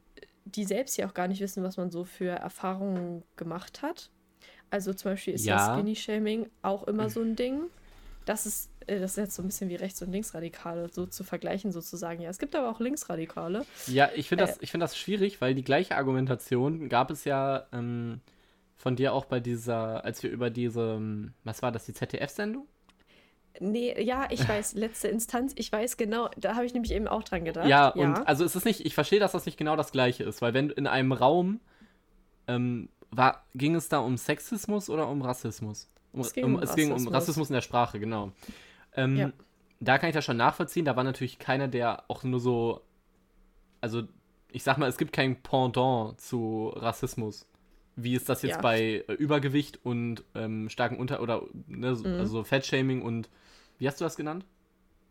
die 0.45 0.65
selbst 0.65 0.97
ja 0.97 1.07
auch 1.07 1.13
gar 1.13 1.27
nicht 1.27 1.41
wissen, 1.41 1.63
was 1.63 1.77
man 1.77 1.91
so 1.91 2.03
für 2.03 2.31
Erfahrungen 2.31 3.23
gemacht 3.35 3.81
hat. 3.81 4.09
Also 4.71 4.93
zum 4.93 5.11
Beispiel 5.11 5.33
ist 5.33 5.45
ja, 5.45 5.57
ja 5.57 5.75
Skinny-Shaming 5.75 6.47
auch 6.61 6.83
immer 6.83 7.09
so 7.09 7.21
ein 7.21 7.35
Ding. 7.35 7.63
Das 8.25 8.45
ist, 8.45 8.69
äh, 8.85 8.99
das 8.99 9.11
ist 9.11 9.17
jetzt 9.17 9.35
so 9.35 9.41
ein 9.41 9.47
bisschen 9.47 9.69
wie 9.69 9.75
Rechts- 9.75 10.01
und 10.01 10.11
Linksradikale 10.11 10.89
so 10.91 11.05
zu 11.05 11.23
vergleichen 11.23 11.71
sozusagen. 11.71 12.21
Ja, 12.21 12.29
es 12.29 12.37
gibt 12.37 12.55
aber 12.55 12.69
auch 12.69 12.79
Linksradikale. 12.79 13.65
Ja, 13.87 14.09
ich 14.15 14.27
finde 14.27 14.43
äh, 14.43 14.47
das, 14.47 14.69
find 14.69 14.83
das 14.83 14.97
schwierig, 14.97 15.41
weil 15.41 15.55
die 15.55 15.63
gleiche 15.63 15.95
Argumentation 15.95 16.89
gab 16.89 17.09
es 17.09 17.25
ja 17.25 17.67
ähm, 17.71 18.21
von 18.79 18.95
dir 18.95 19.13
auch 19.13 19.25
bei 19.25 19.41
dieser, 19.41 20.05
als 20.05 20.23
wir 20.23 20.31
über 20.31 20.49
diese, 20.49 21.01
was 21.43 21.61
war 21.61 21.71
das, 21.71 21.85
die 21.85 21.93
ZDF-Sendung? 21.93 22.65
Nee, 23.59 24.01
ja, 24.01 24.27
ich 24.29 24.47
weiß, 24.47 24.75
letzte 24.75 25.09
Instanz, 25.09 25.51
ich 25.57 25.69
weiß 25.69 25.97
genau, 25.97 26.29
da 26.37 26.55
habe 26.55 26.65
ich 26.65 26.73
nämlich 26.73 26.93
eben 26.93 27.07
auch 27.07 27.23
dran 27.23 27.43
gedacht. 27.43 27.67
Ja, 27.67 27.91
ja, 27.93 28.05
und 28.05 28.25
also 28.25 28.45
es 28.45 28.55
ist 28.55 28.63
nicht, 28.63 28.85
ich 28.85 28.93
verstehe, 28.93 29.19
dass 29.19 29.33
das 29.33 29.45
nicht 29.45 29.57
genau 29.57 29.75
das 29.75 29.91
gleiche 29.91 30.23
ist, 30.23 30.41
weil 30.41 30.53
wenn 30.53 30.69
in 30.69 30.87
einem 30.87 31.11
Raum 31.11 31.59
ähm, 32.47 32.87
war, 33.11 33.45
ging 33.53 33.75
es 33.75 33.89
da 33.89 33.99
um 33.99 34.15
Sexismus 34.15 34.89
oder 34.89 35.09
um 35.09 35.21
Rassismus? 35.21 35.91
Um, 36.13 36.21
es 36.21 36.31
ging 36.31 36.45
um, 36.45 36.55
um, 36.55 36.63
es 36.63 36.69
Rassismus. 36.69 36.97
ging 36.97 37.07
um 37.07 37.13
Rassismus 37.13 37.49
in 37.49 37.53
der 37.55 37.61
Sprache, 37.61 37.99
genau. 37.99 38.31
Ähm, 38.95 39.17
ja. 39.17 39.31
Da 39.81 39.97
kann 39.97 40.09
ich 40.09 40.15
das 40.15 40.23
schon 40.23 40.37
nachvollziehen, 40.37 40.85
da 40.85 40.95
war 40.95 41.03
natürlich 41.03 41.37
keiner, 41.37 41.67
der 41.67 42.05
auch 42.07 42.23
nur 42.23 42.39
so, 42.39 42.81
also 43.81 44.03
ich 44.51 44.63
sag 44.63 44.77
mal, 44.77 44.87
es 44.87 44.97
gibt 44.97 45.11
kein 45.11 45.41
Pendant 45.41 46.21
zu 46.21 46.71
Rassismus. 46.75 47.48
Wie 48.03 48.15
ist 48.15 48.29
das 48.29 48.41
jetzt 48.41 48.55
ja. 48.55 48.61
bei 48.61 49.03
äh, 49.07 49.13
Übergewicht 49.13 49.79
und 49.83 50.23
ähm, 50.35 50.69
starken 50.69 50.97
Unter- 50.97 51.21
oder 51.21 51.43
ne, 51.67 51.91
mhm. 51.91 52.19
also 52.19 52.43
Fettshaming 52.43 53.01
und 53.01 53.29
wie 53.77 53.87
hast 53.87 53.99
du 53.99 54.05
das 54.05 54.15
genannt? 54.15 54.45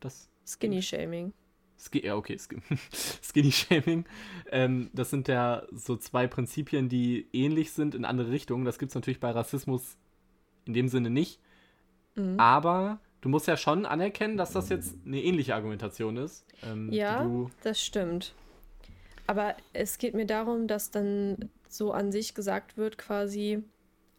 Das 0.00 0.28
Skinny 0.46 0.82
Shaming. 0.82 1.32
Ski 1.78 2.04
ja, 2.04 2.16
okay, 2.16 2.38
Skinny 3.22 3.52
Shaming. 3.52 4.04
Ähm, 4.50 4.90
das 4.92 5.10
sind 5.10 5.28
ja 5.28 5.62
so 5.72 5.96
zwei 5.96 6.26
Prinzipien, 6.26 6.88
die 6.88 7.28
ähnlich 7.32 7.72
sind 7.72 7.94
in 7.94 8.04
andere 8.04 8.30
Richtungen. 8.30 8.64
Das 8.64 8.78
gibt 8.78 8.90
es 8.90 8.94
natürlich 8.94 9.20
bei 9.20 9.30
Rassismus 9.30 9.96
in 10.66 10.74
dem 10.74 10.88
Sinne 10.88 11.10
nicht. 11.10 11.40
Mhm. 12.16 12.38
Aber 12.38 13.00
du 13.20 13.28
musst 13.28 13.46
ja 13.46 13.56
schon 13.56 13.86
anerkennen, 13.86 14.36
dass 14.36 14.52
das 14.52 14.68
jetzt 14.68 14.94
eine 15.06 15.22
ähnliche 15.22 15.54
Argumentation 15.54 16.16
ist. 16.16 16.44
Ähm, 16.64 16.92
ja, 16.92 17.28
das 17.62 17.82
stimmt. 17.82 18.34
Aber 19.26 19.54
es 19.72 19.98
geht 19.98 20.14
mir 20.14 20.26
darum, 20.26 20.66
dass 20.66 20.90
dann 20.90 21.50
so 21.68 21.92
an 21.92 22.12
sich 22.12 22.34
gesagt 22.34 22.76
wird, 22.76 22.98
quasi, 22.98 23.62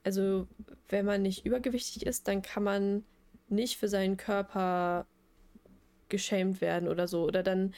also 0.04 0.48
wenn 0.88 1.06
man 1.06 1.22
nicht 1.22 1.46
übergewichtig 1.46 2.06
ist, 2.06 2.28
dann 2.28 2.42
kann 2.42 2.64
man 2.64 3.04
nicht 3.50 3.78
für 3.78 3.88
seinen 3.88 4.18
Körper 4.18 5.06
geschämt 6.10 6.62
werden 6.62 6.90
oder 6.90 7.08
so. 7.08 7.24
Oder 7.24 7.44
dann, 7.44 7.74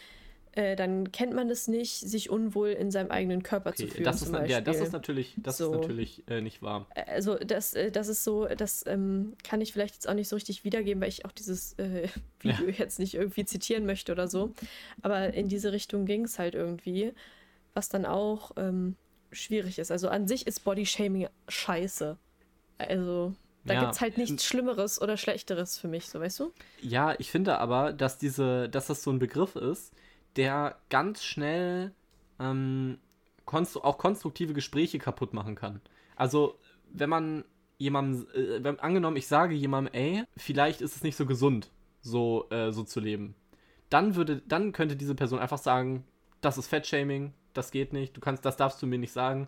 äh, 0.54 0.76
dann 0.76 1.12
kennt 1.12 1.34
man 1.34 1.50
es 1.50 1.68
nicht, 1.68 2.00
sich 2.00 2.30
unwohl 2.30 2.70
in 2.70 2.92
seinem 2.92 3.12
eigenen 3.12 3.44
Körper 3.44 3.70
okay, 3.70 3.86
zu 3.86 3.88
fühlen. 3.88 4.04
Das 4.06 4.22
ist, 4.22 4.34
ja, 4.48 4.62
das 4.62 4.80
ist 4.80 4.94
natürlich, 4.94 5.36
das 5.38 5.58
so. 5.58 5.72
ist 5.72 5.80
natürlich 5.80 6.24
äh, 6.28 6.42
nicht 6.42 6.62
wahr. 6.62 6.88
Also 7.08 7.36
das, 7.36 7.74
äh, 7.74 7.92
das 7.92 8.08
ist 8.08 8.24
so, 8.24 8.48
das 8.48 8.84
ähm, 8.88 9.36
kann 9.44 9.62
ich 9.62 9.74
vielleicht 9.74 9.96
jetzt 9.96 10.10
auch 10.10 10.14
nicht 10.14 10.28
so 10.28 10.36
richtig 10.36 10.64
wiedergeben, 10.64 11.02
weil 11.02 11.10
ich 11.10 11.26
auch 11.26 11.32
dieses 11.32 11.74
äh, 11.74 12.08
Video 12.40 12.68
ja. 12.68 12.76
jetzt 12.78 13.00
nicht 13.00 13.14
irgendwie 13.14 13.46
zitieren 13.46 13.86
möchte 13.86 14.12
oder 14.12 14.28
so. 14.28 14.54
Aber 15.02 15.34
in 15.34 15.48
diese 15.48 15.72
Richtung 15.72 16.06
ging 16.06 16.26
es 16.26 16.40
halt 16.40 16.56
irgendwie, 16.56 17.14
was 17.74 17.90
dann 17.90 18.06
auch 18.06 18.52
ähm, 18.58 18.96
schwierig 19.32 19.80
ist. 19.80 19.92
Also 19.92 20.10
an 20.10 20.28
sich 20.28 20.48
ist 20.48 20.64
Bodyshaming 20.64 21.28
scheiße. 21.48 22.18
Also 22.78 23.34
da 23.66 23.76
ja, 23.76 23.80
gibt 23.82 23.94
es 23.94 24.02
halt 24.02 24.18
nichts 24.18 24.46
Schlimmeres 24.46 25.02
oder 25.02 25.18
Schlechteres 25.18 25.78
für 25.78 25.88
mich, 25.88 26.10
so 26.10 26.20
weißt 26.20 26.40
du? 26.40 26.52
Ja, 26.82 27.16
ich 27.20 27.30
finde 27.30 27.60
aber, 27.60 27.94
dass 27.94 28.18
diese, 28.18 28.70
dass 28.70 28.88
das 28.88 29.04
so 29.04 29.12
ein 29.12 29.20
Begriff 29.20 29.56
ist, 29.56 29.94
der 30.36 30.78
ganz 30.90 31.24
schnell 31.24 31.92
ähm, 32.40 32.98
konstru 33.46 33.82
auch 33.82 33.98
konstruktive 33.98 34.54
Gespräche 34.54 34.98
kaputt 34.98 35.34
machen 35.34 35.56
kann. 35.56 35.82
Also, 36.16 36.58
wenn 36.92 37.10
man 37.10 37.46
jemandem, 37.78 38.28
äh, 38.34 38.64
wenn, 38.64 38.80
angenommen, 38.80 39.18
ich 39.18 39.28
sage 39.28 39.54
jemandem, 39.54 39.94
ey, 39.94 40.24
vielleicht 40.38 40.82
ist 40.82 40.96
es 40.96 41.04
nicht 41.04 41.16
so 41.16 41.26
gesund, 41.26 41.70
so, 42.02 42.48
äh, 42.50 42.72
so 42.72 42.84
zu 42.84 43.00
leben, 43.00 43.36
dann 43.90 44.16
würde, 44.16 44.42
dann 44.48 44.72
könnte 44.72 44.96
diese 44.96 45.16
Person 45.16 45.40
einfach 45.40 45.58
sagen, 45.58 46.06
das 46.40 46.58
ist 46.58 46.68
Fettshaming, 46.68 47.34
das 47.54 47.72
geht 47.72 47.94
nicht, 47.94 48.16
du 48.16 48.22
kannst, 48.22 48.46
das 48.46 48.58
darfst 48.58 48.82
du 48.82 48.88
mir 48.88 49.00
nicht 49.00 49.14
sagen. 49.14 49.48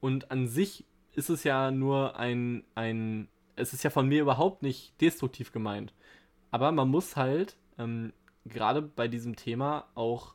Und 0.00 0.30
an 0.30 0.48
sich 0.48 0.84
ist 1.14 1.30
es 1.30 1.44
ja 1.44 1.70
nur 1.70 2.16
ein, 2.16 2.64
ein 2.74 3.28
es 3.56 3.72
ist 3.72 3.84
ja 3.84 3.90
von 3.90 4.08
mir 4.08 4.20
überhaupt 4.20 4.62
nicht 4.62 5.00
destruktiv 5.00 5.52
gemeint. 5.52 5.94
Aber 6.50 6.72
man 6.72 6.88
muss 6.88 7.16
halt 7.16 7.56
ähm, 7.78 8.12
gerade 8.44 8.82
bei 8.82 9.08
diesem 9.08 9.36
Thema 9.36 9.88
auch 9.94 10.34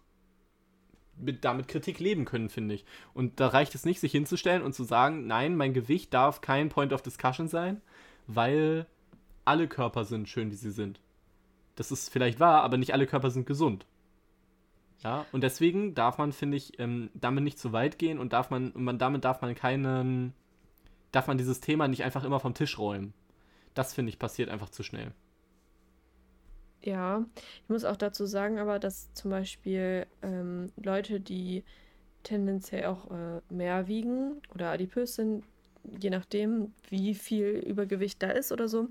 mit, 1.17 1.43
damit 1.43 1.67
Kritik 1.67 1.99
leben 1.99 2.25
können, 2.25 2.49
finde 2.49 2.75
ich. 2.75 2.85
Und 3.13 3.39
da 3.39 3.47
reicht 3.47 3.75
es 3.75 3.85
nicht, 3.85 3.99
sich 3.99 4.11
hinzustellen 4.11 4.61
und 4.61 4.73
zu 4.73 4.83
sagen, 4.83 5.27
nein, 5.27 5.55
mein 5.55 5.73
Gewicht 5.73 6.13
darf 6.13 6.41
kein 6.41 6.69
Point 6.69 6.93
of 6.93 7.01
Discussion 7.01 7.47
sein, 7.47 7.81
weil 8.27 8.85
alle 9.45 9.67
Körper 9.67 10.05
sind 10.05 10.29
schön, 10.29 10.51
wie 10.51 10.55
sie 10.55 10.71
sind. 10.71 10.99
Das 11.75 11.91
ist 11.91 12.09
vielleicht 12.09 12.39
wahr, 12.39 12.63
aber 12.63 12.77
nicht 12.77 12.93
alle 12.93 13.07
Körper 13.07 13.31
sind 13.31 13.45
gesund. 13.45 13.85
Ja, 15.03 15.25
und 15.31 15.41
deswegen 15.41 15.95
darf 15.95 16.17
man, 16.17 16.33
finde 16.33 16.57
ich, 16.57 16.77
ähm, 16.79 17.09
damit 17.13 17.43
nicht 17.43 17.57
zu 17.57 17.71
weit 17.71 17.97
gehen 17.97 18.19
und 18.19 18.33
darf 18.33 18.49
man, 18.49 18.73
man, 18.75 18.97
damit 18.97 19.23
darf 19.23 19.41
man 19.41 19.55
keinen, 19.55 20.33
darf 21.11 21.27
man 21.27 21.37
dieses 21.37 21.61
Thema 21.61 21.87
nicht 21.87 22.03
einfach 22.03 22.25
immer 22.25 22.39
vom 22.39 22.53
Tisch 22.53 22.77
räumen. 22.77 23.13
Das 23.73 23.93
finde 23.93 24.09
ich 24.09 24.19
passiert 24.19 24.49
einfach 24.49 24.69
zu 24.69 24.83
schnell. 24.83 25.13
Ja, 26.81 27.25
ich 27.63 27.69
muss 27.69 27.85
auch 27.85 27.97
dazu 27.97 28.25
sagen, 28.25 28.57
aber 28.57 28.79
dass 28.79 29.13
zum 29.13 29.31
Beispiel 29.31 30.05
ähm, 30.21 30.71
Leute, 30.77 31.19
die 31.19 31.63
tendenziell 32.23 32.85
auch 32.85 33.09
äh, 33.11 33.41
mehr 33.49 33.87
wiegen 33.87 34.41
oder 34.53 34.71
adipös 34.71 35.15
sind, 35.15 35.43
je 35.99 36.09
nachdem, 36.09 36.73
wie 36.89 37.15
viel 37.15 37.47
Übergewicht 37.47 38.21
da 38.21 38.29
ist 38.31 38.51
oder 38.51 38.67
so, 38.67 38.89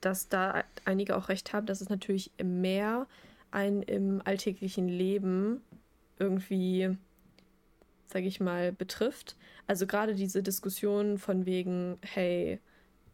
dass 0.00 0.28
da 0.28 0.64
einige 0.84 1.16
auch 1.16 1.28
recht 1.28 1.52
haben, 1.52 1.66
dass 1.66 1.80
es 1.80 1.90
natürlich 1.90 2.30
mehr 2.42 3.06
einen 3.50 3.82
im 3.82 4.22
alltäglichen 4.24 4.88
Leben 4.88 5.60
irgendwie 6.18 6.96
sage 8.12 8.26
ich 8.26 8.40
mal, 8.40 8.72
betrifft. 8.72 9.36
Also 9.66 9.86
gerade 9.86 10.14
diese 10.14 10.42
Diskussion 10.42 11.18
von 11.18 11.46
wegen, 11.46 11.98
hey, 12.02 12.60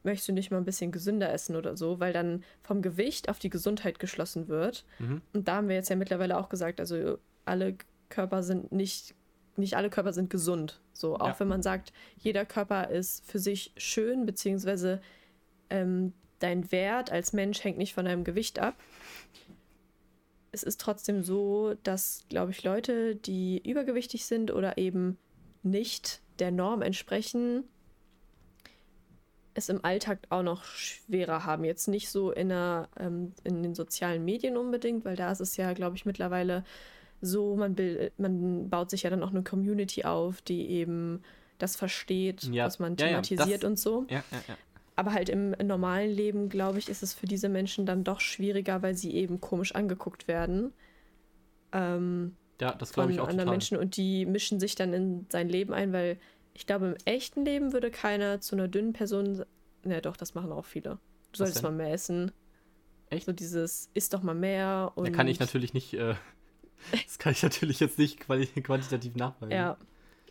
möchtest 0.03 0.29
du 0.29 0.33
nicht 0.33 0.51
mal 0.51 0.59
ein 0.59 0.65
bisschen 0.65 0.93
gesünder 0.93 1.33
essen 1.33 1.57
oder 1.57 1.77
so, 1.77 2.01
weil 2.01 2.13
dann 2.13 2.45
vom 2.63 2.83
Gewicht 2.83 3.29
auf 3.29 3.39
die 3.39 3.51
Gesundheit 3.51 3.99
geschlossen 3.99 4.49
wird. 4.49 4.85
Mhm. 4.99 5.21
Und 5.33 5.49
da 5.49 5.57
haben 5.57 5.69
wir 5.69 5.77
jetzt 5.77 5.91
ja 5.91 5.97
mittlerweile 5.97 6.39
auch 6.39 6.49
gesagt, 6.49 6.81
also 6.81 7.19
alle 7.45 7.77
Körper 8.09 8.43
sind 8.43 8.73
nicht, 8.73 9.15
nicht 9.57 9.77
alle 9.77 9.91
Körper 9.91 10.13
sind 10.13 10.31
gesund. 10.31 10.81
So, 10.93 11.17
auch 11.17 11.29
ja. 11.29 11.41
wenn 11.41 11.49
man 11.49 11.63
sagt, 11.63 11.93
jeder 12.17 12.45
Körper 12.45 12.89
ist 12.89 13.29
für 13.29 13.39
sich 13.39 13.73
schön, 13.77 14.27
beziehungsweise 14.27 15.01
ähm, 15.71 16.13
dein 16.39 16.71
Wert 16.71 17.11
als 17.11 17.33
Mensch 17.33 17.63
hängt 17.65 17.79
nicht 17.79 17.95
von 17.95 18.05
deinem 18.05 18.25
Gewicht 18.25 18.59
ab 18.59 18.77
es 20.57 20.63
ist 20.63 20.81
trotzdem 20.81 21.23
so, 21.23 21.75
dass, 21.83 22.25
glaube 22.31 22.51
ich, 22.51 22.65
Leute, 22.65 23.15
die 23.15 23.61
übergewichtig 23.63 24.25
sind 24.25 24.51
oder 24.51 24.79
eben 24.79 25.19
nicht 25.63 26.23
der 26.39 26.51
Norm 26.51 26.81
entsprechen, 26.81 27.65
es 29.53 29.69
im 29.69 29.85
Alltag 29.85 30.21
auch 30.31 30.43
noch 30.43 30.65
schwerer 30.65 31.45
haben. 31.45 31.65
Jetzt 31.65 31.89
nicht 31.89 32.09
so 32.09 32.31
in, 32.31 32.51
einer, 32.51 32.89
ähm, 32.99 33.33
in 33.45 33.63
den 33.63 33.75
sozialen 33.75 34.25
Medien 34.25 34.57
unbedingt, 34.57 35.05
weil 35.05 35.17
da 35.17 35.31
ist 35.31 35.41
es 35.41 35.57
ja, 35.59 35.73
glaube 35.75 35.97
ich, 35.97 36.07
mittlerweile 36.07 36.65
so, 37.21 37.55
man, 37.57 37.75
bildet, 37.75 38.19
man 38.19 38.71
baut 38.71 38.91
sich 38.91 39.03
ja 39.03 39.11
dann 39.11 39.23
auch 39.23 39.31
eine 39.31 39.43
Community 39.43 40.05
auf, 40.05 40.41
die 40.41 40.69
eben 40.71 41.23
das 41.59 41.77
versteht, 41.77 42.45
ja. 42.45 42.65
was 42.65 42.79
man 42.79 42.97
thematisiert 42.97 43.41
ja, 43.41 43.47
ja. 43.47 43.59
Das, 43.59 43.65
und 43.65 43.79
so. 43.79 44.07
Aber 44.97 45.13
halt 45.13 45.29
im 45.29 45.51
normalen 45.51 46.11
Leben, 46.11 46.49
glaube 46.49 46.79
ich, 46.79 46.89
ist 46.89 47.03
es 47.03 47.13
für 47.13 47.27
diese 47.27 47.51
Menschen 47.51 47.85
dann 47.85 48.03
doch 48.03 48.21
schwieriger, 48.21 48.81
weil 48.81 48.97
sie 48.97 49.15
eben 49.15 49.41
komisch 49.41 49.75
angeguckt 49.75 50.27
werden. 50.27 50.73
Ähm, 51.73 52.35
ja, 52.61 52.75
das 52.75 52.95
glaube 52.95 53.13
ich 53.13 53.21
auch. 53.21 53.29
anderen 53.29 53.41
total. 53.41 53.53
Menschen 53.53 53.77
und 53.77 53.97
die 53.99 54.25
mischen 54.25 54.59
sich 54.59 54.75
dann 54.75 54.95
in 54.95 55.27
sein 55.31 55.51
Leben 55.51 55.75
ein, 55.75 55.93
weil 55.93 56.19
ich 56.55 56.67
glaube, 56.67 56.87
im 56.87 56.97
echten 57.05 57.45
Leben 57.45 57.75
würde 57.75 57.91
keiner 57.91 58.41
zu 58.41 58.57
einer 58.57 58.69
dünnen 58.69 58.95
Person. 58.95 59.45
Ja, 59.85 60.01
doch, 60.01 60.17
das 60.17 60.35
machen 60.35 60.51
auch 60.53 60.65
viele. 60.65 60.93
Du 60.93 60.99
Was 61.33 61.39
solltest 61.39 61.59
denn? 61.59 61.71
mal 61.71 61.85
mehr 61.85 61.93
essen. 61.93 62.33
Echt? 63.11 63.27
So 63.27 63.33
dieses, 63.33 63.91
isst 63.93 64.15
doch 64.15 64.23
mal 64.23 64.35
mehr. 64.35 64.93
Und 64.95 65.07
da 65.07 65.13
kann 65.13 65.29
ich 65.29 65.39
natürlich 65.39 65.75
nicht, 65.75 65.93
äh, 65.93 66.15
das 67.05 67.19
kann 67.19 67.33
ich 67.33 67.43
natürlich 67.43 67.81
jetzt 67.81 67.99
nicht 67.99 68.19
quantitativ 68.21 69.15
nachweisen. 69.15 69.53
Ja. 69.53 69.77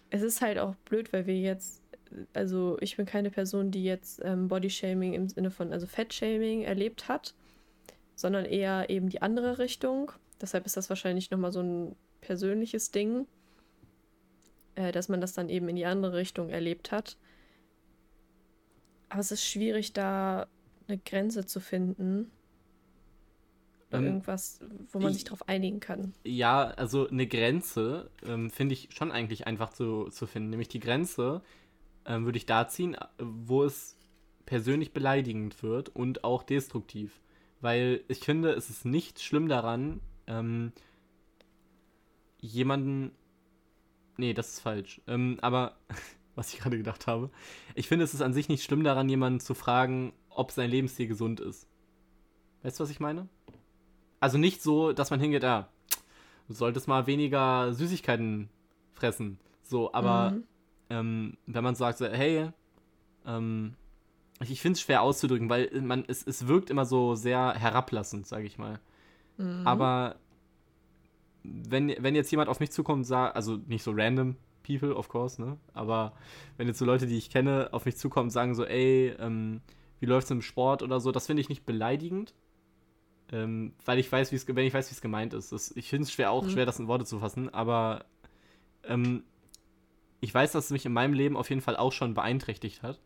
Es 0.10 0.22
ist 0.22 0.42
halt 0.42 0.60
auch 0.60 0.76
blöd, 0.86 1.14
weil 1.14 1.26
wir 1.26 1.38
jetzt 1.38 1.82
also 2.34 2.78
ich 2.82 2.98
bin 2.98 3.06
keine 3.06 3.32
Person, 3.32 3.72
die 3.72 3.84
jetzt 3.84 4.22
ähm, 4.24 4.48
Bodyshaming 4.48 5.14
im 5.14 5.28
Sinne 5.28 5.52
von, 5.52 5.72
also 5.72 5.88
Fettshaming 5.88 6.64
erlebt 6.64 7.08
hat, 7.08 7.34
sondern 8.16 8.46
eher 8.46 8.90
eben 8.90 9.10
die 9.10 9.22
andere 9.22 9.60
Richtung. 9.60 10.12
Deshalb 10.42 10.66
ist 10.66 10.78
das 10.78 10.90
wahrscheinlich 10.90 11.32
nochmal 11.32 11.52
so 11.52 11.62
ein 11.62 11.96
persönliches 12.22 12.92
Ding, 12.92 13.28
äh, 14.76 14.92
dass 14.92 15.10
man 15.10 15.22
das 15.22 15.34
dann 15.34 15.50
eben 15.50 15.70
in 15.70 15.76
die 15.76 15.86
andere 15.86 16.18
Richtung 16.18 16.50
erlebt 16.50 16.92
hat. 16.92 17.18
Aber 19.10 19.22
es 19.22 19.32
ist 19.32 19.46
schwierig, 19.46 19.94
da 19.94 20.48
eine 20.88 20.98
Grenze 20.98 21.46
zu 21.46 21.60
finden. 21.60 22.32
Oder 23.90 24.00
ähm, 24.00 24.06
irgendwas, 24.06 24.60
wo 24.92 25.00
man 25.00 25.12
ich, 25.12 25.18
sich 25.18 25.24
darauf 25.26 25.48
einigen 25.48 25.80
kann. 25.80 26.14
Ja, 26.24 26.66
also 26.72 27.08
eine 27.08 27.28
Grenze 27.28 28.10
ähm, 28.26 28.50
finde 28.50 28.74
ich 28.74 28.90
schon 28.92 29.12
eigentlich 29.12 29.48
einfach 29.48 29.70
zu, 29.70 30.10
zu 30.10 30.28
finden. 30.28 30.50
Nämlich 30.50 30.70
die 30.70 30.80
Grenze 30.80 31.42
ähm, 32.06 32.26
würde 32.26 32.38
ich 32.38 32.46
da 32.46 32.68
ziehen, 32.68 32.96
wo 33.18 33.64
es 33.64 33.98
persönlich 34.46 34.94
beleidigend 34.94 35.62
wird 35.64 35.90
und 35.90 36.24
auch 36.24 36.44
destruktiv. 36.44 37.20
Weil 37.62 38.04
ich 38.08 38.20
finde, 38.20 38.52
es 38.52 38.70
ist 38.70 38.86
nicht 38.86 39.22
schlimm 39.22 39.48
daran, 39.48 40.02
ähm, 40.28 40.72
jemanden. 42.40 43.12
Nee, 44.18 44.34
das 44.34 44.50
ist 44.50 44.60
falsch. 44.60 45.02
Ähm, 45.08 45.38
aber, 45.42 45.78
was 46.36 46.54
ich 46.54 46.60
gerade 46.60 46.78
gedacht 46.78 47.08
habe, 47.08 47.30
ich 47.74 47.88
finde, 47.88 48.06
es 48.06 48.14
ist 48.14 48.22
an 48.22 48.34
sich 48.34 48.50
nicht 48.50 48.64
schlimm 48.64 48.84
daran, 48.84 49.10
jemanden 49.10 49.40
zu 49.40 49.54
fragen, 49.54 50.14
ob 50.30 50.52
sein 50.52 50.70
Lebensstil 50.70 51.08
gesund 51.08 51.40
ist. 51.40 51.68
Weißt 52.64 52.80
du, 52.80 52.84
was 52.84 52.92
ich 52.92 53.00
meine? 53.00 53.28
Also 54.20 54.38
nicht 54.38 54.62
so, 54.62 54.92
dass 54.92 55.12
man 55.12 55.20
hingeht, 55.20 55.44
ah, 55.44 55.70
du 56.48 56.54
solltest 56.54 56.88
mal 56.88 57.08
weniger 57.08 57.74
Süßigkeiten 57.74 58.50
fressen. 58.94 59.40
So, 59.64 59.94
aber 59.94 60.32
mhm 60.32 60.44
ähm, 60.90 61.38
wenn 61.46 61.64
man 61.64 61.76
sagt, 61.76 61.98
so, 61.98 62.06
hey, 62.06 62.50
ähm, 63.26 63.76
ich, 64.42 64.62
finde 64.62 64.78
es 64.78 64.82
schwer 64.82 65.02
auszudrücken, 65.02 65.50
weil 65.50 65.70
man, 65.82 66.04
es, 66.08 66.26
es 66.26 66.48
wirkt 66.48 66.70
immer 66.70 66.86
so 66.86 67.16
sehr 67.16 67.54
herablassend, 67.54 68.28
sage 68.28 68.46
ich 68.46 68.58
mal. 68.58 68.80
Mhm. 69.38 69.66
Aber 69.66 70.18
wenn, 71.44 71.94
wenn 72.00 72.16
jetzt 72.16 72.32
jemand 72.32 72.50
auf 72.50 72.60
mich 72.60 72.72
zukommt 72.72 73.00
und 73.00 73.04
sagt, 73.06 73.36
also 73.36 73.58
nicht 73.68 73.84
so 73.84 73.92
random 73.92 74.36
people, 74.64 74.96
of 74.96 75.10
course, 75.10 75.42
ne? 75.42 75.58
Aber 75.74 76.14
wenn 76.58 76.68
jetzt 76.68 76.80
so 76.80 76.86
Leute, 76.86 77.08
die 77.08 77.18
ich 77.18 77.30
kenne, 77.30 77.70
auf 77.72 77.86
mich 77.86 77.98
zukommen 77.98 78.28
und 78.28 78.32
sagen 78.32 78.56
so, 78.56 78.66
ey, 78.66 79.16
ähm, 79.20 79.62
wie 80.00 80.06
läuft's 80.06 80.32
im 80.32 80.42
Sport 80.42 80.84
oder 80.84 81.00
so, 81.00 81.12
das 81.12 81.28
finde 81.28 81.42
ich 81.42 81.50
nicht 81.50 81.66
beleidigend. 81.66 82.34
Ähm, 83.32 83.74
weil 83.86 83.98
ich 83.98 84.12
weiß, 84.12 84.32
wie 84.32 84.36
es, 84.36 84.48
wenn 84.48 84.66
ich 84.66 84.74
weiß, 84.74 84.90
wie 84.92 84.94
es 84.94 85.02
gemeint 85.02 85.34
ist. 85.34 85.52
Das, 85.52 85.72
ich 85.76 85.90
finde 85.90 86.04
es 86.04 86.12
schwer 86.12 86.32
auch 86.32 86.44
mhm. 86.44 86.50
schwer, 86.50 86.66
das 86.66 86.80
in 86.80 86.88
Worte 86.88 87.06
zu 87.06 87.20
fassen, 87.20 87.52
aber 87.54 88.06
ähm, 88.84 89.24
ich 90.26 90.34
weiß, 90.34 90.54
dass 90.54 90.66
es 90.66 90.72
mich 90.72 90.88
in 90.88 90.92
meinem 90.92 91.14
Leben 91.14 91.38
auf 91.38 91.50
jeden 91.50 91.62
Fall 91.62 91.78
auch 91.78 91.92
schon 91.92 92.16
beeinträchtigt 92.16 92.82
hat. 92.82 93.00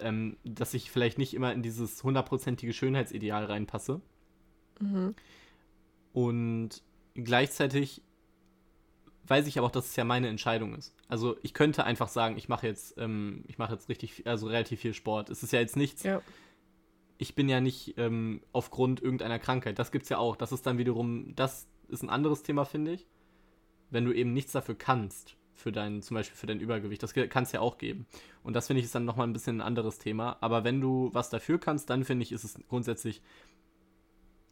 Ähm, 0.00 0.36
dass 0.44 0.74
ich 0.74 0.90
vielleicht 0.90 1.16
nicht 1.16 1.32
immer 1.32 1.52
in 1.52 1.62
dieses 1.62 2.02
hundertprozentige 2.02 2.72
Schönheitsideal 2.72 3.44
reinpasse. 3.44 4.00
Mhm. 4.80 5.14
Und 6.12 6.82
gleichzeitig 7.14 8.02
weiß 9.28 9.46
ich 9.46 9.58
aber 9.58 9.68
auch, 9.68 9.72
dass 9.72 9.86
es 9.86 9.96
ja 9.96 10.04
meine 10.04 10.26
Entscheidung 10.28 10.74
ist. 10.74 10.92
Also 11.06 11.36
ich 11.42 11.54
könnte 11.54 11.84
einfach 11.84 12.08
sagen, 12.08 12.36
ich 12.36 12.48
mache 12.48 12.66
jetzt, 12.66 12.96
ähm, 12.98 13.44
ich 13.46 13.58
mache 13.58 13.74
jetzt 13.74 13.88
richtig, 13.88 14.26
also 14.26 14.48
relativ 14.48 14.80
viel 14.80 14.94
Sport. 14.94 15.30
Es 15.30 15.44
ist 15.44 15.52
ja 15.52 15.60
jetzt 15.60 15.76
nichts. 15.76 16.02
Ja. 16.02 16.20
Ich 17.16 17.36
bin 17.36 17.48
ja 17.48 17.60
nicht 17.60 17.94
ähm, 17.96 18.40
aufgrund 18.52 19.00
irgendeiner 19.00 19.38
Krankheit. 19.38 19.78
Das 19.78 19.92
gibt 19.92 20.04
es 20.04 20.08
ja 20.08 20.18
auch. 20.18 20.34
Das 20.34 20.50
ist 20.50 20.66
dann 20.66 20.78
wiederum, 20.78 21.36
das 21.36 21.68
ist 21.88 22.02
ein 22.02 22.10
anderes 22.10 22.42
Thema, 22.42 22.64
finde 22.64 22.94
ich. 22.94 23.06
Wenn 23.90 24.04
du 24.04 24.12
eben 24.12 24.32
nichts 24.32 24.50
dafür 24.52 24.74
kannst, 24.76 25.37
für 25.58 25.72
dein, 25.72 26.02
zum 26.02 26.14
Beispiel 26.14 26.36
für 26.36 26.46
dein 26.46 26.60
Übergewicht. 26.60 27.02
Das 27.02 27.12
kann 27.12 27.42
es 27.42 27.52
ja 27.52 27.60
auch 27.60 27.78
geben. 27.78 28.06
Und 28.44 28.54
das 28.54 28.68
finde 28.68 28.78
ich 28.78 28.86
ist 28.86 28.94
dann 28.94 29.04
nochmal 29.04 29.26
ein 29.26 29.32
bisschen 29.32 29.56
ein 29.56 29.66
anderes 29.66 29.98
Thema. 29.98 30.36
Aber 30.40 30.62
wenn 30.62 30.80
du 30.80 31.10
was 31.12 31.30
dafür 31.30 31.58
kannst, 31.58 31.90
dann 31.90 32.04
finde 32.04 32.22
ich, 32.22 32.30
ist 32.30 32.44
es 32.44 32.54
grundsätzlich, 32.68 33.20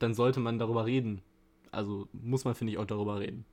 dann 0.00 0.14
sollte 0.14 0.40
man 0.40 0.58
darüber 0.58 0.84
reden. 0.84 1.22
Also 1.70 2.08
muss 2.12 2.44
man, 2.44 2.56
finde 2.56 2.72
ich, 2.72 2.78
auch 2.78 2.86
darüber 2.86 3.20
reden. 3.20 3.44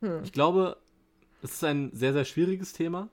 Hm. 0.00 0.24
Ich 0.24 0.32
glaube, 0.32 0.76
es 1.40 1.52
ist 1.52 1.64
ein 1.64 1.90
sehr, 1.92 2.12
sehr 2.12 2.24
schwieriges 2.24 2.72
Thema. 2.72 3.08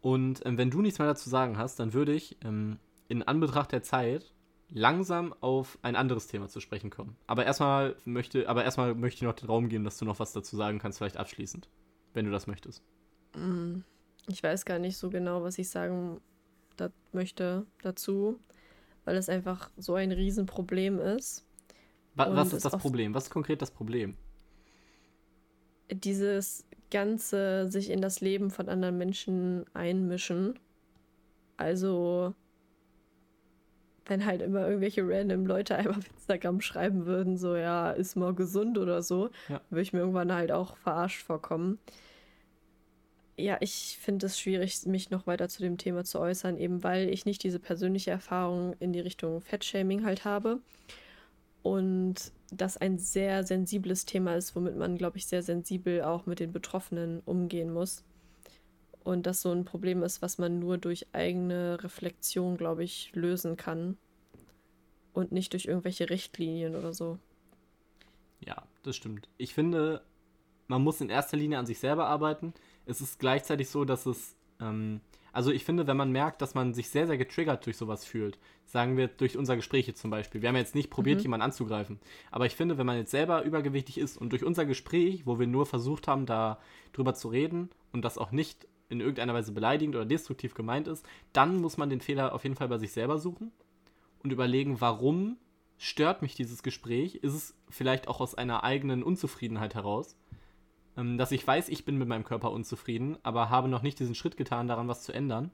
Und 0.00 0.46
ähm, 0.46 0.56
wenn 0.56 0.70
du 0.70 0.82
nichts 0.82 1.00
mehr 1.00 1.08
dazu 1.08 1.28
sagen 1.28 1.58
hast, 1.58 1.80
dann 1.80 1.94
würde 1.94 2.14
ich 2.14 2.36
ähm, 2.44 2.78
in 3.08 3.24
Anbetracht 3.24 3.72
der 3.72 3.82
Zeit 3.82 4.32
langsam 4.68 5.34
auf 5.40 5.78
ein 5.82 5.96
anderes 5.96 6.26
Thema 6.26 6.48
zu 6.48 6.60
sprechen 6.60 6.90
kommen. 6.90 7.16
Aber 7.26 7.44
erstmal 7.44 7.96
möchte, 8.04 8.48
aber 8.48 8.64
erstmal 8.64 8.94
möchte 8.94 9.18
ich 9.18 9.22
noch 9.22 9.34
den 9.34 9.46
Raum 9.46 9.68
geben, 9.68 9.84
dass 9.84 9.98
du 9.98 10.04
noch 10.04 10.18
was 10.18 10.32
dazu 10.32 10.56
sagen 10.56 10.78
kannst, 10.78 10.98
vielleicht 10.98 11.16
abschließend, 11.16 11.68
wenn 12.14 12.24
du 12.24 12.32
das 12.32 12.46
möchtest. 12.46 12.82
Hm. 13.34 13.84
Ich 14.28 14.42
weiß 14.42 14.64
gar 14.64 14.78
nicht 14.78 14.96
so 14.96 15.08
genau, 15.10 15.42
was 15.42 15.58
ich 15.58 15.68
sagen 15.68 16.20
da 16.76 16.90
möchte 17.12 17.64
dazu, 17.80 18.38
weil 19.04 19.16
es 19.16 19.28
einfach 19.28 19.70
so 19.76 19.94
ein 19.94 20.12
Riesenproblem 20.12 20.98
ist. 20.98 21.46
Was, 22.16 22.34
was 22.34 22.52
ist 22.52 22.64
das 22.64 22.76
Problem? 22.76 23.14
Was 23.14 23.24
ist 23.24 23.30
konkret 23.30 23.62
das 23.62 23.70
Problem? 23.70 24.16
dieses 25.92 26.64
ganze 26.90 27.70
sich 27.70 27.90
in 27.90 28.00
das 28.00 28.20
Leben 28.20 28.50
von 28.50 28.68
anderen 28.68 28.98
Menschen 28.98 29.64
einmischen. 29.74 30.58
Also, 31.56 32.34
wenn 34.06 34.24
halt 34.24 34.42
immer 34.42 34.66
irgendwelche 34.66 35.02
random 35.06 35.46
Leute 35.46 35.76
einfach 35.76 35.98
auf 35.98 36.10
Instagram 36.14 36.60
schreiben 36.60 37.06
würden, 37.06 37.36
so, 37.36 37.56
ja, 37.56 37.90
ist 37.90 38.16
mal 38.16 38.34
gesund 38.34 38.78
oder 38.78 39.02
so, 39.02 39.30
ja. 39.48 39.60
würde 39.70 39.82
ich 39.82 39.92
mir 39.92 40.00
irgendwann 40.00 40.32
halt 40.32 40.52
auch 40.52 40.76
verarscht 40.76 41.22
vorkommen. 41.22 41.78
Ja, 43.38 43.58
ich 43.60 43.98
finde 44.00 44.26
es 44.26 44.38
schwierig, 44.38 44.86
mich 44.86 45.10
noch 45.10 45.26
weiter 45.26 45.48
zu 45.48 45.60
dem 45.60 45.76
Thema 45.76 46.04
zu 46.04 46.18
äußern, 46.18 46.56
eben 46.56 46.82
weil 46.82 47.10
ich 47.10 47.26
nicht 47.26 47.42
diese 47.42 47.58
persönliche 47.58 48.10
Erfahrung 48.10 48.74
in 48.78 48.92
die 48.92 49.00
Richtung 49.00 49.42
Fettshaming 49.42 50.04
halt 50.04 50.24
habe. 50.24 50.60
Und 51.62 52.32
das 52.50 52.76
ein 52.76 52.98
sehr 52.98 53.44
sensibles 53.44 54.06
Thema 54.06 54.36
ist, 54.36 54.54
womit 54.56 54.76
man, 54.76 54.96
glaube 54.96 55.18
ich, 55.18 55.26
sehr 55.26 55.42
sensibel 55.42 56.02
auch 56.02 56.24
mit 56.24 56.40
den 56.40 56.52
Betroffenen 56.52 57.20
umgehen 57.26 57.72
muss. 57.72 58.04
Und 59.06 59.24
das 59.24 59.40
so 59.40 59.52
ein 59.52 59.64
Problem 59.64 60.02
ist, 60.02 60.20
was 60.20 60.36
man 60.36 60.58
nur 60.58 60.78
durch 60.78 61.06
eigene 61.12 61.80
Reflexion, 61.84 62.56
glaube 62.56 62.82
ich, 62.82 63.12
lösen 63.14 63.56
kann. 63.56 63.96
Und 65.12 65.30
nicht 65.30 65.52
durch 65.52 65.66
irgendwelche 65.66 66.10
Richtlinien 66.10 66.74
oder 66.74 66.92
so. 66.92 67.20
Ja, 68.40 68.66
das 68.82 68.96
stimmt. 68.96 69.28
Ich 69.38 69.54
finde, 69.54 70.02
man 70.66 70.82
muss 70.82 71.00
in 71.00 71.08
erster 71.08 71.36
Linie 71.36 71.58
an 71.58 71.66
sich 71.66 71.78
selber 71.78 72.08
arbeiten. 72.08 72.52
Es 72.84 73.00
ist 73.00 73.20
gleichzeitig 73.20 73.70
so, 73.70 73.84
dass 73.84 74.06
es 74.06 74.34
ähm, 74.58 75.00
also 75.32 75.52
ich 75.52 75.64
finde, 75.64 75.86
wenn 75.86 75.96
man 75.96 76.10
merkt, 76.10 76.42
dass 76.42 76.54
man 76.54 76.74
sich 76.74 76.88
sehr, 76.88 77.06
sehr 77.06 77.16
getriggert 77.16 77.64
durch 77.66 77.76
sowas 77.76 78.04
fühlt, 78.04 78.38
sagen 78.64 78.96
wir 78.96 79.06
durch 79.06 79.36
unser 79.36 79.54
Gespräch 79.54 79.94
zum 79.94 80.10
Beispiel. 80.10 80.42
Wir 80.42 80.48
haben 80.48 80.56
jetzt 80.56 80.74
nicht 80.74 80.90
probiert, 80.90 81.18
mhm. 81.18 81.24
jemanden 81.24 81.44
anzugreifen. 81.44 82.00
Aber 82.32 82.46
ich 82.46 82.56
finde, 82.56 82.76
wenn 82.76 82.86
man 82.86 82.96
jetzt 82.96 83.12
selber 83.12 83.42
übergewichtig 83.42 83.98
ist 83.98 84.16
und 84.16 84.30
durch 84.30 84.42
unser 84.42 84.64
Gespräch, 84.64 85.26
wo 85.26 85.38
wir 85.38 85.46
nur 85.46 85.66
versucht 85.66 86.08
haben, 86.08 86.26
da 86.26 86.58
drüber 86.92 87.14
zu 87.14 87.28
reden 87.28 87.68
und 87.92 88.02
das 88.02 88.18
auch 88.18 88.32
nicht 88.32 88.66
in 88.88 89.00
irgendeiner 89.00 89.34
Weise 89.34 89.52
beleidigend 89.52 89.96
oder 89.96 90.04
destruktiv 90.04 90.54
gemeint 90.54 90.88
ist, 90.88 91.04
dann 91.32 91.60
muss 91.60 91.76
man 91.76 91.90
den 91.90 92.00
Fehler 92.00 92.34
auf 92.34 92.44
jeden 92.44 92.56
Fall 92.56 92.68
bei 92.68 92.78
sich 92.78 92.92
selber 92.92 93.18
suchen 93.18 93.52
und 94.22 94.32
überlegen, 94.32 94.80
warum 94.80 95.36
stört 95.78 96.22
mich 96.22 96.34
dieses 96.34 96.62
Gespräch? 96.62 97.16
Ist 97.16 97.34
es 97.34 97.54
vielleicht 97.68 98.08
auch 98.08 98.20
aus 98.20 98.34
einer 98.34 98.64
eigenen 98.64 99.02
Unzufriedenheit 99.02 99.74
heraus? 99.74 100.16
ähm, 100.96 101.18
dass 101.18 101.32
ich 101.32 101.46
weiß, 101.46 101.68
ich 101.68 101.84
bin 101.84 101.98
mit 101.98 102.08
meinem 102.08 102.24
Körper 102.24 102.50
unzufrieden, 102.50 103.18
aber 103.22 103.50
habe 103.50 103.68
noch 103.68 103.82
nicht 103.82 103.98
diesen 103.98 104.14
Schritt 104.14 104.36
getan, 104.36 104.66
daran 104.66 104.88
was 104.88 105.02
zu 105.02 105.12
ändern. 105.12 105.50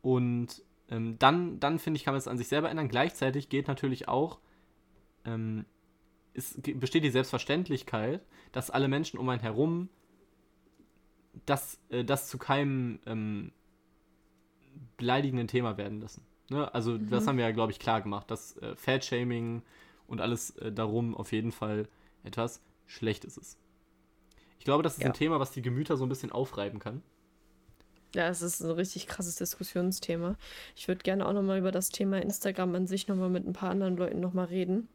Und 0.00 0.62
ähm, 0.90 1.18
dann, 1.18 1.60
dann 1.60 1.78
finde 1.78 1.98
ich, 1.98 2.04
kann 2.04 2.14
man 2.14 2.18
es 2.18 2.28
an 2.28 2.38
sich 2.38 2.48
selber 2.48 2.70
ändern. 2.70 2.88
Gleichzeitig 2.88 3.48
geht 3.48 3.68
natürlich 3.68 4.08
auch, 4.08 4.38
ähm, 5.24 5.66
es 6.34 6.58
besteht 6.60 7.04
die 7.04 7.10
Selbstverständlichkeit, 7.10 8.24
dass 8.52 8.70
alle 8.70 8.88
Menschen 8.88 9.18
um 9.18 9.28
einen 9.28 9.40
herum 9.40 9.88
das, 11.46 11.78
äh, 11.90 12.04
das 12.04 12.28
zu 12.28 12.38
keinem 12.38 12.98
ähm, 13.06 13.52
beleidigenden 14.96 15.48
Thema 15.48 15.76
werden 15.76 16.00
lassen. 16.00 16.22
Ne? 16.50 16.72
Also 16.74 16.92
mhm. 16.92 17.10
das 17.10 17.26
haben 17.26 17.36
wir 17.36 17.44
ja, 17.44 17.52
glaube 17.52 17.72
ich, 17.72 17.78
klar 17.78 18.00
gemacht, 18.00 18.30
dass 18.30 18.56
äh, 18.58 18.74
Fat-Shaming 18.76 19.62
und 20.06 20.20
alles 20.20 20.50
äh, 20.56 20.72
darum 20.72 21.14
auf 21.14 21.32
jeden 21.32 21.52
Fall 21.52 21.88
etwas 22.24 22.62
Schlechtes 22.86 23.36
ist. 23.36 23.58
Ich 24.58 24.64
glaube, 24.64 24.82
das 24.82 24.94
ist 24.94 25.02
ja. 25.02 25.08
ein 25.08 25.14
Thema, 25.14 25.40
was 25.40 25.52
die 25.52 25.62
Gemüter 25.62 25.96
so 25.96 26.04
ein 26.04 26.08
bisschen 26.08 26.32
aufreiben 26.32 26.78
kann. 26.78 27.02
Ja, 28.14 28.28
es 28.28 28.40
ist 28.40 28.60
ein 28.60 28.70
richtig 28.70 29.06
krasses 29.06 29.36
Diskussionsthema. 29.36 30.36
Ich 30.74 30.88
würde 30.88 31.02
gerne 31.02 31.26
auch 31.26 31.34
nochmal 31.34 31.58
über 31.58 31.72
das 31.72 31.90
Thema 31.90 32.20
Instagram 32.20 32.74
an 32.74 32.86
sich 32.86 33.06
nochmal 33.06 33.28
mit 33.28 33.46
ein 33.46 33.52
paar 33.52 33.70
anderen 33.70 33.96
Leuten 33.96 34.20
nochmal 34.20 34.46
reden. 34.46 34.88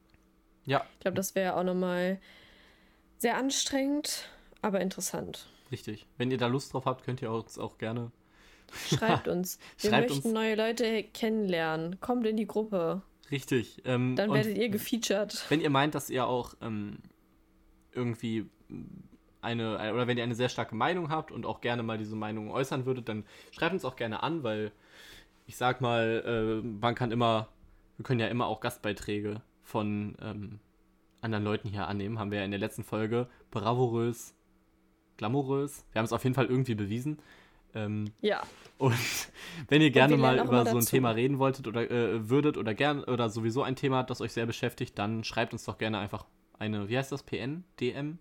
Ja. 0.66 0.84
Ich 0.94 1.00
glaube, 1.02 1.16
das 1.16 1.36
wäre 1.36 1.56
auch 1.56 1.64
nochmal 1.64 2.20
sehr 3.20 3.38
anstrengend, 3.38 4.30
aber 4.62 4.82
interessant. 4.82 5.48
Richtig. 5.74 6.06
Wenn 6.20 6.30
ihr 6.30 6.38
da 6.38 6.46
Lust 6.46 6.72
drauf 6.72 6.86
habt, 6.86 7.04
könnt 7.04 7.24
ihr 7.24 7.32
uns 7.32 7.58
auch 7.58 7.80
gerne. 7.80 8.12
Schreibt 8.88 9.28
uns. 9.28 9.58
Wir 9.80 9.90
Schreibt 9.90 10.10
möchten 10.12 10.28
uns. 10.28 10.34
neue 10.36 10.56
Leute 10.56 11.04
kennenlernen. 11.04 12.00
Kommt 12.00 12.28
in 12.28 12.38
die 12.38 12.46
Gruppe. 12.46 13.02
Richtig. 13.32 13.82
Ähm, 13.84 14.16
Dann 14.16 14.32
werdet 14.32 14.56
ihr 14.56 14.70
gefeatured. 14.70 15.46
Wenn 15.50 15.62
ihr 15.62 15.72
meint, 15.72 15.96
dass 15.96 16.12
ihr 16.12 16.28
auch 16.28 16.54
ähm, 16.62 17.00
irgendwie 17.92 18.52
eine, 19.42 19.76
oder 19.94 20.06
wenn 20.06 20.18
ihr 20.20 20.24
eine 20.24 20.36
sehr 20.36 20.50
starke 20.50 20.76
Meinung 20.76 21.10
habt 21.10 21.32
und 21.32 21.48
auch 21.48 21.60
gerne 21.60 21.82
mal 21.82 21.98
diese 21.98 22.16
Meinung 22.16 22.52
äußern 22.52 22.86
würdet, 22.86 23.10
dann 23.10 23.26
schreibt 23.50 23.74
uns 23.74 23.84
auch 23.84 23.96
gerne 23.96 24.22
an, 24.22 24.44
weil 24.44 24.72
ich 25.48 25.58
sag 25.58 25.82
mal, 25.82 26.62
äh, 26.64 26.68
man 26.68 26.94
kann 26.94 27.12
immer, 27.12 27.50
wir 27.98 28.04
können 28.04 28.20
ja 28.20 28.28
immer 28.28 28.46
auch 28.46 28.62
Gastbeiträge 28.62 29.42
von 29.64 30.16
ähm, 30.22 30.60
anderen 31.22 31.44
Leuten 31.44 31.68
hier 31.68 31.88
annehmen. 31.88 32.20
Haben 32.20 32.30
wir 32.30 32.40
ja 32.40 32.46
in 32.46 32.52
der 32.52 32.60
letzten 32.60 32.84
Folge 32.84 33.28
bravourös, 33.50 34.36
glamourös. 35.18 35.86
Wir 35.92 36.00
haben 36.00 36.06
es 36.06 36.14
auf 36.14 36.24
jeden 36.24 36.36
Fall 36.36 36.46
irgendwie 36.46 36.76
bewiesen. 36.76 37.20
Ähm, 37.76 38.12
ja. 38.22 38.42
Und 38.78 38.94
wenn 39.68 39.82
ihr 39.82 39.92
gerne 39.92 40.18
mal 40.18 40.40
über 40.40 40.66
so 40.66 40.78
ein 40.78 40.86
Thema 40.86 41.12
reden 41.12 41.40
wolltet 41.40 41.68
oder 41.68 41.90
äh, 41.90 42.30
würdet 42.30 42.58
oder 42.58 42.74
gern 42.74 43.04
oder 43.04 43.30
sowieso 43.30 43.64
ein 43.64 43.76
Thema, 43.76 44.04
das 44.04 44.22
euch 44.22 44.34
sehr 44.34 44.46
beschäftigt, 44.46 44.98
dann 44.98 45.24
schreibt 45.24 45.54
uns 45.54 45.66
doch 45.66 45.78
gerne 45.78 46.00
einfach 46.00 46.26
eine, 46.60 46.90
wie 46.90 46.98
heißt 46.98 47.12
das, 47.12 47.24
PN, 47.24 47.64
DM? 47.80 48.20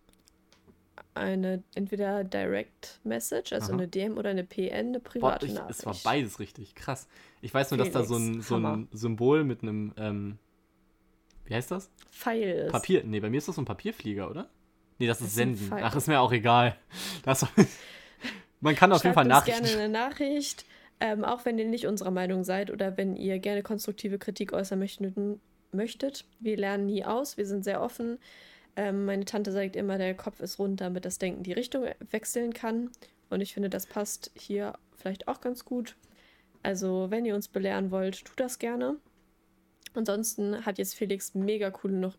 eine 1.15 1.63
entweder 1.75 2.25
Direct 2.25 3.01
Message, 3.05 3.53
also 3.53 3.69
Aha. 3.69 3.75
eine 3.75 3.89
DM 3.89 4.17
oder 4.17 4.31
eine 4.31 4.45
PN, 4.45 4.89
eine 4.89 5.01
private 5.01 5.47
Boah, 5.47 5.53
ich, 5.53 5.55
Nachricht. 5.55 5.81
Es 5.81 5.87
war 5.87 5.97
beides 6.05 6.39
richtig, 6.39 6.75
krass. 6.75 7.09
Ich 7.41 7.53
weiß 7.53 7.71
nur, 7.71 7.79
Felix, 7.79 7.93
dass 7.95 8.09
da 8.09 8.09
so 8.09 8.17
ein, 8.17 8.41
so 8.41 8.57
ein 8.57 8.89
Symbol 8.93 9.45
mit 9.45 9.63
einem, 9.63 9.93
ähm, 9.97 10.39
wie 11.45 11.55
heißt 11.55 11.71
das? 11.71 11.91
Pfeil 12.11 12.67
ist. 12.67 12.73
Papier, 12.73 13.05
nee, 13.05 13.21
bei 13.21 13.31
mir 13.31 13.39
ist 13.39 13.49
das 13.49 13.57
so 13.57 13.63
ein 13.63 13.67
Papierflieger, 13.67 14.31
oder? 14.31 14.49
Nee, 15.03 15.09
das, 15.09 15.19
das 15.19 15.29
ist 15.29 15.35
Senden. 15.35 15.69
Ach, 15.73 15.97
ist 15.97 16.07
mir 16.07 16.21
auch 16.21 16.31
egal. 16.31 16.77
Das, 17.25 17.45
man 18.61 18.77
kann 18.77 18.93
auf 18.93 19.03
jeden 19.03 19.15
Fall 19.15 19.25
Nachrichten. 19.25 19.65
gerne 19.65 19.83
eine 19.83 19.93
Nachricht, 19.93 20.65
ähm, 21.01 21.25
auch 21.25 21.45
wenn 21.45 21.59
ihr 21.59 21.65
nicht 21.65 21.89
unserer 21.89 22.13
Meinung 22.13 22.45
seid 22.45 22.71
oder 22.71 22.97
wenn 22.97 23.17
ihr 23.17 23.41
gerne 23.41 23.65
konstruktive 23.65 24.21
Kritik 24.21 24.53
äußern 24.53 24.79
möchtet. 24.79 25.17
möchtet. 25.73 26.25
Wir 26.39 26.57
lernen 26.57 26.87
nie 26.87 27.05
aus, 27.05 27.37
wir 27.37 27.47
sind 27.47 27.65
sehr 27.65 27.83
offen. 27.83 28.19
Ähm, 28.77 29.05
meine 29.07 29.25
Tante 29.25 29.51
sagt 29.51 29.75
immer, 29.75 29.99
der 29.99 30.15
Kopf 30.15 30.39
ist 30.39 30.61
rund, 30.61 30.81
damit 30.81 31.05
das 31.05 31.19
Denken 31.19 31.43
die 31.43 31.53
Richtung 31.53 31.85
wechseln 32.13 32.55
kann. 32.55 32.91
Und 33.29 33.41
ich 33.41 33.55
finde, 33.55 33.71
das 33.71 33.87
passt 33.87 34.31
hier 34.37 34.75
vielleicht 34.97 35.27
auch 35.27 35.41
ganz 35.41 35.65
gut. 35.65 35.97
Also, 36.63 37.11
wenn 37.11 37.25
ihr 37.25 37.35
uns 37.35 37.49
belehren 37.49 37.91
wollt, 37.91 38.25
tut 38.25 38.39
das 38.39 38.61
gerne. 38.61 38.99
Ansonsten 39.95 40.65
hat 40.65 40.79
jetzt 40.79 40.95
Felix 40.95 41.35
mega 41.35 41.73
coole 41.73 41.95
noch 41.95 42.17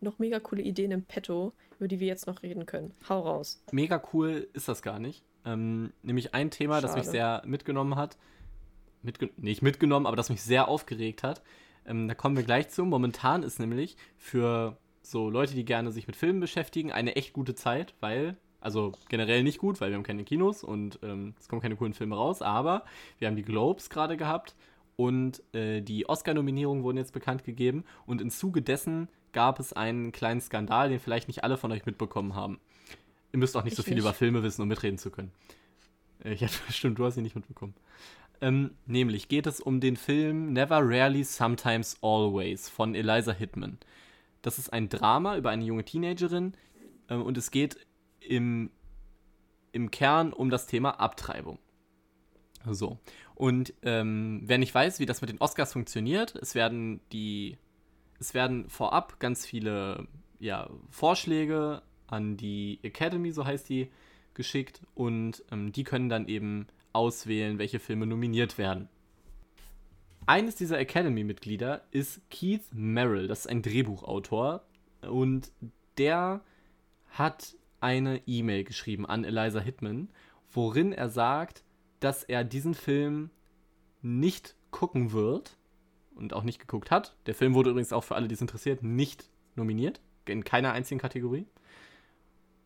noch 0.00 0.18
mega 0.18 0.40
coole 0.40 0.62
Ideen 0.62 0.90
im 0.90 1.04
Petto, 1.04 1.52
über 1.78 1.88
die 1.88 2.00
wir 2.00 2.06
jetzt 2.06 2.26
noch 2.26 2.42
reden 2.42 2.66
können. 2.66 2.92
Hau 3.08 3.20
raus. 3.20 3.62
Mega 3.72 4.02
cool 4.12 4.48
ist 4.52 4.68
das 4.68 4.82
gar 4.82 4.98
nicht. 4.98 5.24
Ähm, 5.44 5.92
nämlich 6.02 6.34
ein 6.34 6.50
Thema, 6.50 6.74
Schade. 6.74 6.86
das 6.86 6.96
mich 6.96 7.06
sehr 7.06 7.42
mitgenommen 7.46 7.96
hat. 7.96 8.18
Mitge 9.02 9.30
nicht 9.36 9.62
mitgenommen, 9.62 10.06
aber 10.06 10.16
das 10.16 10.28
mich 10.28 10.42
sehr 10.42 10.68
aufgeregt 10.68 11.22
hat. 11.22 11.42
Ähm, 11.86 12.08
da 12.08 12.14
kommen 12.14 12.36
wir 12.36 12.42
gleich 12.42 12.68
zu. 12.68 12.84
Momentan 12.84 13.42
ist 13.42 13.60
nämlich 13.60 13.96
für 14.16 14.76
so 15.02 15.30
Leute, 15.30 15.54
die 15.54 15.64
gerne 15.64 15.90
sich 15.90 16.06
mit 16.06 16.16
Filmen 16.16 16.40
beschäftigen, 16.40 16.92
eine 16.92 17.16
echt 17.16 17.32
gute 17.32 17.54
Zeit, 17.54 17.94
weil, 18.00 18.36
also 18.60 18.92
generell 19.08 19.42
nicht 19.42 19.58
gut, 19.58 19.80
weil 19.80 19.90
wir 19.90 19.96
haben 19.96 20.02
keine 20.02 20.24
Kinos 20.24 20.64
und 20.64 20.98
ähm, 21.02 21.34
es 21.38 21.48
kommen 21.48 21.62
keine 21.62 21.76
coolen 21.76 21.94
Filme 21.94 22.16
raus, 22.16 22.42
aber 22.42 22.84
wir 23.18 23.28
haben 23.28 23.36
die 23.36 23.42
Globes 23.42 23.88
gerade 23.88 24.16
gehabt 24.16 24.54
und 24.96 25.42
äh, 25.54 25.80
die 25.80 26.08
Oscar-Nominierungen 26.08 26.82
wurden 26.82 26.98
jetzt 26.98 27.12
bekannt 27.12 27.44
gegeben 27.44 27.84
und 28.04 28.20
im 28.20 28.30
Zuge 28.30 28.60
dessen 28.60 29.08
gab 29.38 29.60
es 29.60 29.72
einen 29.72 30.10
kleinen 30.10 30.40
Skandal, 30.40 30.88
den 30.88 30.98
vielleicht 30.98 31.28
nicht 31.28 31.44
alle 31.44 31.56
von 31.56 31.70
euch 31.70 31.86
mitbekommen 31.86 32.34
haben. 32.34 32.58
Ihr 33.32 33.38
müsst 33.38 33.56
auch 33.56 33.62
nicht 33.62 33.74
ich 33.74 33.76
so 33.76 33.84
viel 33.84 33.94
nicht. 33.94 34.02
über 34.02 34.12
Filme 34.12 34.42
wissen, 34.42 34.62
um 34.62 34.66
mitreden 34.66 34.98
zu 34.98 35.12
können. 35.12 35.30
Äh, 36.24 36.34
ja, 36.34 36.48
stimmt, 36.70 36.98
du 36.98 37.04
hast 37.04 37.16
ihn 37.16 37.22
nicht 37.22 37.36
mitbekommen. 37.36 37.76
Ähm, 38.40 38.72
nämlich 38.86 39.28
geht 39.28 39.46
es 39.46 39.60
um 39.60 39.78
den 39.78 39.96
Film 39.96 40.52
Never 40.52 40.80
Rarely 40.82 41.22
Sometimes 41.22 41.98
Always 42.02 42.68
von 42.68 42.96
Eliza 42.96 43.30
Hittman. 43.30 43.78
Das 44.42 44.58
ist 44.58 44.72
ein 44.72 44.88
Drama 44.88 45.36
über 45.36 45.50
eine 45.50 45.64
junge 45.64 45.84
Teenagerin 45.84 46.54
äh, 47.06 47.14
und 47.14 47.38
es 47.38 47.52
geht 47.52 47.76
im, 48.18 48.72
im 49.70 49.92
Kern 49.92 50.32
um 50.32 50.50
das 50.50 50.66
Thema 50.66 50.98
Abtreibung. 50.98 51.60
So. 52.66 52.98
Und 53.36 53.72
ähm, 53.82 54.40
wer 54.46 54.58
nicht 54.58 54.74
weiß, 54.74 54.98
wie 54.98 55.06
das 55.06 55.20
mit 55.20 55.30
den 55.30 55.40
Oscars 55.40 55.74
funktioniert, 55.74 56.34
es 56.34 56.56
werden 56.56 56.98
die, 57.12 57.56
es 58.18 58.34
werden 58.34 58.68
vorab 58.68 59.20
ganz 59.20 59.46
viele 59.46 60.06
ja, 60.38 60.70
Vorschläge 60.90 61.82
an 62.06 62.36
die 62.36 62.78
Academy, 62.82 63.32
so 63.32 63.44
heißt 63.44 63.68
die, 63.68 63.90
geschickt 64.34 64.80
und 64.94 65.44
ähm, 65.50 65.72
die 65.72 65.84
können 65.84 66.08
dann 66.08 66.28
eben 66.28 66.66
auswählen, 66.92 67.58
welche 67.58 67.80
Filme 67.80 68.06
nominiert 68.06 68.56
werden. 68.56 68.88
Eines 70.26 70.54
dieser 70.54 70.78
Academy-Mitglieder 70.78 71.82
ist 71.90 72.20
Keith 72.30 72.64
Merrill, 72.72 73.28
das 73.28 73.40
ist 73.40 73.46
ein 73.48 73.62
Drehbuchautor 73.62 74.62
und 75.02 75.50
der 75.96 76.42
hat 77.10 77.56
eine 77.80 78.22
E-Mail 78.26 78.64
geschrieben 78.64 79.06
an 79.06 79.24
Eliza 79.24 79.60
Hittman, 79.60 80.08
worin 80.52 80.92
er 80.92 81.08
sagt, 81.08 81.64
dass 82.00 82.24
er 82.24 82.44
diesen 82.44 82.74
Film 82.74 83.30
nicht 84.02 84.54
gucken 84.70 85.12
wird 85.12 85.57
und 86.18 86.32
auch 86.32 86.42
nicht 86.42 86.58
geguckt 86.58 86.90
hat. 86.90 87.16
Der 87.26 87.34
Film 87.34 87.54
wurde 87.54 87.70
übrigens 87.70 87.92
auch 87.92 88.04
für 88.04 88.16
alle, 88.16 88.28
die 88.28 88.34
es 88.34 88.40
interessiert, 88.40 88.82
nicht 88.82 89.28
nominiert, 89.56 90.00
in 90.26 90.44
keiner 90.44 90.72
einzigen 90.72 91.00
Kategorie. 91.00 91.46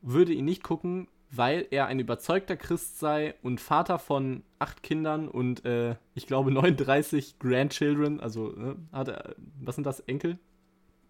Würde 0.01 0.33
ihn 0.33 0.45
nicht 0.45 0.63
gucken, 0.63 1.09
weil 1.31 1.67
er 1.71 1.87
ein 1.87 1.99
überzeugter 1.99 2.57
Christ 2.57 2.99
sei 2.99 3.35
und 3.43 3.61
Vater 3.61 3.99
von 3.99 4.43
acht 4.59 4.83
Kindern 4.83 5.29
und 5.29 5.65
äh, 5.65 5.97
ich 6.15 6.27
glaube 6.27 6.51
39 6.53 7.39
Grandchildren, 7.39 8.21
also 8.21 8.49
ne, 8.51 8.77
hat 8.93 9.09
er, 9.09 9.35
was 9.61 9.77
sind 9.77 9.85
das, 9.85 10.01
Enkel? 10.01 10.39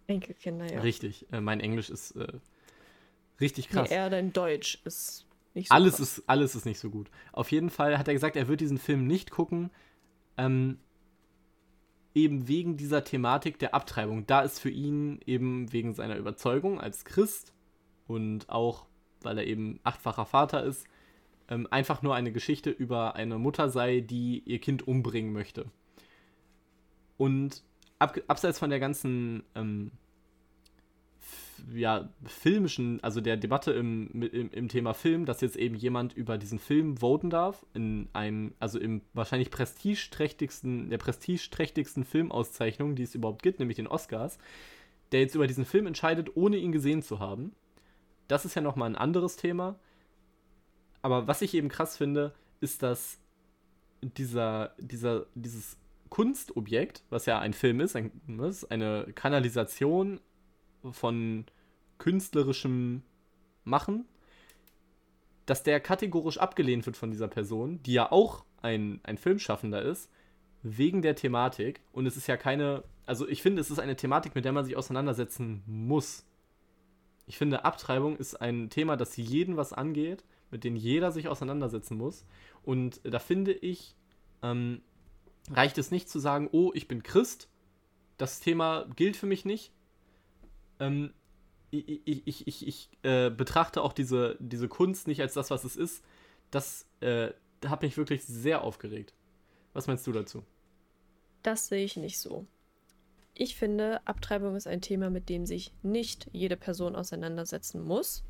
Enkelkinder, 0.06 0.72
ja. 0.72 0.80
Richtig, 0.80 1.26
äh, 1.32 1.40
mein 1.40 1.60
Englisch 1.60 1.90
ist 1.90 2.12
äh, 2.12 2.26
richtig 3.40 3.68
krass. 3.68 3.90
Nee, 3.90 3.96
eher 3.96 4.10
dein 4.10 4.32
Deutsch 4.32 4.80
ist 4.84 5.26
nicht 5.54 5.68
so 5.68 5.74
alles 5.74 6.00
ist 6.00 6.22
Alles 6.26 6.54
ist 6.54 6.64
nicht 6.64 6.78
so 6.78 6.88
gut. 6.88 7.10
Auf 7.32 7.50
jeden 7.50 7.68
Fall 7.70 7.98
hat 7.98 8.08
er 8.08 8.14
gesagt, 8.14 8.36
er 8.36 8.48
wird 8.48 8.60
diesen 8.60 8.78
Film 8.78 9.06
nicht 9.06 9.30
gucken, 9.30 9.70
ähm, 10.38 10.78
eben 12.14 12.48
wegen 12.48 12.76
dieser 12.76 13.04
Thematik 13.04 13.58
der 13.58 13.74
Abtreibung. 13.74 14.26
Da 14.26 14.42
ist 14.42 14.58
für 14.58 14.70
ihn 14.70 15.20
eben 15.26 15.72
wegen 15.72 15.94
seiner 15.94 16.16
Überzeugung 16.16 16.80
als 16.80 17.04
Christ 17.04 17.52
und 18.06 18.48
auch 18.48 18.86
weil 19.24 19.38
er 19.38 19.46
eben 19.46 19.80
achtfacher 19.84 20.26
Vater 20.26 20.64
ist, 20.64 20.86
ähm, 21.48 21.66
einfach 21.70 22.02
nur 22.02 22.14
eine 22.14 22.32
Geschichte 22.32 22.70
über 22.70 23.14
eine 23.16 23.38
Mutter 23.38 23.68
sei, 23.68 24.00
die 24.00 24.42
ihr 24.44 24.58
Kind 24.58 24.86
umbringen 24.86 25.32
möchte. 25.32 25.66
Und 27.16 27.62
ab, 27.98 28.18
abseits 28.26 28.58
von 28.58 28.70
der 28.70 28.80
ganzen 28.80 29.44
ähm, 29.54 29.92
ja, 31.74 32.08
filmischen, 32.24 33.02
also 33.02 33.20
der 33.20 33.36
Debatte 33.36 33.72
im, 33.72 34.10
im, 34.22 34.50
im, 34.50 34.68
Thema 34.68 34.94
Film, 34.94 35.26
dass 35.26 35.40
jetzt 35.40 35.56
eben 35.56 35.74
jemand 35.74 36.12
über 36.14 36.38
diesen 36.38 36.58
Film 36.58 36.96
voten 36.98 37.30
darf, 37.30 37.64
in 37.74 38.08
einem, 38.12 38.54
also 38.58 38.78
im 38.78 39.02
wahrscheinlich 39.12 39.50
prestigeträchtigsten, 39.50 40.90
der 40.90 40.98
prestigeträchtigsten 40.98 42.04
Filmauszeichnung, 42.04 42.94
die 42.94 43.02
es 43.02 43.14
überhaupt 43.14 43.42
gibt, 43.42 43.60
nämlich 43.60 43.76
den 43.76 43.86
Oscars, 43.86 44.38
der 45.12 45.20
jetzt 45.20 45.34
über 45.34 45.46
diesen 45.46 45.64
Film 45.64 45.86
entscheidet, 45.86 46.36
ohne 46.36 46.56
ihn 46.56 46.72
gesehen 46.72 47.02
zu 47.02 47.18
haben. 47.18 47.52
Das 48.28 48.44
ist 48.44 48.54
ja 48.54 48.62
nochmal 48.62 48.88
ein 48.88 48.96
anderes 48.96 49.36
Thema. 49.36 49.78
Aber 51.02 51.26
was 51.26 51.42
ich 51.42 51.54
eben 51.54 51.68
krass 51.68 51.96
finde, 51.96 52.32
ist, 52.60 52.82
dass 52.82 53.18
dieser, 54.02 54.74
dieser, 54.78 55.26
dieses 55.34 55.76
Kunstobjekt, 56.08 57.04
was 57.10 57.26
ja 57.26 57.38
ein 57.38 57.52
Film 57.52 57.80
ist, 57.80 57.96
ein, 57.96 58.10
was, 58.26 58.70
eine 58.70 59.06
Kanalisation 59.14 60.20
von 60.90 61.44
künstlerischem 61.98 63.02
Machen, 63.64 64.06
dass 65.46 65.62
der 65.62 65.80
kategorisch 65.80 66.38
abgelehnt 66.38 66.86
wird 66.86 66.96
von 66.96 67.10
dieser 67.10 67.28
Person, 67.28 67.82
die 67.82 67.92
ja 67.92 68.10
auch 68.10 68.44
ein, 68.60 69.00
ein 69.04 69.18
Filmschaffender 69.18 69.82
ist, 69.82 70.10
wegen 70.62 71.02
der 71.02 71.14
Thematik. 71.14 71.80
Und 71.92 72.06
es 72.06 72.16
ist 72.16 72.26
ja 72.26 72.36
keine, 72.36 72.84
also 73.06 73.28
ich 73.28 73.42
finde, 73.42 73.60
es 73.60 73.70
ist 73.70 73.78
eine 73.78 73.96
Thematik, 73.96 74.34
mit 74.34 74.44
der 74.44 74.52
man 74.52 74.64
sich 74.64 74.76
auseinandersetzen 74.76 75.62
muss. 75.66 76.24
Ich 77.26 77.38
finde, 77.38 77.64
Abtreibung 77.64 78.16
ist 78.16 78.40
ein 78.40 78.70
Thema, 78.70 78.96
das 78.96 79.16
jeden 79.16 79.56
was 79.56 79.72
angeht, 79.72 80.24
mit 80.50 80.64
dem 80.64 80.76
jeder 80.76 81.12
sich 81.12 81.28
auseinandersetzen 81.28 81.96
muss. 81.96 82.24
Und 82.62 83.00
da 83.04 83.18
finde 83.18 83.52
ich, 83.52 83.96
ähm, 84.42 84.82
reicht 85.50 85.78
es 85.78 85.90
nicht 85.90 86.08
zu 86.08 86.18
sagen, 86.18 86.48
oh, 86.52 86.72
ich 86.74 86.88
bin 86.88 87.02
Christ, 87.02 87.48
das 88.18 88.40
Thema 88.40 88.86
gilt 88.96 89.16
für 89.16 89.26
mich 89.26 89.44
nicht. 89.44 89.72
Ähm, 90.82 91.12
ich, 91.70 92.02
ich, 92.26 92.46
ich, 92.46 92.66
ich, 92.66 92.90
äh, 93.02 93.30
betrachte 93.30 93.82
auch 93.82 93.92
diese, 93.92 94.36
diese 94.40 94.68
Kunst 94.68 95.06
nicht 95.06 95.22
als 95.22 95.32
das, 95.32 95.50
was 95.50 95.64
es 95.64 95.76
ist. 95.76 96.04
Das 96.50 96.86
äh, 97.00 97.30
hat 97.64 97.82
mich 97.82 97.96
wirklich 97.96 98.24
sehr 98.24 98.62
aufgeregt. 98.62 99.14
Was 99.72 99.86
meinst 99.86 100.06
du 100.06 100.12
dazu? 100.12 100.44
Das 101.42 101.68
sehe 101.68 101.84
ich 101.84 101.96
nicht 101.96 102.18
so. 102.18 102.46
Ich 103.34 103.56
finde, 103.56 104.06
Abtreibung 104.06 104.54
ist 104.56 104.66
ein 104.66 104.82
Thema, 104.82 105.08
mit 105.08 105.30
dem 105.30 105.46
sich 105.46 105.72
nicht 105.82 106.28
jede 106.32 106.56
Person 106.56 106.94
auseinandersetzen 106.94 107.82
muss. 107.82 108.24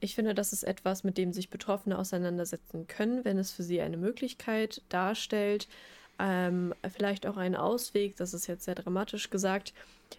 Ich 0.00 0.14
finde, 0.14 0.34
das 0.34 0.52
ist 0.52 0.62
etwas, 0.62 1.04
mit 1.04 1.16
dem 1.16 1.32
sich 1.32 1.48
Betroffene 1.48 1.98
auseinandersetzen 1.98 2.86
können, 2.86 3.24
wenn 3.24 3.38
es 3.38 3.52
für 3.52 3.62
sie 3.62 3.80
eine 3.80 3.96
Möglichkeit 3.96 4.82
darstellt, 4.90 5.68
ähm, 6.18 6.74
vielleicht 6.88 7.26
auch 7.26 7.38
einen 7.38 7.56
Ausweg, 7.56 8.16
das 8.16 8.34
ist 8.34 8.46
jetzt 8.46 8.64
sehr 8.64 8.74
dramatisch 8.74 9.30
gesagt. 9.30 9.72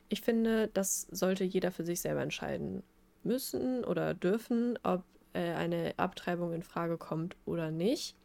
Ich 0.10 0.22
finde, 0.22 0.70
das 0.74 1.08
sollte 1.12 1.44
jeder 1.44 1.72
für 1.72 1.84
sich 1.84 2.02
selber 2.02 2.22
entscheiden 2.22 2.84
müssen 3.24 3.84
oder 3.84 4.14
dürfen, 4.14 4.78
ob 4.84 5.04
äh, 5.34 5.54
eine 5.54 5.94
Abtreibung 5.98 6.54
in 6.54 6.64
Frage 6.64 6.98
kommt 6.98 7.36
oder 7.46 7.72
nicht. 7.72 8.16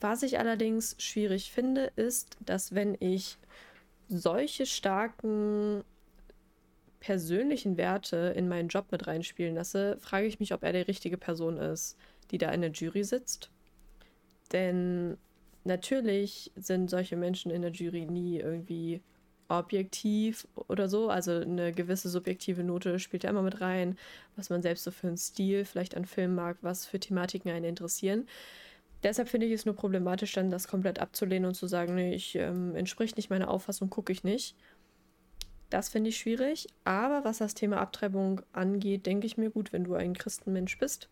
Was 0.00 0.22
ich 0.22 0.38
allerdings 0.38 0.94
schwierig 0.98 1.50
finde, 1.52 1.90
ist, 1.96 2.36
dass 2.40 2.74
wenn 2.74 2.96
ich 3.00 3.38
solche 4.08 4.66
starken 4.66 5.82
persönlichen 7.00 7.76
Werte 7.76 8.32
in 8.36 8.48
meinen 8.48 8.68
Job 8.68 8.86
mit 8.90 9.06
reinspielen 9.06 9.54
lasse, 9.54 9.96
frage 9.98 10.26
ich 10.26 10.40
mich, 10.40 10.52
ob 10.54 10.62
er 10.62 10.72
die 10.72 10.80
richtige 10.80 11.16
Person 11.16 11.56
ist, 11.56 11.96
die 12.30 12.38
da 12.38 12.50
in 12.50 12.60
der 12.60 12.70
Jury 12.70 13.04
sitzt. 13.04 13.50
Denn 14.52 15.16
natürlich 15.64 16.52
sind 16.56 16.90
solche 16.90 17.16
Menschen 17.16 17.50
in 17.50 17.62
der 17.62 17.70
Jury 17.70 18.06
nie 18.06 18.38
irgendwie 18.38 19.02
objektiv 19.48 20.46
oder 20.68 20.88
so. 20.88 21.10
Also 21.10 21.32
eine 21.32 21.72
gewisse 21.72 22.08
subjektive 22.08 22.62
Note 22.62 22.98
spielt 22.98 23.24
ja 23.24 23.30
immer 23.30 23.42
mit 23.42 23.60
rein, 23.60 23.98
was 24.36 24.50
man 24.50 24.62
selbst 24.62 24.84
so 24.84 24.90
für 24.90 25.08
einen 25.08 25.16
Stil 25.16 25.64
vielleicht 25.64 25.96
an 25.96 26.04
Film 26.04 26.34
mag, 26.34 26.58
was 26.62 26.86
für 26.86 27.00
Thematiken 27.00 27.50
einen 27.50 27.64
interessieren. 27.64 28.26
Deshalb 29.02 29.28
finde 29.28 29.46
ich 29.46 29.52
es 29.52 29.64
nur 29.64 29.76
problematisch, 29.76 30.32
dann 30.32 30.50
das 30.50 30.68
komplett 30.68 30.98
abzulehnen 30.98 31.46
und 31.48 31.54
zu 31.54 31.66
sagen, 31.66 31.94
nee, 31.94 32.14
ich 32.14 32.34
ähm, 32.34 32.74
entspricht 32.74 33.16
nicht 33.16 33.30
meiner 33.30 33.48
Auffassung, 33.48 33.90
gucke 33.90 34.12
ich 34.12 34.24
nicht. 34.24 34.56
Das 35.70 35.88
finde 35.88 36.10
ich 36.10 36.18
schwierig. 36.18 36.66
Aber 36.84 37.24
was 37.24 37.38
das 37.38 37.54
Thema 37.54 37.78
Abtreibung 37.78 38.42
angeht, 38.52 39.06
denke 39.06 39.26
ich 39.26 39.36
mir 39.36 39.50
gut, 39.50 39.72
wenn 39.72 39.84
du 39.84 39.94
ein 39.94 40.14
Christenmensch 40.14 40.78
bist 40.78 41.08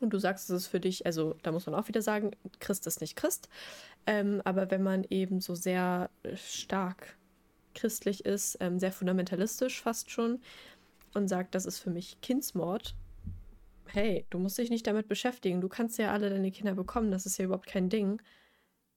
und 0.00 0.10
du 0.10 0.18
sagst, 0.18 0.48
es 0.48 0.56
ist 0.56 0.66
für 0.68 0.80
dich, 0.80 1.06
also 1.06 1.34
da 1.42 1.50
muss 1.50 1.66
man 1.66 1.74
auch 1.74 1.88
wieder 1.88 2.02
sagen, 2.02 2.30
Christ 2.60 2.86
ist 2.86 3.00
nicht 3.00 3.16
Christ. 3.16 3.48
Ähm, 4.06 4.40
aber 4.44 4.70
wenn 4.70 4.82
man 4.82 5.04
eben 5.10 5.40
so 5.40 5.54
sehr 5.54 6.10
stark 6.34 7.17
christlich 7.74 8.24
ist, 8.24 8.58
ähm, 8.60 8.78
sehr 8.78 8.92
fundamentalistisch 8.92 9.80
fast 9.80 10.10
schon 10.10 10.40
und 11.14 11.28
sagt, 11.28 11.54
das 11.54 11.66
ist 11.66 11.78
für 11.78 11.90
mich 11.90 12.20
Kindsmord, 12.20 12.94
hey, 13.86 14.26
du 14.30 14.38
musst 14.38 14.58
dich 14.58 14.70
nicht 14.70 14.86
damit 14.86 15.08
beschäftigen. 15.08 15.60
Du 15.60 15.68
kannst 15.68 15.98
ja 15.98 16.12
alle 16.12 16.30
deine 16.30 16.50
Kinder 16.50 16.74
bekommen, 16.74 17.10
das 17.10 17.26
ist 17.26 17.38
ja 17.38 17.46
überhaupt 17.46 17.66
kein 17.66 17.88
Ding. 17.88 18.20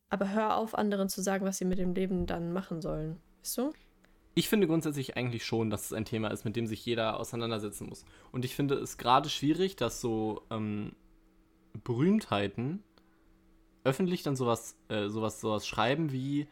Aber 0.09 0.29
hör 0.29 0.57
auf, 0.57 0.75
anderen 0.75 1.07
zu 1.07 1.21
sagen, 1.21 1.45
was 1.45 1.57
sie 1.57 1.65
mit 1.65 1.79
dem 1.79 1.93
Leben 1.93 2.25
dann 2.25 2.51
machen 2.51 2.81
sollen. 2.81 3.21
Weißt 3.39 3.57
du? 3.57 3.73
ich 4.33 4.47
finde 4.47 4.67
grundsätzlich 4.67 5.17
eigentlich 5.17 5.45
schon, 5.45 5.69
dass 5.69 5.85
es 5.85 5.93
ein 5.93 6.05
Thema 6.05 6.29
ist, 6.29 6.45
mit 6.45 6.55
dem 6.55 6.67
sich 6.67 6.85
jeder 6.85 7.19
auseinandersetzen 7.19 7.87
muss. 7.87 8.05
Und 8.31 8.45
ich 8.45 8.55
finde 8.55 8.75
es 8.75 8.97
gerade 8.97 9.29
schwierig, 9.29 9.75
dass 9.75 9.99
so 9.99 10.43
ähm, 10.49 10.93
Berühmtheiten 11.83 12.83
öffentlich 13.83 14.23
dann 14.23 14.35
sowas, 14.35 14.77
äh, 14.87 15.09
sowas, 15.09 15.41
sowas 15.41 15.67
schreiben 15.67 16.11
wie, 16.11 16.47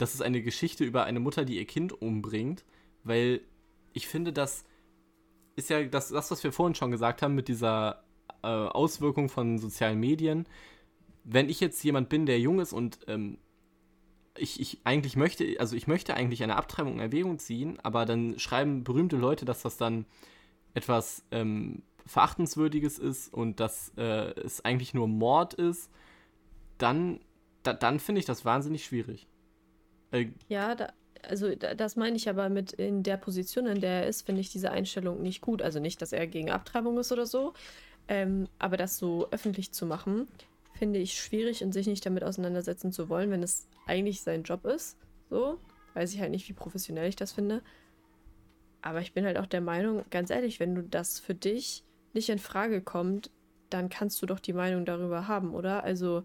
das 0.00 0.14
ist 0.14 0.22
eine 0.22 0.42
Geschichte 0.42 0.84
über 0.84 1.04
eine 1.04 1.20
Mutter, 1.20 1.44
die 1.44 1.58
ihr 1.58 1.66
Kind 1.66 1.92
umbringt, 1.92 2.64
weil 3.04 3.40
ich 3.92 4.08
finde, 4.08 4.32
das 4.32 4.64
ist 5.56 5.70
ja 5.70 5.82
das, 5.84 6.08
das 6.08 6.30
was 6.30 6.42
wir 6.42 6.52
vorhin 6.52 6.74
schon 6.74 6.90
gesagt 6.90 7.22
haben 7.22 7.34
mit 7.34 7.48
dieser 7.48 8.02
äh, 8.42 8.46
Auswirkung 8.46 9.28
von 9.28 9.58
sozialen 9.58 10.00
Medien. 10.00 10.46
Wenn 11.24 11.48
ich 11.48 11.60
jetzt 11.60 11.82
jemand 11.84 12.08
bin, 12.08 12.26
der 12.26 12.40
jung 12.40 12.60
ist 12.60 12.72
und 12.72 12.98
ähm, 13.08 13.38
ich, 14.38 14.60
ich 14.60 14.80
eigentlich 14.84 15.16
möchte, 15.16 15.56
also 15.58 15.76
ich 15.76 15.86
möchte 15.86 16.14
eigentlich 16.14 16.42
eine 16.42 16.56
Abtreibung 16.56 16.94
in 16.94 17.00
Erwägung 17.00 17.38
ziehen, 17.38 17.78
aber 17.82 18.06
dann 18.06 18.38
schreiben 18.38 18.84
berühmte 18.84 19.16
Leute, 19.16 19.44
dass 19.44 19.62
das 19.62 19.76
dann 19.76 20.06
etwas 20.72 21.24
ähm, 21.30 21.82
Verachtenswürdiges 22.06 22.98
ist 22.98 23.32
und 23.32 23.60
dass 23.60 23.92
äh, 23.96 24.32
es 24.40 24.64
eigentlich 24.64 24.94
nur 24.94 25.08
Mord 25.08 25.54
ist, 25.54 25.90
dann, 26.78 27.20
da, 27.62 27.74
dann 27.74 28.00
finde 28.00 28.20
ich 28.20 28.24
das 28.24 28.44
wahnsinnig 28.44 28.84
schwierig. 28.84 29.26
Äh, 30.12 30.28
ja, 30.48 30.74
da, 30.74 30.92
also 31.28 31.54
da, 31.54 31.74
das 31.74 31.96
meine 31.96 32.16
ich 32.16 32.28
aber 32.28 32.48
mit 32.48 32.72
in 32.72 33.02
der 33.02 33.16
Position, 33.16 33.66
in 33.66 33.80
der 33.80 34.02
er 34.02 34.08
ist, 34.08 34.26
finde 34.26 34.40
ich 34.40 34.50
diese 34.50 34.70
Einstellung 34.70 35.22
nicht 35.22 35.40
gut. 35.40 35.62
Also 35.62 35.80
nicht, 35.80 36.00
dass 36.02 36.12
er 36.12 36.26
gegen 36.26 36.50
Abtreibung 36.50 36.98
ist 36.98 37.12
oder 37.12 37.26
so, 37.26 37.54
ähm, 38.08 38.48
aber 38.58 38.76
das 38.76 38.98
so 38.98 39.28
öffentlich 39.30 39.72
zu 39.72 39.86
machen, 39.86 40.28
finde 40.72 40.98
ich 40.98 41.20
schwierig 41.20 41.62
und 41.62 41.72
sich 41.72 41.86
nicht 41.86 42.04
damit 42.06 42.24
auseinandersetzen 42.24 42.92
zu 42.92 43.08
wollen, 43.08 43.30
wenn 43.30 43.42
es 43.42 43.68
eigentlich 43.86 44.22
sein 44.22 44.42
Job 44.42 44.64
ist. 44.64 44.96
So, 45.28 45.58
weiß 45.94 46.14
ich 46.14 46.20
halt 46.20 46.30
nicht, 46.30 46.48
wie 46.48 46.54
professionell 46.54 47.08
ich 47.08 47.16
das 47.16 47.32
finde. 47.32 47.62
Aber 48.82 49.00
ich 49.00 49.12
bin 49.12 49.24
halt 49.24 49.36
auch 49.36 49.46
der 49.46 49.60
Meinung, 49.60 50.04
ganz 50.10 50.30
ehrlich, 50.30 50.58
wenn 50.58 50.74
du 50.74 50.82
das 50.82 51.20
für 51.20 51.34
dich 51.34 51.84
nicht 52.14 52.30
in 52.30 52.38
Frage 52.38 52.80
kommt, 52.80 53.30
dann 53.68 53.88
kannst 53.88 54.20
du 54.22 54.26
doch 54.26 54.40
die 54.40 54.52
Meinung 54.52 54.84
darüber 54.84 55.28
haben, 55.28 55.54
oder? 55.54 55.84
Also 55.84 56.24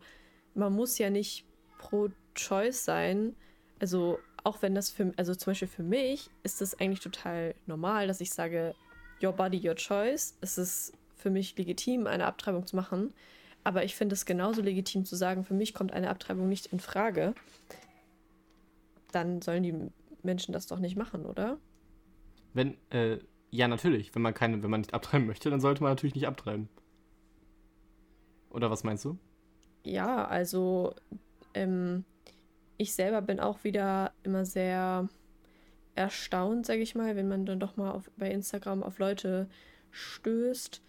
man 0.53 0.73
muss 0.73 0.97
ja 0.97 1.09
nicht 1.09 1.45
pro 1.77 2.09
Choice 2.33 2.85
sein. 2.85 3.35
Also 3.79 4.19
auch 4.43 4.61
wenn 4.61 4.75
das 4.75 4.89
für, 4.89 5.11
also 5.17 5.33
zum 5.35 5.51
Beispiel 5.51 5.67
für 5.67 5.83
mich 5.83 6.29
ist 6.43 6.61
es 6.61 6.79
eigentlich 6.79 6.99
total 6.99 7.55
normal, 7.65 8.07
dass 8.07 8.21
ich 8.21 8.31
sage, 8.31 8.75
your 9.21 9.33
body, 9.33 9.67
your 9.67 9.75
choice. 9.75 10.37
Es 10.41 10.57
ist 10.57 10.93
für 11.15 11.29
mich 11.29 11.57
legitim, 11.57 12.07
eine 12.07 12.25
Abtreibung 12.25 12.65
zu 12.65 12.75
machen. 12.75 13.13
Aber 13.63 13.83
ich 13.83 13.95
finde 13.95 14.13
es 14.13 14.25
genauso 14.25 14.61
legitim 14.61 15.05
zu 15.05 15.15
sagen, 15.15 15.43
für 15.43 15.55
mich 15.55 15.73
kommt 15.73 15.91
eine 15.91 16.09
Abtreibung 16.09 16.47
nicht 16.47 16.67
in 16.67 16.79
Frage. 16.79 17.33
Dann 19.11 19.41
sollen 19.41 19.63
die 19.63 19.73
Menschen 20.21 20.53
das 20.53 20.67
doch 20.67 20.79
nicht 20.79 20.95
machen, 20.95 21.25
oder? 21.25 21.57
Wenn, 22.53 22.77
äh, 22.91 23.17
ja, 23.49 23.67
natürlich. 23.67 24.13
Wenn 24.13 24.21
man 24.21 24.33
keine, 24.33 24.61
wenn 24.61 24.69
man 24.69 24.81
nicht 24.81 24.93
abtreiben 24.93 25.25
möchte, 25.25 25.49
dann 25.49 25.61
sollte 25.61 25.81
man 25.81 25.91
natürlich 25.91 26.15
nicht 26.15 26.27
abtreiben. 26.27 26.69
Oder 28.51 28.69
was 28.69 28.83
meinst 28.83 29.03
du? 29.05 29.17
Ja, 29.83 30.25
also 30.25 30.93
ähm, 31.53 32.05
ich 32.77 32.93
selber 32.93 33.21
bin 33.21 33.39
auch 33.39 33.63
wieder 33.63 34.13
immer 34.23 34.45
sehr 34.45 35.09
erstaunt, 35.95 36.65
sage 36.65 36.81
ich 36.81 36.95
mal, 36.95 37.15
wenn 37.15 37.27
man 37.27 37.45
dann 37.45 37.59
doch 37.59 37.77
mal 37.77 37.91
auf, 37.91 38.11
bei 38.17 38.29
Instagram 38.29 38.83
auf 38.83 38.99
Leute 38.99 39.47
stößt, 39.91 40.81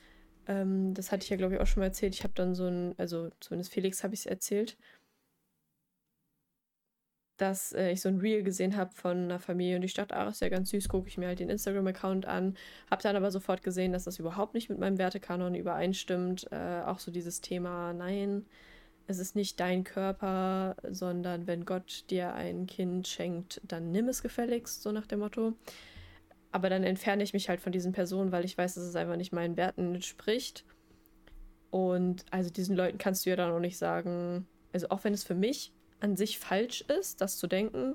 ähm, 0.48 0.94
das 0.94 1.12
hatte 1.12 1.24
ich 1.24 1.30
ja, 1.30 1.36
glaube 1.36 1.54
ich, 1.54 1.60
auch 1.60 1.66
schon 1.66 1.80
mal 1.80 1.86
erzählt. 1.86 2.14
Ich 2.14 2.24
habe 2.24 2.34
dann 2.34 2.54
so 2.54 2.66
ein, 2.66 2.94
also 2.98 3.30
zumindest 3.40 3.72
Felix 3.72 4.02
habe 4.04 4.14
ich 4.14 4.20
es 4.20 4.26
erzählt, 4.26 4.76
dass 7.36 7.72
äh, 7.72 7.90
ich 7.90 8.00
so 8.00 8.08
ein 8.08 8.18
Reel 8.18 8.42
gesehen 8.42 8.76
habe 8.76 8.94
von 8.94 9.24
einer 9.24 9.38
Familie 9.38 9.76
und 9.76 9.82
ich 9.82 9.94
dachte, 9.94 10.16
ach, 10.16 10.30
ist 10.30 10.40
ja 10.40 10.48
ganz 10.48 10.70
süß, 10.70 10.88
gucke 10.88 11.08
ich 11.08 11.18
mir 11.18 11.26
halt 11.28 11.38
den 11.40 11.50
Instagram-Account 11.50 12.26
an. 12.26 12.56
Habe 12.90 13.02
dann 13.02 13.16
aber 13.16 13.30
sofort 13.30 13.62
gesehen, 13.62 13.92
dass 13.92 14.04
das 14.04 14.18
überhaupt 14.18 14.54
nicht 14.54 14.70
mit 14.70 14.78
meinem 14.78 14.98
Wertekanon 14.98 15.54
übereinstimmt. 15.54 16.50
Äh, 16.50 16.82
auch 16.84 16.98
so 16.98 17.10
dieses 17.10 17.40
Thema, 17.40 17.92
nein, 17.92 18.46
es 19.06 19.18
ist 19.18 19.36
nicht 19.36 19.60
dein 19.60 19.84
Körper, 19.84 20.76
sondern 20.88 21.46
wenn 21.46 21.64
Gott 21.64 22.04
dir 22.10 22.34
ein 22.34 22.66
Kind 22.66 23.06
schenkt, 23.06 23.60
dann 23.64 23.92
nimm 23.92 24.08
es 24.08 24.22
gefälligst, 24.22 24.82
so 24.82 24.90
nach 24.92 25.06
dem 25.06 25.20
Motto. 25.20 25.54
Aber 26.50 26.70
dann 26.70 26.82
entferne 26.82 27.22
ich 27.22 27.32
mich 27.32 27.48
halt 27.48 27.60
von 27.60 27.72
diesen 27.72 27.92
Personen, 27.92 28.32
weil 28.32 28.44
ich 28.44 28.58
weiß, 28.58 28.74
dass 28.74 28.84
es 28.84 28.96
einfach 28.96 29.16
nicht 29.16 29.32
meinen 29.32 29.56
Werten 29.56 29.94
entspricht. 29.94 30.64
Und 31.70 32.24
also 32.30 32.50
diesen 32.50 32.74
Leuten 32.74 32.98
kannst 32.98 33.26
du 33.26 33.30
ja 33.30 33.36
dann 33.36 33.52
auch 33.52 33.60
nicht 33.60 33.78
sagen, 33.78 34.46
also 34.72 34.88
auch 34.88 35.04
wenn 35.04 35.14
es 35.14 35.24
für 35.24 35.34
mich 35.34 35.72
an 36.00 36.16
sich 36.16 36.38
falsch 36.38 36.82
ist, 36.82 37.20
das 37.20 37.38
zu 37.38 37.46
denken, 37.46 37.94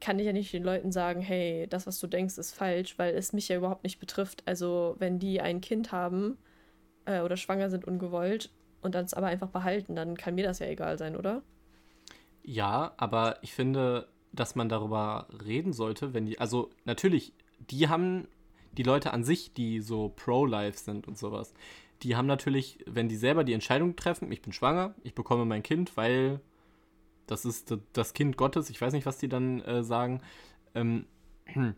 kann 0.00 0.18
ich 0.18 0.26
ja 0.26 0.32
nicht 0.32 0.52
den 0.52 0.64
Leuten 0.64 0.92
sagen, 0.92 1.20
hey, 1.20 1.66
das, 1.68 1.86
was 1.86 1.98
du 1.98 2.06
denkst, 2.06 2.38
ist 2.38 2.54
falsch, 2.54 2.98
weil 2.98 3.14
es 3.14 3.32
mich 3.32 3.48
ja 3.48 3.56
überhaupt 3.56 3.84
nicht 3.84 3.98
betrifft. 3.98 4.42
Also 4.46 4.96
wenn 4.98 5.18
die 5.18 5.40
ein 5.40 5.60
Kind 5.60 5.92
haben 5.92 6.38
äh, 7.04 7.20
oder 7.20 7.36
schwanger 7.36 7.70
sind 7.70 7.84
ungewollt 7.84 8.50
und 8.80 8.94
dann 8.94 9.04
es 9.04 9.14
aber 9.14 9.26
einfach 9.26 9.48
behalten, 9.48 9.94
dann 9.94 10.16
kann 10.16 10.34
mir 10.34 10.44
das 10.44 10.58
ja 10.58 10.66
egal 10.66 10.98
sein, 10.98 11.16
oder? 11.16 11.42
Ja, 12.42 12.92
aber 12.96 13.38
ich 13.42 13.52
finde, 13.52 14.08
dass 14.32 14.54
man 14.54 14.68
darüber 14.68 15.28
reden 15.44 15.72
sollte, 15.72 16.14
wenn 16.14 16.26
die, 16.26 16.38
also 16.38 16.70
natürlich, 16.84 17.32
die 17.70 17.88
haben 17.88 18.28
die 18.72 18.82
Leute 18.82 19.12
an 19.12 19.24
sich, 19.24 19.52
die 19.52 19.80
so 19.80 20.12
pro-life 20.14 20.78
sind 20.78 21.08
und 21.08 21.18
sowas, 21.18 21.52
die 22.02 22.16
haben 22.16 22.26
natürlich, 22.26 22.78
wenn 22.86 23.08
die 23.08 23.16
selber 23.16 23.44
die 23.44 23.52
Entscheidung 23.52 23.96
treffen, 23.96 24.30
ich 24.30 24.42
bin 24.42 24.52
schwanger, 24.52 24.94
ich 25.02 25.14
bekomme 25.14 25.44
mein 25.44 25.62
Kind, 25.62 25.96
weil 25.96 26.40
das 27.26 27.44
ist 27.44 27.76
das 27.92 28.14
Kind 28.14 28.36
Gottes, 28.36 28.70
ich 28.70 28.80
weiß 28.80 28.92
nicht, 28.92 29.06
was 29.06 29.18
die 29.18 29.28
dann 29.28 29.60
äh, 29.62 29.82
sagen, 29.82 30.22
ähm, 30.74 31.06
dann 31.54 31.74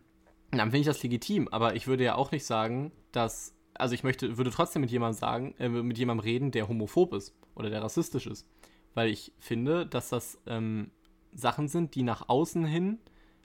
finde 0.51 0.79
ich 0.79 0.85
das 0.85 1.01
legitim, 1.03 1.47
aber 1.47 1.75
ich 1.75 1.87
würde 1.87 2.03
ja 2.03 2.15
auch 2.15 2.31
nicht 2.31 2.45
sagen, 2.45 2.91
dass, 3.11 3.53
also 3.73 3.93
ich 3.93 4.03
möchte, 4.03 4.37
würde 4.37 4.51
trotzdem 4.51 4.81
mit 4.81 4.91
jemandem 4.91 5.19
sagen, 5.19 5.55
äh, 5.59 5.69
mit 5.69 5.97
jemandem 5.97 6.23
reden, 6.23 6.51
der 6.51 6.67
homophob 6.67 7.13
ist 7.13 7.35
oder 7.55 7.69
der 7.69 7.81
rassistisch 7.81 8.27
ist, 8.27 8.47
weil 8.93 9.09
ich 9.09 9.33
finde, 9.39 9.85
dass 9.85 10.09
das 10.09 10.39
ähm, 10.45 10.91
Sachen 11.33 11.67
sind, 11.67 11.95
die 11.95 12.03
nach 12.03 12.29
außen 12.29 12.65
hin 12.65 12.99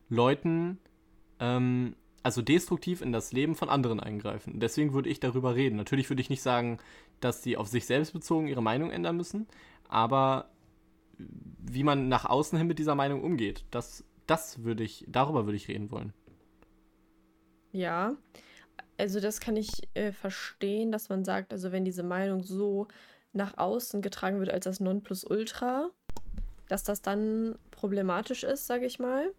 Leuten, 0.09 0.79
ähm, 1.41 1.97
also 2.23 2.43
destruktiv 2.43 3.03
in 3.03 3.13
das 3.13 3.33
Leben 3.33 3.55
von 3.55 3.69
anderen 3.69 4.01
eingreifen. 4.01 4.59
Deswegen 4.59 4.93
würde 4.93 5.09
ich 5.09 5.21
darüber 5.21 5.55
reden. 5.55 5.77
Natürlich 5.77 6.11
würde 6.11 6.23
ich 6.23 6.31
nicht 6.31 6.43
sagen, 6.43 6.79
dass 7.21 7.43
sie 7.43 7.57
auf 7.57 7.69
sich 7.69 7.87
selbst 7.87 8.13
bezogen 8.13 8.49
ihre 8.49 8.63
Meinung 8.63 8.91
ändern 8.91 9.17
müssen, 9.17 9.47
aber 9.89 10.51
wie 11.19 11.85
man 11.85 12.09
nach 12.09 12.25
außen 12.25 12.59
hin 12.59 12.67
mit 12.67 12.79
dieser 12.79 12.95
Meinung 12.95 13.23
umgeht, 13.23 13.65
das, 13.71 14.05
das 14.27 14.65
würde 14.65 14.85
ich, 14.85 15.05
darüber 15.09 15.47
würde 15.47 15.57
ich 15.57 15.69
reden 15.69 15.91
wollen. 15.91 16.13
Ja, 17.73 18.17
also 18.99 19.21
das 19.21 19.41
kann 19.41 19.57
ich 19.57 19.71
äh, 19.95 20.13
verstehen, 20.13 20.93
dass 20.93 21.09
man 21.09 21.25
sagt, 21.25 21.53
also 21.53 21.73
wenn 21.73 21.85
diese 21.85 22.03
Meinung 22.03 22.43
so 22.43 22.89
nach 23.33 23.59
außen 23.59 24.03
getragen 24.03 24.39
wird 24.39 24.51
als 24.51 24.65
das 24.65 24.81
Nonplusultra, 24.81 25.91
dass 26.69 26.83
das 26.83 27.03
dann 27.03 27.57
problematisch 27.71 28.45
ist, 28.45 28.67
sage 28.67 28.87
ich 28.87 28.99
mal. 28.99 29.33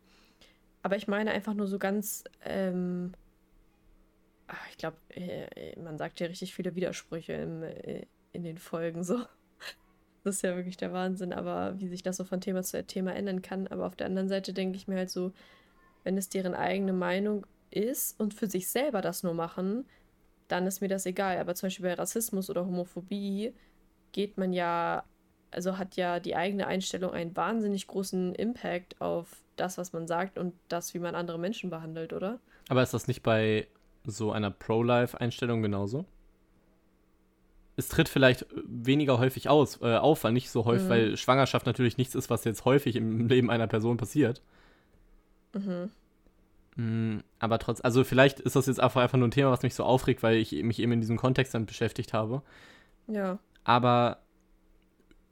Aber 0.83 0.95
ich 0.95 1.07
meine 1.07 1.31
einfach 1.31 1.53
nur 1.53 1.67
so 1.67 1.79
ganz, 1.79 2.23
ähm, 2.45 3.13
ich 4.69 4.77
glaube, 4.77 4.97
äh, 5.09 5.77
man 5.79 5.97
sagt 5.97 6.19
ja 6.19 6.27
richtig 6.27 6.53
viele 6.53 6.75
Widersprüche 6.75 7.33
im, 7.33 7.63
äh, 7.63 8.05
in 8.31 8.43
den 8.43 8.57
Folgen 8.57 9.03
so. 9.03 9.19
Das 10.23 10.37
ist 10.37 10.41
ja 10.41 10.57
wirklich 10.57 10.75
der 10.75 10.91
Wahnsinn, 10.91 11.31
aber 11.31 11.79
wie 11.79 11.87
sich 11.87 12.03
das 12.03 12.17
so 12.17 12.25
von 12.25 12.41
Thema 12.41 12.61
zu 12.61 12.83
Thema 12.85 13.15
ändern 13.15 13.41
kann. 13.41 13.67
Aber 13.67 13.87
auf 13.87 13.95
der 13.95 14.07
anderen 14.07 14.27
Seite 14.27 14.51
denke 14.51 14.75
ich 14.75 14.85
mir 14.85 14.97
halt 14.97 15.09
so, 15.09 15.31
wenn 16.03 16.17
es 16.17 16.27
deren 16.27 16.53
eigene 16.53 16.91
Meinung 16.91 17.45
ist 17.71 18.19
und 18.19 18.33
für 18.33 18.47
sich 18.47 18.69
selber 18.69 19.01
das 19.01 19.23
nur 19.23 19.33
machen, 19.33 19.85
dann 20.47 20.65
ist 20.67 20.81
mir 20.81 20.87
das 20.87 21.05
egal. 21.05 21.37
Aber 21.37 21.55
zum 21.55 21.67
Beispiel 21.67 21.85
bei 21.85 21.93
Rassismus 21.93 22.49
oder 22.49 22.65
Homophobie 22.65 23.53
geht 24.11 24.37
man 24.37 24.53
ja 24.53 25.03
also 25.51 25.77
hat 25.77 25.95
ja 25.95 26.19
die 26.19 26.35
eigene 26.35 26.67
Einstellung 26.67 27.11
einen 27.11 27.35
wahnsinnig 27.35 27.87
großen 27.87 28.35
Impact 28.35 28.99
auf 29.01 29.29
das, 29.55 29.77
was 29.77 29.93
man 29.93 30.07
sagt 30.07 30.37
und 30.37 30.53
das, 30.67 30.93
wie 30.93 30.99
man 30.99 31.15
andere 31.15 31.39
Menschen 31.39 31.69
behandelt, 31.69 32.13
oder? 32.13 32.39
Aber 32.69 32.83
ist 32.83 32.93
das 32.93 33.07
nicht 33.07 33.23
bei 33.23 33.67
so 34.05 34.31
einer 34.31 34.51
Pro-Life-Einstellung 34.51 35.61
genauso? 35.61 36.05
Es 37.75 37.89
tritt 37.89 38.09
vielleicht 38.09 38.45
weniger 38.65 39.19
häufig 39.19 39.49
aus, 39.49 39.81
äh, 39.81 39.97
auf, 39.97 40.23
weil 40.23 40.33
nicht 40.33 40.49
so 40.49 40.65
häufig, 40.65 40.85
mhm. 40.85 40.89
weil 40.89 41.17
Schwangerschaft 41.17 41.65
natürlich 41.65 41.97
nichts 41.97 42.15
ist, 42.15 42.29
was 42.29 42.43
jetzt 42.43 42.65
häufig 42.65 42.95
im 42.95 43.27
Leben 43.27 43.49
einer 43.49 43.67
Person 43.67 43.97
passiert. 43.97 44.41
Mhm. 45.53 45.91
Mm, 46.77 47.19
aber 47.39 47.57
trotz, 47.59 47.81
also 47.81 48.03
vielleicht 48.03 48.39
ist 48.39 48.55
das 48.55 48.67
jetzt 48.67 48.79
einfach, 48.79 49.01
einfach 49.01 49.17
nur 49.17 49.27
ein 49.27 49.31
Thema, 49.31 49.51
was 49.51 49.63
mich 49.63 49.75
so 49.75 49.83
aufregt, 49.83 50.23
weil 50.23 50.37
ich 50.37 50.51
mich 50.63 50.79
eben 50.79 50.91
in 50.93 51.01
diesem 51.01 51.17
Kontext 51.17 51.53
dann 51.53 51.65
beschäftigt 51.65 52.13
habe. 52.13 52.43
Ja. 53.07 53.39
Aber 53.63 54.19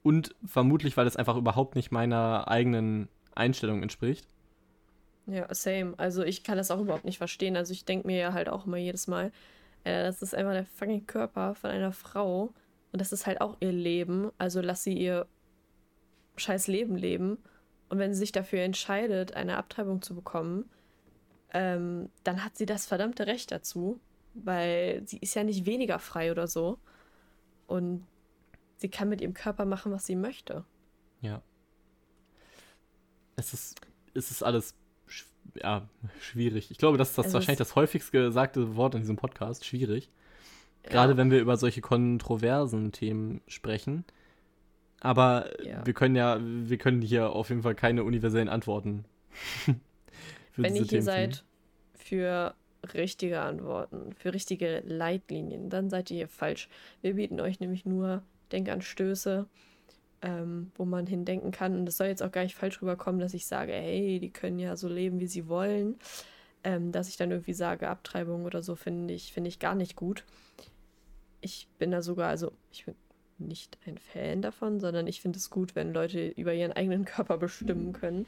und 0.03 0.35
vermutlich, 0.45 0.97
weil 0.97 1.07
es 1.07 1.15
einfach 1.15 1.37
überhaupt 1.37 1.75
nicht 1.75 1.91
meiner 1.91 2.47
eigenen 2.47 3.07
Einstellung 3.33 3.81
entspricht. 3.81 4.27
Ja, 5.27 5.51
same. 5.53 5.93
Also 5.97 6.23
ich 6.23 6.43
kann 6.43 6.57
das 6.57 6.71
auch 6.71 6.79
überhaupt 6.79 7.05
nicht 7.05 7.17
verstehen. 7.17 7.57
Also 7.57 7.73
ich 7.73 7.85
denke 7.85 8.07
mir 8.07 8.17
ja 8.17 8.33
halt 8.33 8.49
auch 8.49 8.65
immer 8.65 8.77
jedes 8.77 9.07
Mal, 9.07 9.31
äh, 9.83 10.03
das 10.03 10.21
ist 10.21 10.35
einfach 10.35 10.51
der 10.51 10.65
fucking 10.65 11.07
Körper 11.07 11.55
von 11.55 11.71
einer 11.71 11.91
Frau 11.91 12.53
und 12.91 13.01
das 13.01 13.11
ist 13.11 13.25
halt 13.25 13.41
auch 13.41 13.57
ihr 13.59 13.71
Leben. 13.71 14.31
Also 14.37 14.61
lass 14.61 14.83
sie 14.83 14.93
ihr 14.93 15.27
scheiß 16.37 16.67
Leben 16.67 16.95
leben. 16.95 17.37
Und 17.89 17.99
wenn 17.99 18.13
sie 18.13 18.19
sich 18.19 18.31
dafür 18.31 18.61
entscheidet, 18.61 19.35
eine 19.35 19.57
Abtreibung 19.57 20.01
zu 20.01 20.15
bekommen, 20.15 20.69
ähm, 21.53 22.09
dann 22.23 22.43
hat 22.43 22.57
sie 22.57 22.65
das 22.65 22.85
verdammte 22.85 23.27
Recht 23.27 23.51
dazu, 23.51 23.99
weil 24.33 25.03
sie 25.05 25.17
ist 25.19 25.35
ja 25.35 25.43
nicht 25.43 25.65
weniger 25.65 25.99
frei 25.99 26.31
oder 26.31 26.47
so. 26.47 26.77
Und 27.67 28.05
sie 28.77 28.89
kann 28.89 29.09
mit 29.09 29.21
ihrem 29.21 29.33
Körper 29.33 29.65
machen, 29.65 29.91
was 29.91 30.05
sie 30.05 30.15
möchte. 30.15 30.65
Ja. 31.21 31.41
Es 33.35 33.53
ist, 33.53 33.75
es 34.13 34.31
ist 34.31 34.43
alles 34.43 34.75
ja, 35.61 35.87
schwierig. 36.19 36.71
Ich 36.71 36.77
glaube, 36.77 36.97
das 36.97 37.09
ist 37.09 37.17
das 37.17 37.33
wahrscheinlich 37.33 37.57
das 37.57 37.75
häufigst 37.75 38.11
gesagte 38.11 38.75
Wort 38.75 38.95
in 38.95 39.01
diesem 39.01 39.15
Podcast. 39.15 39.65
Schwierig. 39.65 40.09
Gerade 40.83 41.13
ja. 41.13 41.17
wenn 41.17 41.31
wir 41.31 41.39
über 41.39 41.57
solche 41.57 41.81
kontroversen 41.81 42.91
Themen 42.91 43.41
sprechen. 43.47 44.05
Aber 44.99 45.49
ja. 45.63 45.85
wir 45.85 45.93
können 45.93 46.15
ja, 46.15 46.39
wir 46.41 46.77
können 46.77 47.01
hier 47.01 47.29
auf 47.29 47.49
jeden 47.49 47.63
Fall 47.63 47.75
keine 47.75 48.03
universellen 48.03 48.49
Antworten. 48.49 49.05
Wenn 50.57 50.75
ihr 50.75 50.81
hier 50.81 50.87
Themen 50.87 51.01
seid 51.03 51.43
für 51.93 52.55
richtige 52.93 53.41
Antworten, 53.41 54.13
für 54.13 54.33
richtige 54.33 54.81
Leitlinien, 54.85 55.69
dann 55.69 55.89
seid 55.89 56.11
ihr 56.11 56.17
hier 56.17 56.27
falsch. 56.27 56.69
Wir 57.01 57.15
bieten 57.15 57.39
euch 57.39 57.59
nämlich 57.59 57.85
nur 57.85 58.21
Denkanstöße, 58.51 59.47
ähm, 60.21 60.71
wo 60.75 60.85
man 60.85 61.07
hindenken 61.07 61.51
kann. 61.51 61.77
Und 61.77 61.89
es 61.89 61.97
soll 61.97 62.07
jetzt 62.07 62.23
auch 62.23 62.31
gar 62.31 62.43
nicht 62.43 62.55
falsch 62.55 62.81
rüberkommen, 62.81 63.19
dass 63.19 63.33
ich 63.33 63.45
sage, 63.47 63.73
hey, 63.73 64.19
die 64.19 64.31
können 64.31 64.59
ja 64.59 64.75
so 64.75 64.87
leben, 64.87 65.19
wie 65.19 65.27
sie 65.27 65.47
wollen. 65.47 65.95
Ähm, 66.63 66.91
dass 66.91 67.09
ich 67.09 67.17
dann 67.17 67.31
irgendwie 67.31 67.53
sage, 67.53 67.87
Abtreibung 67.87 68.45
oder 68.45 68.63
so 68.63 68.75
finde 68.75 69.13
ich, 69.13 69.33
finde 69.33 69.49
ich 69.49 69.59
gar 69.59 69.75
nicht 69.75 69.95
gut. 69.95 70.25
Ich 71.41 71.67
bin 71.77 71.91
da 71.91 72.01
sogar, 72.01 72.29
also 72.29 72.51
ich 72.71 72.85
bin 72.85 72.95
nicht 73.37 73.77
ein 73.85 73.97
Fan 73.97 74.41
davon, 74.41 74.79
sondern 74.79 75.05
ich 75.07 75.21
finde 75.21 75.37
es 75.37 75.49
gut, 75.49 75.75
wenn 75.75 75.93
Leute 75.93 76.29
über 76.29 76.53
ihren 76.53 76.71
eigenen 76.71 77.05
Körper 77.05 77.37
bestimmen 77.37 77.93
können. 77.93 78.25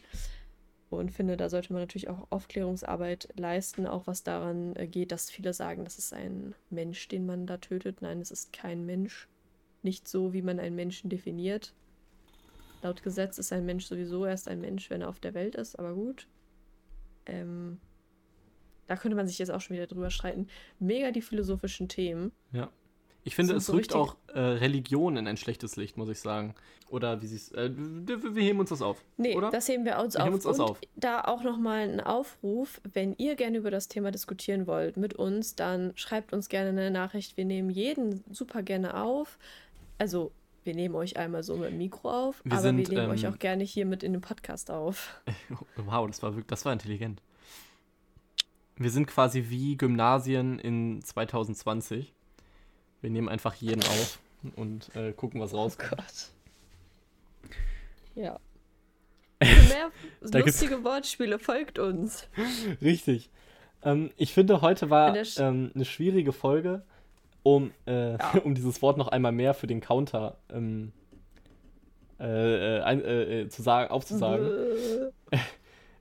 Und 0.90 1.12
finde, 1.12 1.36
da 1.36 1.50
sollte 1.50 1.74
man 1.74 1.82
natürlich 1.82 2.08
auch 2.08 2.28
Aufklärungsarbeit 2.30 3.30
leisten, 3.36 3.88
auch 3.88 4.08
was 4.08 4.24
daran 4.24 4.76
äh, 4.78 4.88
geht, 4.88 5.12
dass 5.12 5.30
viele 5.30 5.54
sagen, 5.54 5.84
das 5.84 5.98
ist 5.98 6.14
ein 6.14 6.56
Mensch, 6.70 7.08
den 7.10 7.26
man 7.26 7.46
da 7.46 7.58
tötet. 7.58 8.02
Nein, 8.02 8.22
es 8.22 8.32
ist 8.32 8.54
kein 8.54 8.86
Mensch. 8.86 9.28
Nicht 9.84 10.08
so, 10.08 10.34
wie 10.34 10.42
man 10.42 10.60
einen 10.60 10.76
Menschen 10.76 11.10
definiert. 11.10 11.74
Laut 12.82 13.04
Gesetz 13.04 13.38
ist 13.38 13.52
ein 13.52 13.66
Mensch 13.66 13.86
sowieso 13.86 14.26
erst 14.26 14.48
ein 14.48 14.62
Mensch, 14.62 14.90
wenn 14.90 15.02
er 15.02 15.10
auf 15.10 15.20
der 15.20 15.34
Welt 15.34 15.56
ist, 15.56 15.78
aber 15.78 15.94
gut. 15.94 16.28
Ähm, 17.26 17.80
da 18.88 18.96
könnte 18.96 19.18
man 19.18 19.28
sich 19.28 19.40
jetzt 19.40 19.50
auch 19.50 19.62
schon 19.62 19.76
wieder 19.76 19.88
drüber 19.88 20.10
streiten. 20.10 20.48
Mega 20.80 21.12
die 21.12 21.22
philosophischen 21.22 21.90
Themen. 21.90 22.32
Ja. 22.54 22.72
Ich 23.24 23.36
finde, 23.36 23.56
es 23.56 23.66
so 23.66 23.74
rückt 23.74 23.94
auch 23.94 24.16
äh, 24.34 24.40
Religion 24.40 25.18
in 25.18 25.28
ein 25.28 25.38
schlechtes 25.38 25.76
Licht, 25.76 25.98
muss 25.98 26.10
ich 26.10 26.20
sagen. 26.20 26.56
Oder 26.90 27.22
wie 27.22 27.28
sie 27.28 27.36
es. 27.36 27.52
Äh, 27.52 27.72
wir, 27.76 28.44
heben 28.44 28.60
uns 28.60 28.70
das 28.70 28.82
auf. 28.82 29.04
Nee, 29.18 29.36
oder? 29.36 29.52
das 29.52 29.68
heben 29.68 29.84
wir 29.84 30.00
uns 30.00 30.16
wir 30.16 30.24
auf. 30.24 30.34
Uns 30.34 30.46
Und 30.46 30.62
auf. 30.62 30.80
da 30.96 31.22
auch 31.22 31.44
nochmal 31.44 31.90
ein 31.90 32.00
Aufruf, 32.00 32.80
wenn 32.94 33.14
ihr 33.18 33.36
gerne 33.36 33.58
über 33.58 33.72
das 33.72 33.90
Thema 33.90 34.12
diskutieren 34.12 34.68
wollt 34.68 34.96
mit 34.96 35.14
uns, 35.14 35.56
dann 35.56 35.92
schreibt 35.96 36.32
uns 36.32 36.48
gerne 36.48 36.70
eine 36.70 36.92
Nachricht. 36.92 37.36
Wir 37.36 37.46
nehmen 37.46 37.70
jeden 37.70 38.24
super 38.32 38.64
gerne 38.64 39.02
auf. 39.02 39.38
Also, 39.98 40.32
wir 40.64 40.76
nehmen 40.76 40.96
euch 40.96 41.18
einmal 41.18 41.44
so 41.44 41.56
mit 41.56 41.72
dem 41.72 41.78
Mikro 41.78 42.10
auf, 42.10 42.42
wir 42.44 42.54
aber 42.54 42.62
sind, 42.62 42.78
wir 42.78 42.90
nehmen 42.90 43.06
ähm, 43.06 43.12
euch 43.12 43.28
auch 43.28 43.40
gerne 43.40 43.64
hier 43.64 43.86
mit 43.86 44.04
in 44.04 44.14
den 44.14 44.22
Podcast 44.22 44.70
auf. 44.72 45.22
Wow, 45.78 46.08
das 46.08 46.22
war 46.22 46.32
wirklich, 46.32 46.48
das 46.48 46.66
war 46.66 46.74
intelligent. 46.74 47.22
Wir 48.76 48.92
sind 48.92 49.08
quasi 49.08 49.46
wie 49.48 49.76
Gymnasien 49.78 50.60
in 50.60 51.02
2020. 51.02 52.14
Wir 53.02 53.10
nehmen 53.10 53.30
einfach 53.30 53.54
jeden 53.56 53.82
auf 53.82 54.20
und 54.56 54.96
äh, 54.96 55.14
gucken, 55.14 55.40
was 55.42 55.54
rauskommt. 55.54 55.92
Oh 55.92 55.96
Gott. 55.96 56.32
Ja. 58.16 58.40
Mehr 59.42 59.92
lustige 60.44 60.84
Wortspiele 60.84 61.38
folgt 61.38 61.78
uns. 61.78 62.28
Richtig. 62.82 63.30
Ähm, 63.84 64.10
ich 64.18 64.34
finde, 64.34 64.62
heute 64.62 64.90
war 64.90 65.16
ähm, 65.38 65.72
eine 65.76 65.86
schwierige 65.86 66.34
Folge, 66.34 66.84
um, 67.44 67.72
äh, 67.86 68.14
ja. 68.14 68.32
um 68.44 68.56
dieses 68.56 68.82
Wort 68.82 68.98
noch 68.98 69.10
einmal 69.10 69.32
mehr 69.32 69.54
für 69.54 69.68
den 69.68 69.80
Counter 69.80 70.38
ähm, 70.50 70.92
äh, 72.20 72.80
äh, 72.80 73.42
äh 73.42 73.50
zu 73.50 73.62
sagen, 73.62 73.92
aufzusagen. 73.92 74.50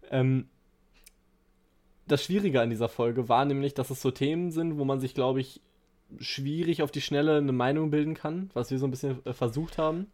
Ähm, 0.09 0.49
das 2.07 2.23
Schwierige 2.23 2.61
an 2.61 2.71
dieser 2.71 2.89
Folge 2.89 3.29
war 3.29 3.45
nämlich, 3.45 3.75
dass 3.75 3.91
es 3.91 4.01
so 4.01 4.13
Themen 4.13 4.53
sind, 4.53 4.79
wo 4.79 4.85
man 4.85 5.01
sich, 5.01 5.15
glaube 5.15 5.41
ich, 5.41 5.61
schwierig 6.19 6.83
auf 6.83 6.91
die 6.91 7.01
Schnelle 7.01 7.39
eine 7.39 7.53
Meinung 7.53 7.91
bilden 7.91 8.15
kann, 8.15 8.51
was 8.55 8.71
wir 8.71 8.79
so 8.79 8.87
ein 8.87 8.91
bisschen 8.91 9.25
äh, 9.27 9.33
versucht 9.33 9.79
haben. 9.79 10.07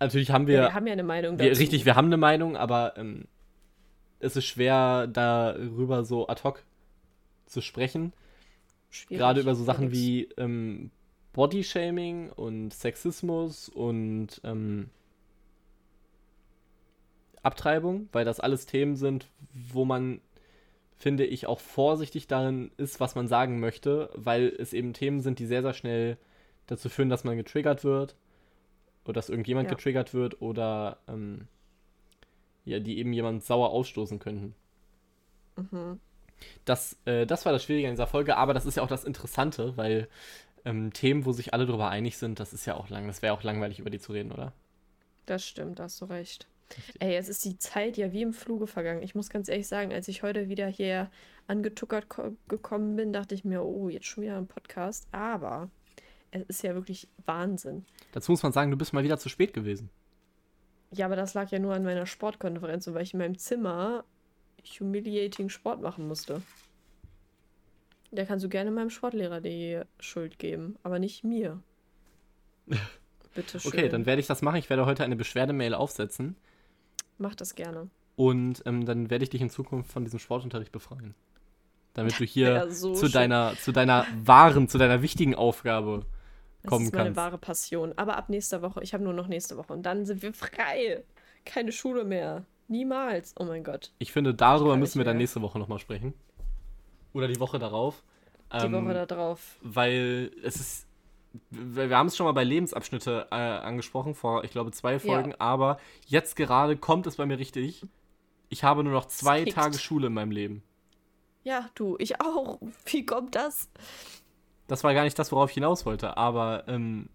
Natürlich 0.00 0.30
haben 0.30 0.46
wir. 0.46 0.54
Ja, 0.54 0.62
wir 0.68 0.74
haben 0.74 0.86
ja 0.86 0.94
eine 0.94 1.02
Meinung. 1.02 1.38
Wir, 1.38 1.50
richtig, 1.50 1.84
wir 1.84 1.94
haben 1.94 2.06
eine 2.06 2.16
Meinung, 2.16 2.56
aber 2.56 2.96
ähm, 2.96 3.26
es 4.18 4.36
ist 4.36 4.46
schwer, 4.46 5.06
darüber 5.06 6.04
so 6.04 6.28
ad 6.28 6.42
hoc 6.42 6.64
zu 7.46 7.60
sprechen. 7.60 8.12
Schwierig. 8.88 9.18
Gerade 9.18 9.40
über 9.40 9.54
so 9.54 9.62
Sachen 9.62 9.92
wie 9.92 10.28
ähm, 10.36 10.90
Bodyshaming 11.32 12.30
und 12.30 12.72
Sexismus 12.72 13.68
und 13.68 14.40
ähm, 14.42 14.90
Abtreibung, 17.42 18.08
weil 18.12 18.24
das 18.24 18.40
alles 18.40 18.66
Themen 18.66 18.96
sind, 18.96 19.28
wo 19.52 19.84
man 19.84 20.20
finde 21.00 21.24
ich, 21.24 21.46
auch 21.46 21.60
vorsichtig 21.60 22.26
darin 22.26 22.72
ist, 22.76 23.00
was 23.00 23.14
man 23.14 23.26
sagen 23.26 23.58
möchte, 23.58 24.10
weil 24.14 24.48
es 24.58 24.74
eben 24.74 24.92
Themen 24.92 25.20
sind, 25.22 25.38
die 25.38 25.46
sehr, 25.46 25.62
sehr 25.62 25.72
schnell 25.72 26.18
dazu 26.66 26.90
führen, 26.90 27.08
dass 27.08 27.24
man 27.24 27.38
getriggert 27.38 27.84
wird 27.84 28.16
oder 29.04 29.14
dass 29.14 29.30
irgendjemand 29.30 29.70
ja. 29.70 29.74
getriggert 29.74 30.12
wird 30.12 30.42
oder 30.42 30.98
ähm, 31.08 31.48
ja, 32.66 32.80
die 32.80 32.98
eben 32.98 33.14
jemand 33.14 33.42
sauer 33.42 33.70
ausstoßen 33.70 34.18
könnten. 34.18 34.54
Mhm. 35.56 36.00
Das, 36.66 36.98
äh, 37.06 37.24
das 37.26 37.46
war 37.46 37.52
das 37.52 37.64
Schwierige 37.64 37.88
in 37.88 37.94
dieser 37.94 38.06
Folge, 38.06 38.36
aber 38.36 38.52
das 38.52 38.66
ist 38.66 38.76
ja 38.76 38.82
auch 38.82 38.88
das 38.88 39.04
Interessante, 39.04 39.78
weil 39.78 40.06
ähm, 40.66 40.92
Themen, 40.92 41.24
wo 41.24 41.32
sich 41.32 41.54
alle 41.54 41.64
darüber 41.64 41.88
einig 41.88 42.18
sind, 42.18 42.40
das 42.40 42.52
ist 42.52 42.66
ja 42.66 42.74
auch 42.74 42.90
lang, 42.90 43.06
das 43.06 43.22
wäre 43.22 43.32
auch 43.32 43.42
langweilig, 43.42 43.78
über 43.78 43.88
die 43.88 44.00
zu 44.00 44.12
reden, 44.12 44.32
oder? 44.32 44.52
Das 45.24 45.46
stimmt, 45.46 45.78
da 45.78 45.84
hast 45.84 45.98
du 46.02 46.04
recht. 46.04 46.46
Ey, 46.98 47.12
jetzt 47.12 47.28
ist 47.28 47.44
die 47.44 47.58
Zeit 47.58 47.96
ja 47.96 48.12
wie 48.12 48.22
im 48.22 48.32
Fluge 48.32 48.66
vergangen. 48.66 49.02
Ich 49.02 49.14
muss 49.14 49.30
ganz 49.30 49.48
ehrlich 49.48 49.68
sagen, 49.68 49.92
als 49.92 50.08
ich 50.08 50.22
heute 50.22 50.48
wieder 50.48 50.66
hier 50.66 51.10
angetuckert 51.46 52.06
gekommen 52.48 52.96
bin, 52.96 53.12
dachte 53.12 53.34
ich 53.34 53.44
mir, 53.44 53.62
oh, 53.62 53.88
jetzt 53.88 54.06
schon 54.06 54.24
wieder 54.24 54.36
ein 54.36 54.46
Podcast. 54.46 55.08
Aber 55.12 55.70
es 56.30 56.42
ist 56.42 56.62
ja 56.62 56.74
wirklich 56.74 57.08
Wahnsinn. 57.26 57.84
Dazu 58.12 58.32
muss 58.32 58.42
man 58.42 58.52
sagen, 58.52 58.70
du 58.70 58.76
bist 58.76 58.92
mal 58.92 59.04
wieder 59.04 59.18
zu 59.18 59.28
spät 59.28 59.52
gewesen. 59.52 59.90
Ja, 60.92 61.06
aber 61.06 61.16
das 61.16 61.34
lag 61.34 61.50
ja 61.50 61.58
nur 61.58 61.74
an 61.74 61.84
meiner 61.84 62.06
Sportkonferenz, 62.06 62.86
weil 62.88 63.02
ich 63.02 63.14
in 63.14 63.18
meinem 63.18 63.38
Zimmer 63.38 64.04
humiliating 64.78 65.48
Sport 65.48 65.80
machen 65.80 66.06
musste. 66.06 66.42
Da 68.12 68.24
kannst 68.24 68.44
du 68.44 68.48
gerne 68.48 68.70
meinem 68.70 68.90
Sportlehrer 68.90 69.40
die 69.40 69.80
Schuld 70.00 70.38
geben, 70.38 70.76
aber 70.82 70.98
nicht 70.98 71.22
mir. 71.24 71.62
Bitte 73.34 73.60
schön. 73.60 73.72
Okay, 73.72 73.88
dann 73.88 74.06
werde 74.06 74.20
ich 74.20 74.26
das 74.26 74.42
machen. 74.42 74.56
Ich 74.56 74.68
werde 74.68 74.86
heute 74.86 75.04
eine 75.04 75.16
Beschwerdemail 75.16 75.74
aufsetzen. 75.74 76.36
Mach 77.20 77.34
das 77.34 77.54
gerne. 77.54 77.90
Und 78.16 78.62
ähm, 78.64 78.86
dann 78.86 79.10
werde 79.10 79.24
ich 79.24 79.30
dich 79.30 79.42
in 79.42 79.50
Zukunft 79.50 79.92
von 79.92 80.04
diesem 80.04 80.18
Sportunterricht 80.18 80.72
befreien. 80.72 81.14
Damit 81.92 82.18
du 82.20 82.24
hier 82.24 82.50
ja, 82.50 82.70
so 82.70 82.94
zu, 82.94 83.08
deiner, 83.08 83.54
zu 83.56 83.72
deiner 83.72 84.06
wahren, 84.24 84.68
zu 84.68 84.78
deiner 84.78 85.02
wichtigen 85.02 85.34
Aufgabe 85.34 85.90
kommen 85.90 86.06
kannst. 86.62 86.64
Das 86.64 86.80
ist 86.80 86.92
meine 86.92 87.04
kannst. 87.04 87.16
wahre 87.16 87.38
Passion. 87.38 87.92
Aber 87.96 88.16
ab 88.16 88.30
nächster 88.30 88.62
Woche, 88.62 88.82
ich 88.82 88.94
habe 88.94 89.04
nur 89.04 89.12
noch 89.12 89.28
nächste 89.28 89.58
Woche 89.58 89.72
und 89.74 89.84
dann 89.84 90.06
sind 90.06 90.22
wir 90.22 90.32
frei. 90.32 91.04
Keine 91.44 91.72
Schule 91.72 92.04
mehr. 92.04 92.44
Niemals. 92.68 93.34
Oh 93.38 93.44
mein 93.44 93.64
Gott. 93.64 93.92
Ich 93.98 94.12
finde, 94.12 94.32
darüber 94.32 94.76
müssen 94.78 94.98
wir 94.98 95.04
dann 95.04 95.18
nächste 95.18 95.42
Woche 95.42 95.58
nochmal 95.58 95.78
sprechen. 95.78 96.14
Oder 97.12 97.28
die 97.28 97.38
Woche 97.38 97.58
darauf. 97.58 98.02
Die 98.52 98.64
ähm, 98.64 98.72
Woche 98.72 99.06
darauf. 99.06 99.58
Weil 99.60 100.30
es 100.42 100.56
ist 100.56 100.86
wir 101.50 101.96
haben 101.96 102.08
es 102.08 102.16
schon 102.16 102.26
mal 102.26 102.32
bei 102.32 102.44
Lebensabschnitte 102.44 103.28
äh, 103.30 103.34
angesprochen, 103.34 104.14
vor, 104.14 104.44
ich 104.44 104.50
glaube, 104.50 104.72
zwei 104.72 104.98
Folgen, 104.98 105.30
ja. 105.30 105.36
aber 105.38 105.78
jetzt 106.06 106.36
gerade 106.36 106.76
kommt 106.76 107.06
es 107.06 107.16
bei 107.16 107.26
mir 107.26 107.38
richtig. 107.38 107.86
Ich 108.48 108.64
habe 108.64 108.82
nur 108.82 108.92
noch 108.92 109.06
zwei 109.06 109.44
Tage 109.44 109.78
Schule 109.78 110.08
in 110.08 110.14
meinem 110.14 110.32
Leben. 110.32 110.62
Ja, 111.44 111.68
du, 111.74 111.96
ich 111.98 112.20
auch. 112.20 112.58
Wie 112.86 113.06
kommt 113.06 113.34
das? 113.34 113.68
Das 114.66 114.84
war 114.84 114.94
gar 114.94 115.04
nicht 115.04 115.18
das, 115.18 115.32
worauf 115.32 115.50
ich 115.50 115.54
hinaus 115.54 115.86
wollte, 115.86 116.16
aber 116.16 116.64
ähm, 116.68 117.08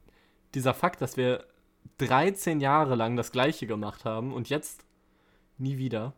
dieser 0.54 0.74
Fakt, 0.74 1.02
dass 1.02 1.18
wir 1.18 1.46
13 1.98 2.60
Jahre 2.60 2.96
lang 2.96 3.16
das 3.16 3.32
Gleiche 3.32 3.68
gemacht 3.68 4.06
haben 4.06 4.34
und 4.34 4.50
jetzt 4.50 4.86
nie 5.58 5.78
wieder, 5.78 6.14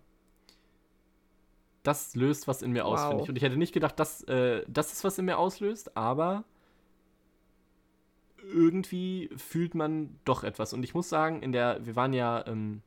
das 1.83 2.15
löst 2.15 2.47
was 2.47 2.61
in 2.61 2.71
mir 2.71 2.85
wow. 2.85 2.93
aus, 2.93 3.07
finde 3.07 3.23
ich. 3.23 3.29
Und 3.29 3.35
ich 3.35 3.43
hätte 3.43 3.57
nicht 3.57 3.73
gedacht, 3.73 3.99
dass 3.99 4.23
äh, 4.23 4.63
das 4.67 4.93
ist, 4.93 5.03
was 5.03 5.17
in 5.17 5.25
mir 5.25 5.37
auslöst, 5.37 5.95
aber 5.95 6.43
irgendwie 8.53 9.29
fühlt 9.35 9.75
man 9.75 10.19
doch 10.25 10.43
etwas. 10.43 10.73
Und 10.73 10.83
ich 10.83 10.93
muss 10.93 11.09
sagen, 11.09 11.41
in 11.41 11.51
der, 11.51 11.85
wir 11.85 11.95
waren 11.95 12.13
ja, 12.13 12.45
ähm, 12.47 12.81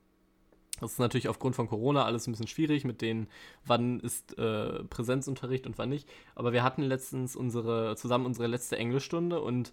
das 0.80 0.92
ist 0.92 0.98
natürlich 0.98 1.28
aufgrund 1.28 1.56
von 1.56 1.68
Corona 1.68 2.04
alles 2.04 2.26
ein 2.26 2.32
bisschen 2.32 2.46
schwierig 2.46 2.84
mit 2.84 3.02
den, 3.02 3.28
wann 3.66 4.00
ist 4.00 4.38
äh, 4.38 4.84
Präsenzunterricht 4.84 5.66
und 5.66 5.78
wann 5.78 5.90
nicht. 5.90 6.08
Aber 6.34 6.52
wir 6.52 6.62
hatten 6.62 6.82
letztens 6.82 7.36
unsere, 7.36 7.96
zusammen 7.96 8.26
unsere 8.26 8.46
letzte 8.46 8.78
Englischstunde 8.78 9.40
und 9.40 9.72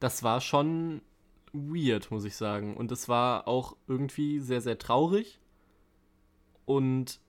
das 0.00 0.22
war 0.22 0.40
schon 0.40 1.02
weird, 1.52 2.10
muss 2.10 2.24
ich 2.24 2.36
sagen. 2.36 2.76
Und 2.76 2.92
es 2.92 3.08
war 3.08 3.48
auch 3.48 3.76
irgendwie 3.86 4.38
sehr, 4.40 4.60
sehr 4.60 4.78
traurig. 4.78 5.40
Und 6.64 7.20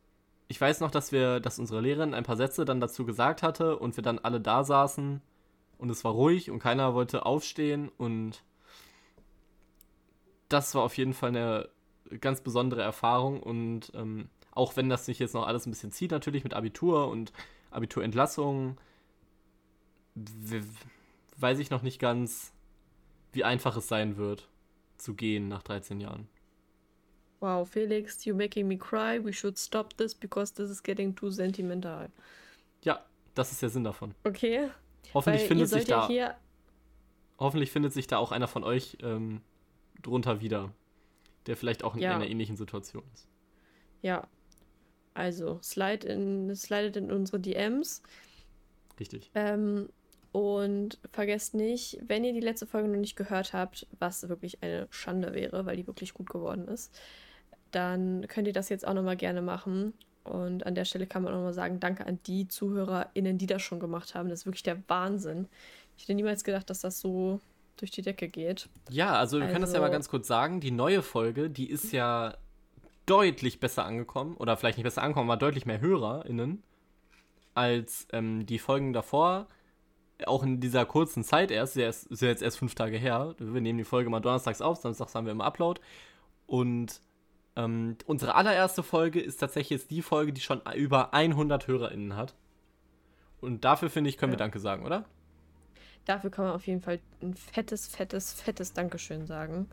ich 0.47 0.59
weiß 0.59 0.79
noch, 0.79 0.91
dass 0.91 1.11
wir, 1.11 1.39
dass 1.39 1.59
unsere 1.59 1.81
Lehrerin 1.81 2.13
ein 2.13 2.23
paar 2.23 2.37
Sätze 2.37 2.65
dann 2.65 2.79
dazu 2.79 3.05
gesagt 3.05 3.43
hatte 3.43 3.77
und 3.77 3.95
wir 3.97 4.03
dann 4.03 4.19
alle 4.19 4.41
da 4.41 4.63
saßen 4.63 5.21
und 5.79 5.89
es 5.89 6.03
war 6.03 6.11
ruhig 6.11 6.51
und 6.51 6.59
keiner 6.59 6.93
wollte 6.93 7.25
aufstehen 7.25 7.89
und 7.97 8.43
das 10.49 10.75
war 10.75 10.83
auf 10.83 10.97
jeden 10.97 11.13
Fall 11.13 11.29
eine 11.29 11.69
ganz 12.19 12.41
besondere 12.41 12.81
Erfahrung 12.81 13.41
und 13.41 13.91
ähm, 13.95 14.29
auch 14.51 14.75
wenn 14.75 14.89
das 14.89 15.05
sich 15.05 15.19
jetzt 15.19 15.33
noch 15.33 15.47
alles 15.47 15.65
ein 15.65 15.71
bisschen 15.71 15.91
zieht, 15.91 16.11
natürlich 16.11 16.43
mit 16.43 16.53
Abitur 16.53 17.07
und 17.07 17.31
Abiturentlassung, 17.71 18.77
weiß 21.37 21.59
ich 21.59 21.69
noch 21.69 21.81
nicht 21.81 21.99
ganz, 21.99 22.51
wie 23.31 23.43
einfach 23.43 23.77
es 23.77 23.87
sein 23.87 24.17
wird, 24.17 24.49
zu 24.97 25.13
gehen 25.13 25.47
nach 25.47 25.63
13 25.63 26.01
Jahren. 26.01 26.27
Wow, 27.39 27.69
Felix, 27.69 28.25
you're 28.25 28.35
making 28.35 28.67
me 28.67 28.77
cry. 28.77 29.23
We 29.23 29.31
should 29.31 29.57
stop 29.57 29.95
this 29.95 30.13
because 30.13 30.53
this 30.53 30.69
is 30.69 30.83
getting 30.83 31.15
too 31.15 31.29
sentimental. 31.29 32.09
Ja, 32.81 33.05
das 33.33 33.53
ist 33.53 33.61
der 33.61 33.69
Sinn 33.69 33.85
davon. 33.85 34.13
Okay. 34.25 34.71
Hoffentlich 35.13 35.43
findet 35.43 35.69
sich 35.69 35.85
da. 35.85 36.09
Ja 36.09 36.35
hoffentlich 37.39 37.71
findet 37.71 37.93
sich 37.93 38.07
da 38.07 38.17
auch 38.17 38.31
einer 38.31 38.47
von 38.47 38.63
euch 38.63 38.97
ähm, 39.01 39.41
drunter 40.01 40.41
wieder, 40.41 40.71
der 41.47 41.57
vielleicht 41.57 41.83
auch 41.83 41.95
in 41.95 42.01
ja. 42.01 42.15
einer 42.15 42.27
ähnlichen 42.27 42.57
Situation 42.57 43.03
ist. 43.13 43.27
Ja. 44.01 44.27
Also, 45.13 45.59
slide 45.63 46.07
in, 46.07 46.55
slidet 46.55 46.95
in 46.97 47.11
unsere 47.11 47.39
DMs. 47.39 48.03
Richtig. 48.99 49.31
Ähm, 49.33 49.89
und 50.31 50.99
vergesst 51.11 51.55
nicht, 51.55 51.99
wenn 52.05 52.23
ihr 52.23 52.33
die 52.33 52.39
letzte 52.39 52.67
Folge 52.67 52.87
noch 52.87 52.99
nicht 52.99 53.15
gehört 53.15 53.53
habt, 53.53 53.87
was 53.97 54.29
wirklich 54.29 54.61
eine 54.61 54.87
Schande 54.91 55.33
wäre, 55.33 55.65
weil 55.65 55.77
die 55.77 55.87
wirklich 55.87 56.13
gut 56.13 56.29
geworden 56.29 56.67
ist, 56.67 56.97
dann 57.71 58.27
könnt 58.27 58.47
ihr 58.47 58.53
das 58.53 58.69
jetzt 58.69 58.87
auch 58.87 58.93
nochmal 58.93 59.17
gerne 59.17 59.41
machen. 59.41 59.93
Und 60.29 60.65
an 60.65 60.75
der 60.75 60.85
Stelle 60.85 61.07
kann 61.07 61.23
man 61.23 61.33
auch 61.33 61.37
nochmal 61.37 61.53
sagen, 61.53 61.79
danke 61.79 62.05
an 62.05 62.19
die 62.27 62.47
ZuhörerInnen, 62.47 63.39
die 63.39 63.47
das 63.47 63.63
schon 63.63 63.79
gemacht 63.79 64.13
haben. 64.13 64.29
Das 64.29 64.41
ist 64.41 64.45
wirklich 64.45 64.63
der 64.63 64.81
Wahnsinn. 64.87 65.47
Ich 65.97 66.03
hätte 66.03 66.13
niemals 66.13 66.43
gedacht, 66.43 66.69
dass 66.69 66.81
das 66.81 66.99
so 66.99 67.39
durch 67.77 67.89
die 67.89 68.03
Decke 68.03 68.29
geht. 68.29 68.69
Ja, 68.89 69.13
also 69.13 69.37
wir 69.37 69.43
also, 69.43 69.53
können 69.53 69.61
das 69.63 69.73
ja 69.73 69.79
mal 69.79 69.85
also 69.85 69.93
ganz 69.93 70.09
kurz 70.09 70.27
sagen. 70.27 70.59
Die 70.59 70.71
neue 70.71 71.01
Folge, 71.01 71.49
die 71.49 71.67
ist 71.67 71.91
ja 71.91 72.37
deutlich 73.07 73.59
besser 73.59 73.85
angekommen. 73.85 74.37
Oder 74.37 74.55
vielleicht 74.55 74.77
nicht 74.77 74.83
besser 74.83 75.01
angekommen, 75.01 75.31
aber 75.31 75.39
deutlich 75.39 75.65
mehr 75.65 75.81
HörerInnen 75.81 76.61
als 77.55 78.07
ähm, 78.13 78.45
die 78.45 78.59
Folgen 78.59 78.93
davor. 78.93 79.47
Auch 80.27 80.43
in 80.43 80.59
dieser 80.59 80.85
kurzen 80.85 81.23
Zeit 81.23 81.49
erst, 81.49 81.73
sie 81.73 81.81
ist, 81.81 82.05
ist 82.07 82.21
jetzt 82.21 82.43
erst 82.43 82.59
fünf 82.59 82.75
Tage 82.75 82.97
her. 82.97 83.33
Wir 83.39 83.61
nehmen 83.61 83.79
die 83.79 83.83
Folge 83.83 84.11
mal 84.11 84.19
donnerstags 84.19 84.61
auf, 84.61 84.77
samstags 84.77 85.15
haben 85.15 85.25
wir 85.25 85.31
immer 85.31 85.45
Upload. 85.45 85.81
Und 86.45 87.01
ähm, 87.59 87.97
unsere 88.05 88.35
allererste 88.35 88.83
Folge 88.83 89.19
ist 89.19 89.37
tatsächlich 89.37 89.81
jetzt 89.81 89.91
die 89.91 90.01
Folge, 90.01 90.33
die 90.33 90.41
schon 90.41 90.61
über 90.75 91.13
100 91.13 91.67
HörerInnen 91.67 92.15
hat. 92.15 92.33
Und 93.41 93.65
dafür, 93.65 93.89
finde 93.89 94.09
ich, 94.09 94.17
können 94.17 94.31
ja. 94.31 94.37
wir 94.37 94.43
Danke 94.43 94.59
sagen, 94.59 94.85
oder? 94.85 95.05
Dafür 96.05 96.29
kann 96.29 96.45
man 96.45 96.53
auf 96.53 96.65
jeden 96.67 96.81
Fall 96.81 96.99
ein 97.21 97.35
fettes, 97.35 97.87
fettes, 97.87 98.33
fettes 98.33 98.73
Dankeschön 98.73 99.27
sagen. 99.27 99.69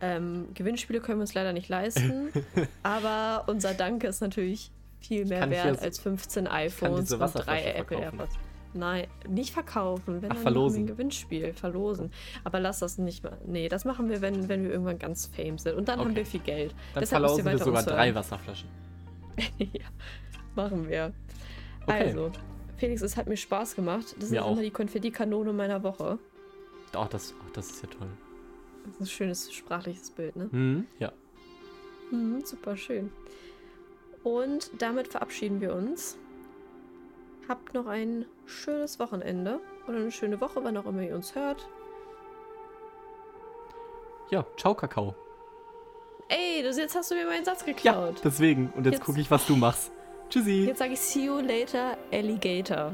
Ähm, 0.00 0.48
Gewinnspiele 0.54 1.00
können 1.00 1.18
wir 1.18 1.22
uns 1.22 1.34
leider 1.34 1.52
nicht 1.52 1.68
leisten, 1.68 2.30
aber 2.82 3.44
unser 3.48 3.74
Danke 3.74 4.06
ist 4.06 4.20
natürlich 4.20 4.70
viel 5.00 5.26
mehr 5.26 5.48
wert 5.50 5.80
als 5.80 5.98
15 5.98 6.46
iPhones 6.46 7.12
und 7.12 7.34
drei 7.34 7.64
Apple 7.72 7.98
AirPods. 7.98 8.34
Nein, 8.74 9.06
nicht 9.26 9.52
verkaufen, 9.52 10.22
wenn 10.22 10.30
Ach, 10.30 10.34
dann 10.34 10.42
verlosen. 10.42 10.82
ein 10.82 10.86
Gewinnspiel 10.86 11.52
verlosen. 11.54 12.10
Aber 12.44 12.60
lass 12.60 12.80
das 12.80 12.98
nicht 12.98 13.24
mal. 13.24 13.38
Nee, 13.46 13.68
das 13.68 13.84
machen 13.84 14.10
wir, 14.10 14.20
wenn, 14.20 14.48
wenn 14.48 14.64
wir 14.64 14.70
irgendwann 14.70 14.98
ganz 14.98 15.26
fame 15.26 15.58
sind. 15.58 15.76
Und 15.76 15.88
dann 15.88 15.98
okay. 15.98 16.08
haben 16.08 16.16
wir 16.16 16.26
viel 16.26 16.40
Geld. 16.40 16.74
Dann 16.94 17.00
Deshalb 17.00 17.22
verlosen 17.22 17.44
wir 17.44 17.58
sogar 17.58 17.82
drei 17.82 18.14
Wasserflaschen. 18.14 18.68
ja, 19.58 19.86
machen 20.54 20.88
wir. 20.88 21.12
Okay. 21.86 22.04
Also, 22.04 22.30
Felix, 22.76 23.02
es 23.02 23.16
hat 23.16 23.26
mir 23.26 23.36
Spaß 23.36 23.74
gemacht. 23.74 24.14
Das 24.18 24.30
mir 24.30 24.36
ist 24.36 24.42
auch. 24.42 24.52
immer 24.52 24.62
die 24.62 24.70
Konfetti-Kanone 24.70 25.52
meiner 25.52 25.82
Woche. 25.82 26.18
Ach, 26.94 27.08
das, 27.08 27.34
ach, 27.44 27.52
das 27.52 27.70
ist 27.70 27.82
ja 27.82 27.88
toll. 27.88 28.08
Das 28.84 28.94
ist 28.94 29.00
ein 29.00 29.06
schönes 29.06 29.52
sprachliches 29.52 30.10
Bild, 30.10 30.36
ne? 30.36 30.48
Mhm, 30.50 30.86
ja. 30.98 31.12
Mhm, 32.10 32.44
super 32.44 32.76
schön. 32.76 33.10
Und 34.22 34.70
damit 34.78 35.08
verabschieden 35.08 35.60
wir 35.60 35.74
uns. 35.74 36.18
Habt 37.48 37.72
noch 37.72 37.86
ein 37.86 38.26
schönes 38.44 38.98
Wochenende 38.98 39.60
oder 39.86 39.96
eine 39.96 40.12
schöne 40.12 40.40
Woche, 40.40 40.62
wann 40.62 40.76
auch 40.76 40.84
immer 40.84 41.02
ihr 41.02 41.14
uns 41.14 41.34
hört. 41.34 41.66
Ja, 44.30 44.44
ciao, 44.58 44.74
Kakao. 44.74 45.14
Ey, 46.28 46.62
das, 46.62 46.76
jetzt 46.76 46.94
hast 46.94 47.10
du 47.10 47.14
mir 47.14 47.24
meinen 47.24 47.46
Satz 47.46 47.64
geklaut. 47.64 48.16
Ja, 48.16 48.20
deswegen. 48.22 48.70
Und 48.76 48.84
jetzt, 48.84 48.96
jetzt 48.96 49.04
gucke 49.04 49.20
ich, 49.20 49.30
was 49.30 49.46
du 49.46 49.56
machst. 49.56 49.90
Tschüssi. 50.28 50.66
Jetzt 50.66 50.78
sage 50.78 50.92
ich 50.92 51.00
see 51.00 51.24
you 51.24 51.38
later, 51.38 51.96
Alligator. 52.12 52.92